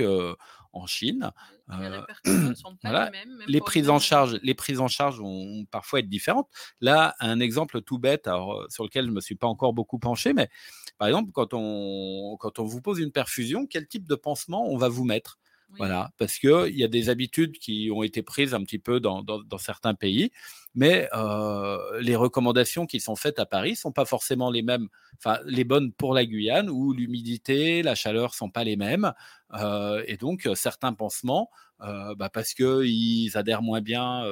qu'en 0.72 0.86
Chine. 0.88 1.32
les, 3.48 3.62
prises 3.62 3.90
en 3.90 4.00
charge, 4.00 4.40
les 4.44 4.54
prises 4.54 4.80
en 4.80 4.88
charge 4.88 5.20
vont 5.20 5.66
parfois 5.72 6.00
être 6.00 6.10
différentes. 6.10 6.50
Là, 6.82 7.16
un 7.20 7.40
exemple 7.40 7.82
tout 7.82 8.00
bête, 8.00 8.30
sur 8.70 8.84
lequel 8.84 9.06
je 9.06 9.12
me 9.12 9.22
suis 9.22 9.36
pas 9.36 9.48
encore 9.48 9.74
beaucoup 9.74 10.00
penché, 10.00 10.34
mais 10.34 10.50
par 10.98 11.08
exemple, 11.08 11.32
quand 11.32 11.54
on, 11.54 12.38
quand 12.40 12.60
on 12.60 12.66
vous 12.66 12.82
pose 12.82 13.00
une 13.00 13.12
perfusion, 13.12 13.66
quel 13.68 13.88
type 13.88 14.08
de 14.08 14.16
pansement 14.16 14.68
on 14.70 14.78
va 14.78 14.90
vous 14.90 15.06
mettre? 15.06 15.40
Voilà, 15.78 16.12
parce 16.18 16.38
qu'il 16.38 16.76
y 16.76 16.84
a 16.84 16.88
des 16.88 17.10
habitudes 17.10 17.58
qui 17.58 17.90
ont 17.94 18.04
été 18.04 18.22
prises 18.24 18.54
un 18.54 18.62
petit 18.64 18.80
peu 18.80 19.00
dans, 19.00 19.24
dans, 19.24 19.58
certains 19.58 19.94
pays, 19.94 20.32
mais 20.74 21.10
euh, 21.14 22.00
les 22.00 22.16
recommandations 22.16 22.86
qui 22.86 23.00
sont 23.00 23.16
faites 23.16 23.40
à 23.40 23.46
Paris 23.46 23.76
sont 23.76 23.92
pas 23.92 24.06
forcément 24.06 24.50
les 24.50 24.62
mêmes, 24.62 24.88
enfin 25.18 25.40
les 25.46 25.64
bonnes 25.64 25.92
pour 25.92 26.14
la 26.14 26.26
Guyane 26.26 26.70
où 26.70 26.94
l'humidité, 26.94 27.84
la 27.84 27.96
chaleur 27.96 28.34
sont 28.34 28.50
pas 28.50 28.64
les 28.64 28.78
mêmes, 28.78 29.14
euh, 29.54 30.04
et 30.08 30.16
donc 30.16 30.48
certains 30.56 30.94
pansements 30.94 31.50
euh, 31.84 32.14
bah 32.16 32.30
parce 32.30 32.54
qu'ils 32.54 33.36
adhèrent 33.36 33.64
moins 33.64 33.82
bien 33.82 34.24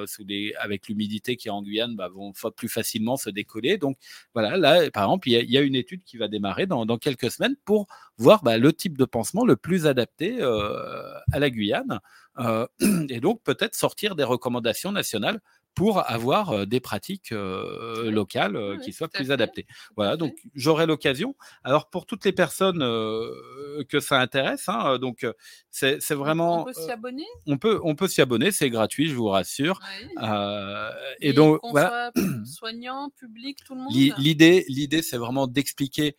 avec 0.60 0.88
l'humidité 0.88 1.36
qui 1.36 1.48
est 1.48 1.52
en 1.52 1.64
Guyane, 1.64 1.96
bah, 1.96 2.08
vont 2.08 2.32
plus 2.56 2.70
facilement 2.70 3.18
se 3.18 3.32
décoller. 3.32 3.78
Donc 3.78 3.98
voilà, 4.34 4.56
là, 4.56 4.90
par 4.92 5.06
exemple, 5.06 5.30
il 5.30 5.50
y, 5.50 5.58
a 5.58 5.62
une 5.62 5.74
étude 5.76 6.04
qui 6.04 6.18
va 6.18 6.28
démarrer 6.28 6.68
dans, 6.68 6.86
quelques 7.00 7.32
semaines 7.32 7.56
pour 7.66 7.88
voir 8.18 8.44
bah, 8.44 8.60
le 8.60 8.72
type 8.72 9.00
de 9.00 9.06
pansement 9.06 9.46
le 9.46 9.56
plus 9.56 9.88
adapté 9.88 10.40
à 10.44 11.40
la 11.40 11.50
Guyane. 11.50 12.00
Et 13.10 13.20
donc 13.20 13.42
peut-être 13.42 13.76
sortir 13.76 14.16
des 14.16 14.24
recommandations 14.24 14.92
nationales 14.92 15.42
pour 15.76 16.10
avoir 16.10 16.68
des 16.68 16.80
pratiques 16.80 17.32
locales 17.32 18.78
qui 18.84 18.92
soient 18.92 19.08
plus 19.08 19.32
adaptées. 19.32 19.66
Voilà, 19.96 20.18
donc 20.18 20.34
j'aurai 20.54 20.86
l'occasion. 20.86 21.36
Alors 21.64 21.90
pour 21.90 22.06
toutes 22.06 22.26
les 22.26 22.34
personnes 22.34 22.80
que 22.80 24.00
ça 24.00 24.20
intéresse, 24.20 24.68
hein, 24.68 24.98
donc 25.00 25.26
c'est 25.70 26.12
vraiment. 26.12 26.62
On 26.62 26.66
peut 26.66 26.74
s'y 26.74 26.92
abonner? 26.92 27.26
On 27.46 27.58
peut, 27.58 27.80
on 27.84 27.96
peut 27.96 28.08
s'y 28.08 28.22
abonner, 28.22 28.52
c'est 28.52 28.70
gratuit, 28.70 29.08
je 29.08 29.16
vous 29.16 29.28
rassure. 29.28 29.80
et, 31.22 31.34
donc 31.34 31.60
voilà. 31.64 32.12
soignant, 32.46 33.10
public, 33.18 33.60
tout 33.66 33.76
le 33.76 33.82
monde? 33.82 33.94
L'idée, 34.18 34.66
l'idée, 34.68 35.02
c'est 35.02 35.18
vraiment 35.18 35.48
d'expliquer 35.48 36.16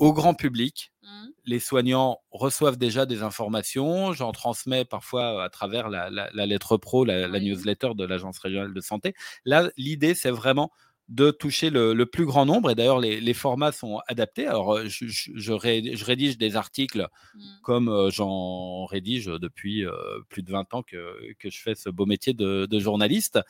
au 0.00 0.12
grand 0.12 0.34
public. 0.34 0.92
Mmh. 1.02 1.26
Les 1.44 1.60
soignants 1.60 2.18
reçoivent 2.30 2.78
déjà 2.78 3.06
des 3.06 3.22
informations. 3.22 4.12
J'en 4.12 4.32
transmets 4.32 4.84
parfois 4.84 5.44
à 5.44 5.48
travers 5.50 5.88
la, 5.88 6.10
lettre 6.46 6.76
pro, 6.76 7.04
la, 7.04 7.28
newsletter 7.38 7.90
de 7.94 8.04
l'Agence 8.04 8.38
régionale 8.38 8.74
de 8.74 8.80
santé. 8.80 9.14
Là, 9.44 9.70
l'idée, 9.76 10.14
c'est 10.14 10.30
vraiment 10.30 10.72
de 11.10 11.32
toucher 11.32 11.70
le, 11.70 12.04
plus 12.06 12.24
grand 12.24 12.46
nombre. 12.46 12.70
Et 12.70 12.74
d'ailleurs, 12.76 13.00
les, 13.00 13.34
formats 13.34 13.72
sont 13.72 14.00
adaptés. 14.06 14.46
Alors, 14.46 14.76
euh, 14.76 14.84
je, 14.86 15.06
je, 15.08 15.52
rédige 15.52 16.38
des 16.38 16.56
articles 16.56 17.08
mmh. 17.34 17.40
comme 17.62 17.88
euh, 17.88 18.10
j'en 18.10 18.84
rédige 18.86 19.26
depuis 19.26 19.84
euh, 19.84 19.92
plus 20.28 20.42
de 20.42 20.52
20 20.52 20.72
ans 20.74 20.82
que, 20.82 21.32
que, 21.38 21.50
je 21.50 21.60
fais 21.60 21.74
ce 21.74 21.90
beau 21.90 22.06
métier 22.06 22.32
de, 22.32 22.78
journaliste. 22.78 23.40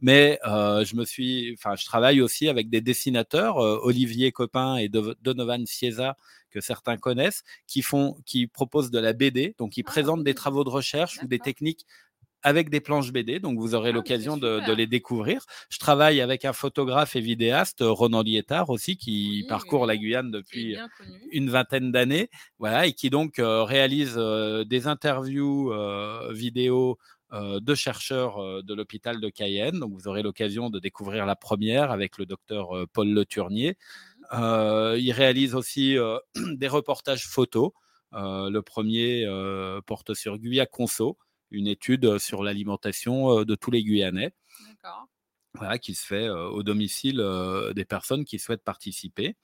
Mais 0.00 0.40
je 0.44 0.96
me 0.96 1.04
suis, 1.04 1.54
enfin, 1.58 1.76
je 1.76 1.84
travaille 1.84 2.22
aussi 2.22 2.48
avec 2.48 2.70
des 2.70 2.80
dessinateurs, 2.80 3.56
Olivier 3.56 4.32
Copin 4.32 4.76
et 4.76 4.88
Donovan 4.88 5.66
Ciesa, 5.66 6.16
que 6.50 6.60
certains 6.60 6.96
connaissent, 6.96 7.44
qui 7.66 7.82
font, 7.82 8.16
qui 8.24 8.46
proposent 8.46 8.90
de 8.90 8.98
la 8.98 9.12
BD, 9.12 9.54
donc 9.58 9.72
qui 9.72 9.82
ah, 9.86 9.90
présentent 9.90 10.24
des 10.24 10.34
travaux 10.34 10.64
de 10.64 10.70
recherche 10.70 11.20
ou 11.22 11.28
des 11.28 11.38
techniques 11.38 11.86
avec 12.42 12.70
des 12.70 12.80
planches 12.80 13.12
BD, 13.12 13.38
donc 13.38 13.58
vous 13.58 13.74
aurez 13.74 13.90
ah, 13.90 13.92
l'occasion 13.92 14.36
de, 14.36 14.72
les 14.72 14.86
découvrir. 14.86 15.44
Je 15.68 15.78
travaille 15.78 16.20
avec 16.20 16.44
un 16.44 16.52
photographe 16.52 17.16
et 17.16 17.20
vidéaste, 17.20 17.78
Ronan 17.80 18.22
Lietard 18.22 18.70
aussi, 18.70 18.96
qui 18.96 19.44
parcourt 19.48 19.86
la 19.86 19.96
Guyane 19.96 20.30
depuis 20.30 20.76
une 21.32 21.50
vingtaine 21.50 21.92
d'années, 21.92 22.30
voilà, 22.58 22.86
et 22.86 22.92
qui 22.92 23.10
donc 23.10 23.38
euh, 23.38 23.64
réalise 23.64 24.14
euh, 24.16 24.64
des 24.64 24.86
interviews 24.86 25.72
euh, 25.72 26.32
vidéo 26.32 26.98
de 27.32 27.76
chercheurs 27.76 28.64
de 28.64 28.74
l'hôpital 28.74 29.20
de 29.20 29.28
Cayenne. 29.28 29.78
Donc 29.78 29.92
vous 29.92 30.08
aurez 30.08 30.20
l'occasion 30.20 30.68
de 30.68 30.80
découvrir 30.80 31.26
la 31.26 31.36
première 31.36 31.92
avec 31.92 32.18
le 32.18 32.26
docteur 32.26 32.70
Paul 32.92 33.08
Le 33.08 33.24
Turnier. 33.24 33.76
Mmh. 34.32 34.96
il 34.98 35.12
réalise 35.12 35.54
aussi 35.54 35.96
des 36.34 36.66
reportages 36.66 37.28
photos. 37.28 37.70
le 38.12 38.58
premier 38.62 39.24
porte 39.86 40.14
sur 40.14 40.38
Guya 40.38 40.66
Conso 40.66 41.18
une 41.50 41.66
étude 41.66 42.18
sur 42.18 42.42
l'alimentation 42.42 43.44
de 43.44 43.54
tous 43.54 43.70
les 43.70 43.82
Guyanais. 43.82 44.32
Voilà, 45.54 45.78
qui 45.78 45.94
se 45.96 46.06
fait 46.06 46.28
au 46.28 46.62
domicile 46.62 47.20
des 47.74 47.84
personnes 47.84 48.24
qui 48.24 48.38
souhaitent 48.38 48.62
participer. 48.62 49.36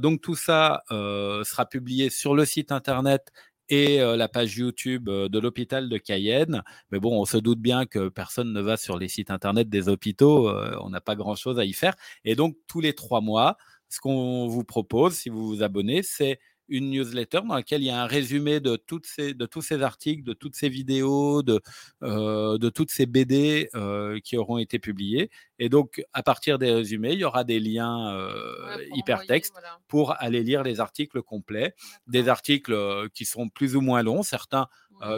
donc 0.00 0.20
tout 0.20 0.36
ça 0.36 0.82
sera 0.90 1.66
publié 1.66 2.08
sur 2.08 2.34
le 2.34 2.44
site 2.44 2.70
internet 2.70 3.32
et 3.68 3.98
la 3.98 4.28
page 4.28 4.56
YouTube 4.56 5.10
de 5.10 5.38
l'hôpital 5.38 5.88
de 5.88 5.98
Cayenne. 5.98 6.62
Mais 6.92 7.00
bon, 7.00 7.20
on 7.20 7.24
se 7.24 7.36
doute 7.36 7.58
bien 7.58 7.84
que 7.84 8.08
personne 8.08 8.52
ne 8.52 8.60
va 8.60 8.76
sur 8.76 8.96
les 8.96 9.08
sites 9.08 9.32
internet 9.32 9.68
des 9.68 9.88
hôpitaux. 9.88 10.48
on 10.80 10.90
n'a 10.90 11.00
pas 11.00 11.16
grand-chose 11.16 11.58
à 11.58 11.64
y 11.64 11.72
faire. 11.72 11.96
Et 12.24 12.36
donc 12.36 12.56
tous 12.68 12.80
les 12.80 12.94
trois 12.94 13.20
mois, 13.20 13.56
ce 13.88 14.00
qu'on 14.00 14.46
vous 14.46 14.64
propose, 14.64 15.14
si 15.14 15.30
vous 15.30 15.46
vous 15.46 15.62
abonnez, 15.62 16.02
c'est 16.02 16.38
une 16.68 16.90
newsletter 16.90 17.40
dans 17.46 17.54
laquelle 17.54 17.82
il 17.82 17.86
y 17.86 17.90
a 17.90 18.02
un 18.02 18.06
résumé 18.06 18.60
de, 18.60 18.76
toutes 18.76 19.06
ces, 19.06 19.34
de 19.34 19.46
tous 19.46 19.62
ces 19.62 19.82
articles, 19.82 20.22
de 20.22 20.32
toutes 20.32 20.54
ces 20.54 20.68
vidéos, 20.68 21.42
de, 21.42 21.60
euh, 22.02 22.58
de 22.58 22.68
toutes 22.70 22.90
ces 22.90 23.06
BD 23.06 23.68
euh, 23.74 24.18
qui 24.22 24.36
auront 24.36 24.58
été 24.58 24.78
publiées. 24.78 25.30
Et 25.58 25.68
donc, 25.68 26.04
à 26.12 26.22
partir 26.22 26.58
des 26.58 26.70
résumés, 26.72 27.12
il 27.12 27.20
y 27.20 27.24
aura 27.24 27.44
des 27.44 27.60
liens 27.60 28.14
euh, 28.14 28.76
hypertextes 28.94 29.54
pour 29.88 30.20
aller 30.20 30.42
lire 30.42 30.62
les 30.62 30.80
articles 30.80 31.22
complets, 31.22 31.74
des 32.06 32.28
articles 32.28 32.76
qui 33.14 33.24
sont 33.24 33.48
plus 33.48 33.76
ou 33.76 33.80
moins 33.80 34.02
longs, 34.02 34.22
certains 34.22 34.68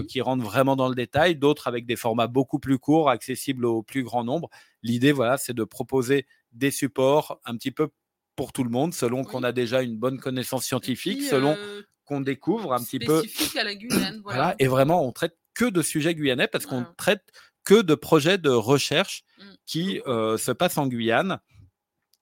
qui 0.09 0.21
rentrent 0.21 0.43
vraiment 0.43 0.75
dans 0.75 0.89
le 0.89 0.97
détail, 0.97 1.37
d'autres 1.37 1.69
avec 1.69 1.87
des 1.87 1.95
formats 1.95 2.27
beaucoup 2.27 2.59
plus 2.59 2.79
courts, 2.79 3.09
accessibles 3.09 3.67
au 3.67 3.83
plus 3.85 4.03
grand 4.03 4.25
nombre. 4.25 4.49
L'idée, 4.83 5.13
voilà, 5.13 5.37
c'est 5.37 5.53
de 5.53 5.63
proposer 5.63 6.27
des 6.51 6.73
supports 6.73 7.41
un 7.45 7.57
petit 7.57 7.71
peu 7.71 7.91
pour 8.37 8.53
tout 8.53 8.65
le 8.65 8.71
monde, 8.71 8.95
selon 8.95 9.25
qu'on 9.25 9.43
a 9.43 9.53
déjà 9.53 9.83
une 9.83 9.97
bonne 9.97 10.19
connaissance 10.19 10.65
scientifique, 10.65 11.23
selon 11.23 11.57
qu'on 12.05 12.21
découvre 12.21 12.73
un 12.73 12.83
petit 12.83 12.99
peu. 12.99 13.21
Spécifique 13.21 13.57
à 13.57 13.65
la 13.65 13.75
Guyane. 13.75 14.21
Voilà. 14.25 14.55
Et 14.59 14.67
vraiment, 14.67 15.07
on 15.07 15.13
traite 15.13 15.37
que 15.55 15.65
de 15.65 15.83
sujets 15.83 16.15
guyanais 16.15 16.49
parce 16.49 16.67
qu'on 16.67 16.85
traite 16.97 17.25
que 17.65 17.81
de 17.83 17.95
projets 17.95 18.39
de 18.39 18.51
recherche 18.51 19.25
mmh. 19.39 19.43
qui 19.65 20.01
se 20.07 20.53
passent 20.53 20.79
en 20.79 20.87
Guyane. 20.87 21.41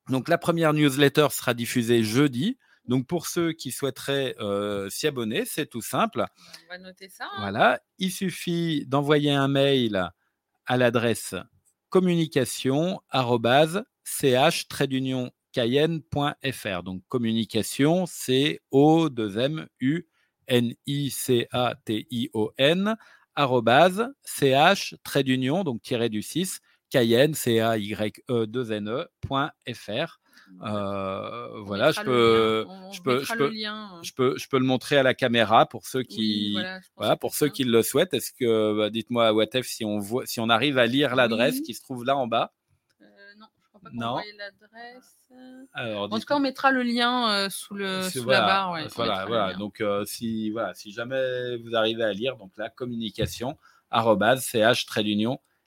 Donc 0.09 0.29
la 0.29 0.39
première 0.39 0.73
newsletter 0.73 1.29
sera 1.31 1.53
diffusée 1.55 2.03
jeudi. 2.03 2.59
Donc 2.87 3.07
pour 3.07 3.27
ceux 3.27 3.53
qui 3.53 3.73
souhaiteraient 3.73 4.37
s'y 4.89 5.07
abonner, 5.07 5.45
c'est 5.45 5.67
tout 5.67 5.83
simple. 5.83 6.25
On 6.67 6.73
va 6.73 6.79
noter 6.79 7.09
ça. 7.09 7.25
Hein. 7.25 7.41
Voilà, 7.41 7.81
il 7.99 8.13
suffit 8.13 8.87
d'envoyer 8.87 9.33
un 9.33 9.49
mail 9.49 10.11
à 10.67 10.77
l'adresse 10.77 11.35
communication 11.95 13.01
ch 14.03 14.67
cayenne.fr. 15.55 16.83
Donc 16.83 17.03
communication, 17.09 18.05
c'est 18.07 18.61
O 18.71 19.09
2 19.09 19.39
M 19.39 19.67
U 19.81 20.07
N 20.49 20.75
I 20.87 21.11
C 21.11 21.47
A 21.53 21.75
T 21.85 22.07
I 22.11 22.29
O 22.35 22.53
N 22.59 22.97
ch 24.25 24.95
trait 25.03 25.23
d'union 25.23 25.65
donc 25.65 25.81
tiré 25.81 26.09
du 26.11 26.23
6 26.23 26.61
cayenne 26.91 27.35
c 27.35 27.61
a 27.61 27.79
y 27.79 27.95
e 28.31 28.47
2 28.47 28.73
n 28.73 28.89
e.fr. 28.89 30.21
Euh, 30.63 31.61
voilà, 31.63 31.91
je 31.93 32.01
peux, 32.03 32.69
je 32.91 33.01
peux, 33.03 33.25
je 33.25 33.35
peux, 33.35 33.55
je 34.01 34.13
peux, 34.13 34.37
je 34.39 34.49
peux 34.49 34.59
le 34.59 34.65
montrer 34.65 34.97
à 34.99 35.03
la 35.03 35.15
caméra 35.15 35.67
pour 35.67 35.87
ceux 35.87 36.03
qui, 36.03 36.71
voilà, 36.97 37.17
pour 37.17 37.35
ceux 37.35 37.49
qui 37.49 37.65
le 37.65 37.83
souhaitent. 37.83 38.15
Est-ce 38.15 38.33
que, 38.33 38.77
bah, 38.77 38.91
dites-moi, 38.91 39.33
Watef, 39.33 39.67
si 39.67 39.85
on 39.85 39.99
voit, 39.99 40.27
si 40.27 40.41
on 40.41 40.49
arrive 40.49 40.79
à 40.79 40.87
lire 40.87 41.17
l'adresse 41.17 41.61
qui 41.61 41.75
se 41.75 41.83
trouve 41.83 42.05
là 42.05 42.17
en 42.17 42.27
bas? 42.27 42.53
Non, 43.93 44.21
l'adresse. 44.39 45.33
En 45.75 46.09
tout 46.09 46.27
cas, 46.27 46.37
on 46.37 46.41
mettra 46.41 46.71
le 46.71 46.83
lien 46.83 47.31
euh, 47.31 47.51
sous, 47.51 47.75
le, 47.75 48.03
sous 48.03 48.29
la 48.29 48.41
barre. 48.41 48.73
Ouais, 48.73 48.87
voilà, 48.95 49.27
voilà. 49.27 49.55
Donc, 49.55 49.81
euh, 49.81 50.05
si, 50.05 50.51
voilà, 50.51 50.75
si 50.75 50.93
jamais 50.93 51.57
vous 51.59 51.75
arrivez 51.75 52.05
à 52.05 52.13
lire, 52.13 52.37
donc 52.37 52.53
la 52.57 52.69
communication 52.69 53.57
ch 53.93 54.87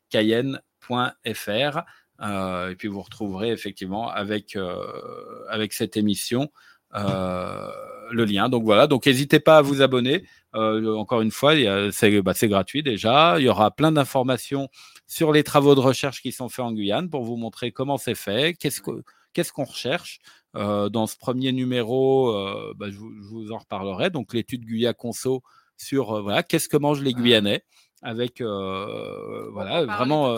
cayenne.fr. 0.10 1.82
Euh, 2.20 2.72
et 2.72 2.76
puis 2.76 2.88
vous 2.88 3.02
retrouverez 3.02 3.52
effectivement 3.52 4.10
avec, 4.10 4.58
avec 5.50 5.74
cette 5.74 5.98
émission 5.98 6.50
euh, 6.96 7.72
le 8.12 8.26
lien. 8.26 8.50
Donc 8.50 8.64
voilà, 8.64 8.88
donc 8.88 9.06
n'hésitez 9.06 9.40
pas 9.40 9.58
à 9.58 9.62
vous 9.62 9.82
abonner. 9.82 10.24
encore 10.54 11.22
une 11.22 11.32
fois, 11.32 11.54
bah, 11.56 12.34
c'est 12.34 12.48
gratuit 12.48 12.84
déjà. 12.84 13.36
Il 13.40 13.46
y 13.46 13.50
aura 13.50 13.72
plein 13.72 13.92
d'informations 13.92 14.70
sur 15.08 15.32
les 15.32 15.44
travaux 15.44 15.76
de 15.76 15.80
recherche 15.80 16.22
qui 16.22 16.32
sont 16.32 16.50
faits 16.50 16.66
en 16.66 16.74
Guyane 16.74 17.10
pour 17.10 17.24
vous 17.24 17.38
montrer 17.38 17.72
comment 17.72 17.98
c'est 17.98 18.16
fait, 18.16 18.56
qu'est-ce 18.56 18.82
qu'on 18.82 19.64
recherche. 19.64 20.20
dans 20.54 21.08
ce 21.08 21.18
premier 21.18 21.52
numéro, 21.52 22.34
bah, 22.76 22.90
je, 22.90 22.98
vous, 22.98 23.52
en 23.52 23.58
reparlerai. 23.58 24.10
Donc 24.10 24.34
l'étude 24.34 24.66
Guyane 24.66 24.94
Conso 24.94 25.44
sur 25.78 26.22
voilà, 26.24 26.44
qu'est-ce 26.44 26.70
que 26.70 26.78
mangent 26.78 27.02
les 27.02 27.14
Guyanais 27.14 27.64
avec 28.02 28.42
voilà 28.42 29.86
vraiment 29.86 30.38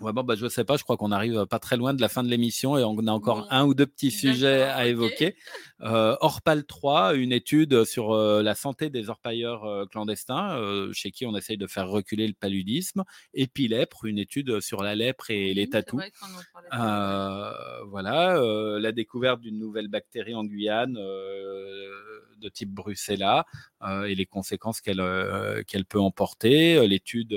bah, 0.00 0.34
je 0.34 0.44
ne 0.44 0.48
sais 0.48 0.64
pas, 0.64 0.76
je 0.76 0.82
crois 0.82 0.96
qu'on 0.96 1.12
arrive 1.12 1.46
pas 1.46 1.58
très 1.58 1.76
loin 1.76 1.94
de 1.94 2.00
la 2.00 2.08
fin 2.08 2.22
de 2.22 2.28
l'émission 2.28 2.76
et 2.76 2.84
on 2.84 2.98
a 3.06 3.12
encore 3.12 3.46
un 3.50 3.64
ou 3.64 3.74
deux 3.74 3.86
petits 3.86 4.10
sujets 4.10 4.62
à 4.62 4.86
évoquer. 4.86 5.36
Euh, 5.82 6.16
Orpal 6.20 6.64
3, 6.64 7.14
une 7.14 7.32
étude 7.32 7.84
sur 7.84 8.12
euh, 8.12 8.42
la 8.42 8.54
santé 8.54 8.90
des 8.90 9.08
orpailleurs 9.08 9.64
euh, 9.64 9.86
clandestins, 9.86 10.58
chez 10.92 11.10
qui 11.10 11.26
on 11.26 11.36
essaye 11.36 11.56
de 11.56 11.66
faire 11.66 11.88
reculer 11.88 12.26
le 12.26 12.34
paludisme. 12.34 13.04
Épilèpre, 13.34 14.04
une 14.04 14.18
étude 14.18 14.60
sur 14.60 14.82
la 14.82 14.94
lèpre 14.94 15.30
et 15.30 15.54
les 15.54 15.68
tatous. 15.68 16.02
voilà, 16.72 18.38
la 18.80 18.92
découverte 18.92 19.40
d'une 19.40 19.58
nouvelle 19.58 19.88
bactérie 19.88 20.34
en 20.34 20.44
Guyane 20.44 20.94
de 20.94 22.48
type 22.48 22.70
Brucella 22.70 23.46
et 24.06 24.14
les 24.14 24.26
conséquences 24.26 24.80
qu'elle 24.80 25.02
qu'elle 25.66 25.84
peut 25.84 26.00
emporter. 26.00 26.86
L'étude 26.86 27.34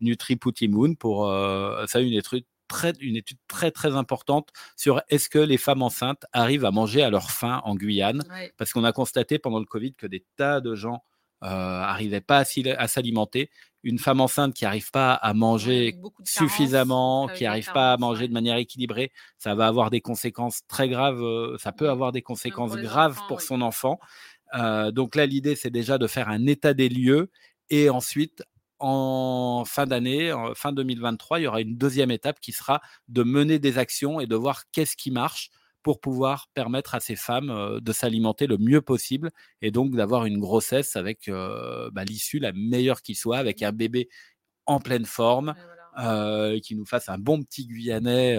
NutriPutimoon 0.00 0.94
pour 0.94 1.28
euh, 1.28 1.84
ça 1.86 2.00
une 2.00 2.12
étude 2.14 2.44
très, 2.68 2.92
une 3.00 3.16
étude 3.16 3.38
très 3.48 3.70
très 3.70 3.96
importante 3.96 4.48
sur 4.76 5.02
est-ce 5.08 5.28
que 5.28 5.38
les 5.38 5.58
femmes 5.58 5.82
enceintes 5.82 6.24
arrivent 6.32 6.64
à 6.64 6.70
manger 6.70 7.02
à 7.02 7.10
leur 7.10 7.30
faim 7.30 7.60
en 7.64 7.74
Guyane 7.74 8.22
parce 8.56 8.72
qu'on 8.72 8.84
a 8.84 8.92
constaté 8.92 9.38
pendant 9.38 9.58
le 9.58 9.64
Covid 9.64 9.94
que 9.94 10.06
des 10.06 10.24
tas 10.36 10.60
de 10.60 10.74
gens 10.74 11.02
euh, 11.42 11.46
arrivaient 11.48 12.20
pas 12.20 12.44
à, 12.76 12.88
s'alimenter. 12.88 13.50
Une 13.82 13.98
femme 13.98 14.20
enceinte 14.20 14.52
qui 14.52 14.64
n'arrive 14.64 14.90
pas 14.90 15.14
à 15.14 15.32
manger 15.32 15.96
suffisamment, 16.22 17.28
qui 17.28 17.44
n'arrive 17.44 17.72
pas 17.72 17.94
à 17.94 17.96
manger 17.96 18.28
de 18.28 18.34
manière 18.34 18.58
équilibrée, 18.58 19.10
ça 19.38 19.54
va 19.54 19.66
avoir 19.66 19.88
des 19.88 20.02
conséquences 20.02 20.60
très 20.68 20.90
graves. 20.90 21.22
Euh, 21.22 21.56
ça 21.56 21.72
peut 21.72 21.88
avoir 21.88 22.12
des 22.12 22.20
conséquences 22.20 22.76
graves 22.76 23.18
pour 23.26 23.40
son 23.40 23.62
enfant. 23.62 23.98
Euh, 24.54 24.90
donc 24.90 25.14
là, 25.14 25.24
l'idée, 25.24 25.56
c'est 25.56 25.70
déjà 25.70 25.96
de 25.96 26.06
faire 26.06 26.28
un 26.28 26.46
état 26.46 26.74
des 26.74 26.90
lieux 26.90 27.30
et 27.70 27.88
ensuite 27.88 28.42
en 28.80 29.64
fin 29.66 29.86
d'année, 29.86 30.32
en 30.32 30.54
fin 30.54 30.72
2023, 30.72 31.38
il 31.38 31.42
y 31.42 31.46
aura 31.46 31.60
une 31.60 31.76
deuxième 31.76 32.10
étape 32.10 32.40
qui 32.40 32.52
sera 32.52 32.80
de 33.08 33.22
mener 33.22 33.58
des 33.58 33.78
actions 33.78 34.20
et 34.20 34.26
de 34.26 34.34
voir 34.36 34.64
qu'est-ce 34.72 34.96
qui 34.96 35.10
marche 35.10 35.50
pour 35.82 36.00
pouvoir 36.00 36.48
permettre 36.54 36.94
à 36.94 37.00
ces 37.00 37.16
femmes 37.16 37.50
euh, 37.50 37.80
de 37.80 37.92
s'alimenter 37.92 38.46
le 38.46 38.58
mieux 38.58 38.82
possible 38.82 39.30
et 39.62 39.70
donc 39.70 39.94
d'avoir 39.94 40.26
une 40.26 40.38
grossesse 40.38 40.96
avec 40.96 41.28
euh, 41.28 41.90
bah, 41.92 42.04
l'issue 42.04 42.38
la 42.38 42.52
meilleure 42.52 43.02
qui 43.02 43.14
soit, 43.14 43.38
avec 43.38 43.62
un 43.62 43.72
bébé 43.72 44.08
en 44.66 44.80
pleine 44.80 45.06
forme. 45.06 45.54
Euh, 45.98 46.60
qui 46.60 46.76
nous 46.76 46.86
fasse 46.86 47.08
un 47.08 47.18
bon 47.18 47.42
petit 47.42 47.66
Guyanais 47.66 48.38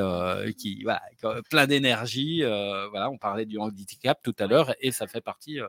qui 0.58 0.84
voilà, 0.84 1.02
plein 1.50 1.68
d'énergie. 1.68 2.44
voilà, 2.44 3.10
on 3.12 3.18
parlait 3.18 3.46
du 3.46 3.60
handicap 3.60 4.18
tout 4.24 4.34
à 4.40 4.48
l'heure 4.48 4.74
et 4.80 4.92
ça 4.92 5.06
fait 5.06 5.20
partie 5.20 5.60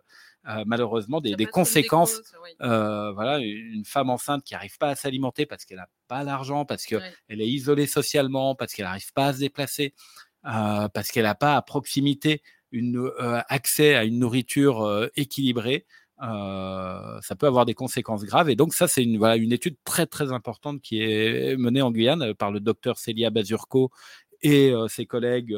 euh, 0.48 0.64
malheureusement 0.66 1.20
des, 1.20 1.36
conséquences. 1.46 2.20
Euh, 2.62 3.12
voilà, 3.12 3.38
une 3.38 3.84
femme 3.84 4.10
enceinte 4.10 4.42
qui 4.42 4.54
n'arrive 4.54 4.76
pas 4.76 4.88
à 4.88 4.96
s'alimenter 4.96 5.46
parce 5.46 5.64
qu'elle 5.64 5.76
n'a 5.76 5.88
pas 6.08 6.24
l'argent, 6.24 6.64
parce 6.64 6.84
qu'elle 6.84 7.12
est 7.28 7.48
isolée 7.48 7.86
socialement, 7.86 8.56
parce 8.56 8.72
qu'elle 8.72 8.86
n'arrive 8.86 9.12
pas 9.12 9.28
à 9.28 9.32
se 9.34 9.38
déplacer, 9.38 9.94
euh, 10.46 10.88
parce 10.88 11.12
qu'elle 11.12 11.24
n'a 11.24 11.36
pas 11.36 11.56
à 11.56 11.62
proximité 11.62 12.42
une, 12.72 13.08
accès 13.48 13.94
à 13.94 14.02
une 14.02 14.18
nourriture 14.18 15.10
équilibrée. 15.14 15.86
ça 16.18 17.36
peut 17.38 17.46
avoir 17.46 17.64
des 17.64 17.74
conséquences 17.74 18.24
graves. 18.24 18.50
Et 18.50 18.56
donc, 18.56 18.74
ça, 18.74 18.88
c'est 18.88 19.04
une, 19.04 19.18
voilà, 19.18 19.36
une 19.36 19.52
étude 19.52 19.76
très, 19.84 20.06
très 20.06 20.32
importante 20.32 20.80
qui 20.80 21.02
est 21.02 21.56
menée 21.56 21.82
en 21.82 21.92
Guyane 21.92 22.34
par 22.34 22.50
le 22.50 22.58
docteur 22.58 22.98
Célia 22.98 23.30
Bazurco 23.30 23.92
et 24.40 24.72
ses 24.88 25.06
collègues 25.06 25.54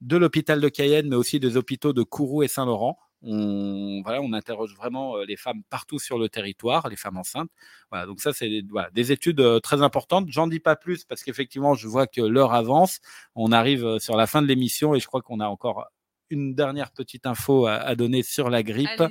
de 0.00 0.16
l'hôpital 0.16 0.60
de 0.60 0.68
Cayenne, 0.68 1.08
mais 1.08 1.16
aussi 1.16 1.40
des 1.40 1.56
hôpitaux 1.56 1.92
de 1.92 2.04
Kourou 2.04 2.44
et 2.44 2.48
Saint-Laurent. 2.48 2.96
On, 3.22 4.00
voilà, 4.02 4.22
on 4.22 4.32
interroge 4.32 4.74
vraiment 4.74 5.18
les 5.18 5.36
femmes 5.36 5.62
partout 5.68 5.98
sur 5.98 6.18
le 6.18 6.28
territoire, 6.28 6.88
les 6.88 6.96
femmes 6.96 7.18
enceintes. 7.18 7.50
Voilà, 7.90 8.06
donc 8.06 8.20
ça, 8.20 8.32
c'est 8.32 8.62
voilà, 8.70 8.90
des 8.90 9.12
études 9.12 9.42
très 9.62 9.82
importantes. 9.82 10.26
J'en 10.28 10.46
dis 10.46 10.60
pas 10.60 10.76
plus 10.76 11.04
parce 11.04 11.22
qu'effectivement, 11.22 11.74
je 11.74 11.86
vois 11.86 12.06
que 12.06 12.20
l'heure 12.20 12.54
avance. 12.54 13.00
On 13.34 13.52
arrive 13.52 13.98
sur 13.98 14.16
la 14.16 14.26
fin 14.26 14.42
de 14.42 14.46
l'émission 14.46 14.94
et 14.94 15.00
je 15.00 15.06
crois 15.06 15.22
qu'on 15.22 15.40
a 15.40 15.46
encore 15.46 15.86
une 16.30 16.54
dernière 16.54 16.92
petite 16.92 17.26
info 17.26 17.66
à, 17.66 17.94
donner 17.96 18.22
sur 18.22 18.48
la 18.50 18.62
grippe. 18.62 19.02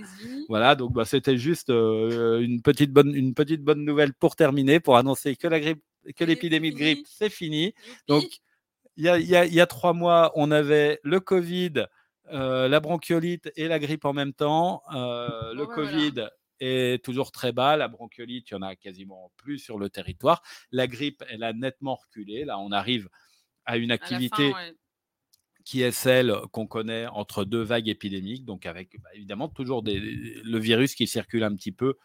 Voilà, 0.48 0.76
donc 0.76 0.94
bah, 0.94 1.06
c'était 1.06 1.38
juste 1.38 1.70
une 1.70 2.62
petite 2.64 2.92
bonne 2.92 3.14
une 3.14 3.34
petite 3.34 3.62
bonne 3.62 3.84
nouvelle 3.84 4.14
pour 4.14 4.36
terminer, 4.36 4.80
pour 4.80 4.98
annoncer 4.98 5.36
que 5.36 5.48
la 5.48 5.60
grippe, 5.60 5.84
que 6.16 6.24
l'épidémie 6.24 6.72
de 6.72 6.78
grippe, 6.78 7.06
c'est 7.08 7.30
fini. 7.30 7.74
Donc 8.08 8.24
il 8.98 9.06
y 9.06 9.10
a, 9.10 9.20
y, 9.20 9.36
a, 9.36 9.46
y 9.46 9.62
a 9.62 9.66
trois 9.68 9.94
mois, 9.94 10.32
on 10.36 10.52
avait 10.52 11.00
le 11.04 11.20
Covid 11.20 11.86
euh, 12.32 12.68
la 12.68 12.80
bronchiolite 12.80 13.52
et 13.56 13.68
la 13.68 13.80
grippe 13.80 14.06
en 14.06 14.14
même 14.14 14.34
temps. 14.34 14.84
Euh, 14.94 15.54
le 15.54 15.66
Covid 15.66 16.30
est 16.60 17.04
toujours 17.04 17.32
très 17.32 17.52
bas. 17.52 17.78
La 17.78 17.88
bronchiolite, 17.88 18.50
il 18.52 18.54
y 18.54 18.58
en 18.58 18.62
a 18.62 18.76
quasiment 18.76 19.32
plus 19.38 19.60
sur 19.60 19.78
le 19.78 19.90
territoire. 19.90 20.42
La 20.72 20.88
grippe, 20.88 21.24
elle 21.30 21.44
a 21.44 21.54
nettement 21.54 21.96
reculé. 21.96 22.46
Là, 22.46 22.60
on 22.60 22.72
arrive 22.72 23.10
à 23.66 23.78
une 23.78 23.92
activité 23.92 24.54
qui 25.66 25.82
est 25.82 25.92
celle 25.92 26.34
qu'on 26.52 26.66
connaît 26.66 27.06
entre 27.08 27.46
deux 27.46 27.62
vagues 27.62 27.90
épidémiques, 27.90 28.46
donc 28.46 28.66
avec 28.66 29.00
bah, 29.02 29.10
évidemment 29.14 29.50
toujours 29.50 29.84
le 29.86 30.58
virus 30.58 30.96
qui 30.96 31.06
circule 31.06 31.44
un 31.44 31.56
petit 31.56 31.72
peu 31.72 31.96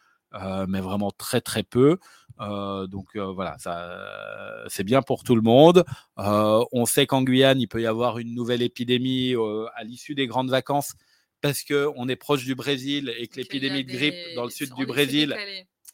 mais 0.69 0.81
vraiment 0.81 1.11
très 1.11 1.41
très 1.41 1.63
peu. 1.63 1.99
Euh, 2.41 2.87
donc 2.87 3.17
euh, 3.17 3.33
voilà, 3.33 3.57
ça, 3.59 4.65
c'est 4.69 4.85
bien 4.85 5.03
pour 5.03 5.23
tout 5.25 5.37
le 5.37 5.43
monde. 5.43 5.85
on 6.17 6.87
sait 6.87 7.07
qu'en 7.07 7.23
Guyane, 7.23 7.61
il 7.61 7.69
peut 7.69 7.81
y 7.81 7.87
avoir 7.87 8.19
une 8.19 8.35
nouvelle 8.35 8.63
épidémie 8.63 9.35
à 9.75 9.85
l'issue 9.85 10.15
des 10.15 10.27
grandes 10.27 10.51
vacances 10.51 10.95
parce 11.41 11.63
qu'on 11.63 12.09
est 12.09 12.17
proche 12.17 12.45
du 12.45 12.55
Brésil 12.55 13.13
et 13.19 13.29
que 13.29 13.37
l'épidémie 13.37 13.85
de 13.85 13.93
grippe 13.93 14.15
dans 14.35 14.45
le 14.45 14.51
sud 14.51 14.73
du 14.75 14.87
Brésil, 14.87 15.37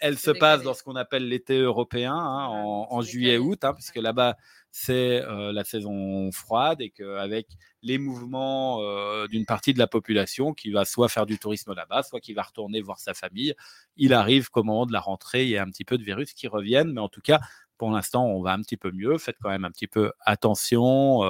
elle 0.00 0.18
se 0.18 0.30
passe 0.30 0.62
dans 0.62 0.74
ce 0.74 0.82
qu'on 0.82 0.96
appelle 0.96 1.28
l'été 1.28 1.58
européen, 1.58 2.14
hein, 2.14 2.46
en, 2.48 3.02
juillet-août, 3.02 3.64
hein, 3.64 3.74
puisque 3.74 3.96
là-bas, 3.96 4.36
c'est 4.72 5.22
la 5.26 5.64
saison 5.64 6.30
froide 6.32 6.80
et 6.80 6.90
qu'avec 6.90 7.48
les 7.82 7.98
mouvements 7.98 8.80
d'une 9.26 9.44
partie 9.44 9.74
de 9.74 9.78
la 9.78 9.86
population 9.86 10.54
qui 10.54 10.70
va 10.70 10.84
soit 10.84 11.08
faire 11.08 11.26
du 11.26 11.38
tourisme 11.38 11.74
là-bas, 11.74 12.02
soit 12.02 12.20
qui 12.20 12.34
va 12.34 12.42
retourner 12.42 12.80
voir 12.80 12.98
sa 12.98 13.14
famille, 13.14 13.54
il 13.96 14.14
arrive 14.14 14.48
qu'au 14.48 14.62
moment 14.62 14.86
de 14.86 14.92
la 14.92 15.00
rentrée, 15.00 15.44
il 15.44 15.50
y 15.50 15.56
a 15.56 15.62
un 15.62 15.70
petit 15.70 15.84
peu 15.84 15.98
de 15.98 16.04
virus 16.04 16.32
qui 16.32 16.46
reviennent, 16.46 16.92
mais 16.92 17.00
en 17.00 17.08
tout 17.08 17.20
cas, 17.20 17.40
Pour 17.80 17.90
l'instant, 17.90 18.26
on 18.26 18.42
va 18.42 18.52
un 18.52 18.60
petit 18.60 18.76
peu 18.76 18.92
mieux. 18.92 19.16
Faites 19.16 19.38
quand 19.42 19.48
même 19.48 19.64
un 19.64 19.70
petit 19.70 19.86
peu 19.86 20.12
attention. 20.20 21.20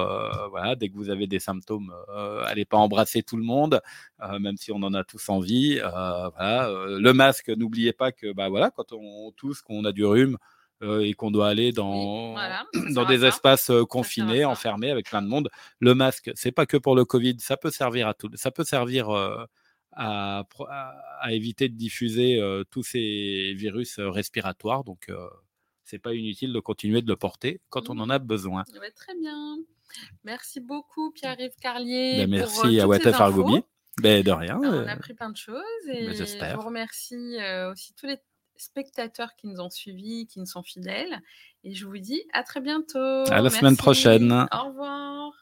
voilà, 0.49 0.75
dès 0.75 0.89
que 0.89 0.95
vous 0.95 1.09
avez 1.09 1.25
des 1.25 1.39
symptômes, 1.39 1.93
allez 2.45 2.65
pas 2.65 2.77
embrasser 2.77 3.23
tout 3.23 3.37
le 3.37 3.43
monde, 3.43 3.81
même 4.39 4.57
si 4.57 4.71
on 4.73 4.83
en 4.83 4.93
a 4.93 5.05
tous 5.05 5.29
envie. 5.29 5.79
voilà, 5.79 6.69
le 6.87 7.13
masque, 7.13 7.49
n'oubliez 7.49 7.93
pas 7.93 8.11
que 8.11 8.33
bah 8.33 8.49
voilà, 8.49 8.69
quand 8.69 8.91
on 8.91 9.31
tousse, 9.31 9.61
qu'on 9.61 9.85
a 9.85 9.93
du 9.93 10.03
rhume, 10.05 10.37
euh, 10.83 11.01
et 11.01 11.13
qu'on 11.13 11.29
doit 11.29 11.47
aller 11.47 11.71
dans, 11.71 12.35
dans 12.95 13.05
des 13.05 13.23
espaces 13.23 13.69
euh, 13.69 13.85
confinés, 13.85 14.45
enfermés 14.45 14.89
avec 14.89 15.09
plein 15.09 15.21
de 15.21 15.27
monde. 15.27 15.49
Le 15.79 15.93
masque, 15.93 16.31
c'est 16.33 16.51
pas 16.51 16.65
que 16.65 16.75
pour 16.75 16.95
le 16.95 17.05
Covid, 17.05 17.35
ça 17.39 17.55
peut 17.55 17.69
servir 17.69 18.07
à 18.07 18.15
tout, 18.15 18.31
ça 18.33 18.49
peut 18.49 18.63
servir 18.63 19.09
euh, 19.11 19.45
à, 19.91 20.43
à, 21.19 21.33
éviter 21.33 21.69
de 21.69 21.75
diffuser 21.75 22.41
tous 22.71 22.81
ces 22.81 23.53
virus 23.55 23.99
respiratoires. 23.99 24.83
Donc, 24.83 25.11
c'est 25.91 25.99
pas 25.99 26.13
inutile 26.13 26.53
de 26.53 26.59
continuer 26.61 27.01
de 27.01 27.07
le 27.07 27.17
porter 27.17 27.59
quand 27.69 27.89
on 27.89 27.99
en 27.99 28.09
a 28.09 28.17
besoin. 28.17 28.63
Eh 28.73 28.79
ben, 28.79 28.91
très 28.95 29.13
bien. 29.13 29.57
Merci 30.23 30.61
beaucoup, 30.61 31.11
Pierre-Yves 31.11 31.57
Carlier. 31.61 32.19
Ben, 32.19 32.29
merci 32.29 32.79
à 32.79 32.87
Watef 32.87 33.19
Argobi. 33.19 33.61
Ben, 34.01 34.23
de 34.23 34.31
rien. 34.31 34.57
On 34.57 34.87
a 34.87 34.91
appris 34.91 35.13
plein 35.13 35.29
de 35.29 35.35
choses. 35.35 35.61
Et 35.89 36.13
je 36.13 36.55
vous 36.55 36.61
remercie 36.61 37.37
aussi 37.69 37.93
tous 37.93 38.07
les 38.07 38.17
spectateurs 38.55 39.35
qui 39.35 39.47
nous 39.47 39.59
ont 39.59 39.69
suivis, 39.69 40.27
qui 40.27 40.39
nous 40.39 40.45
sont 40.45 40.63
fidèles. 40.63 41.21
Et 41.65 41.73
je 41.73 41.85
vous 41.85 41.97
dis 41.97 42.23
à 42.31 42.43
très 42.43 42.61
bientôt. 42.61 42.97
À 42.97 43.41
la 43.41 43.49
semaine 43.49 43.75
prochaine. 43.75 44.31
Au 44.31 44.67
revoir. 44.69 45.33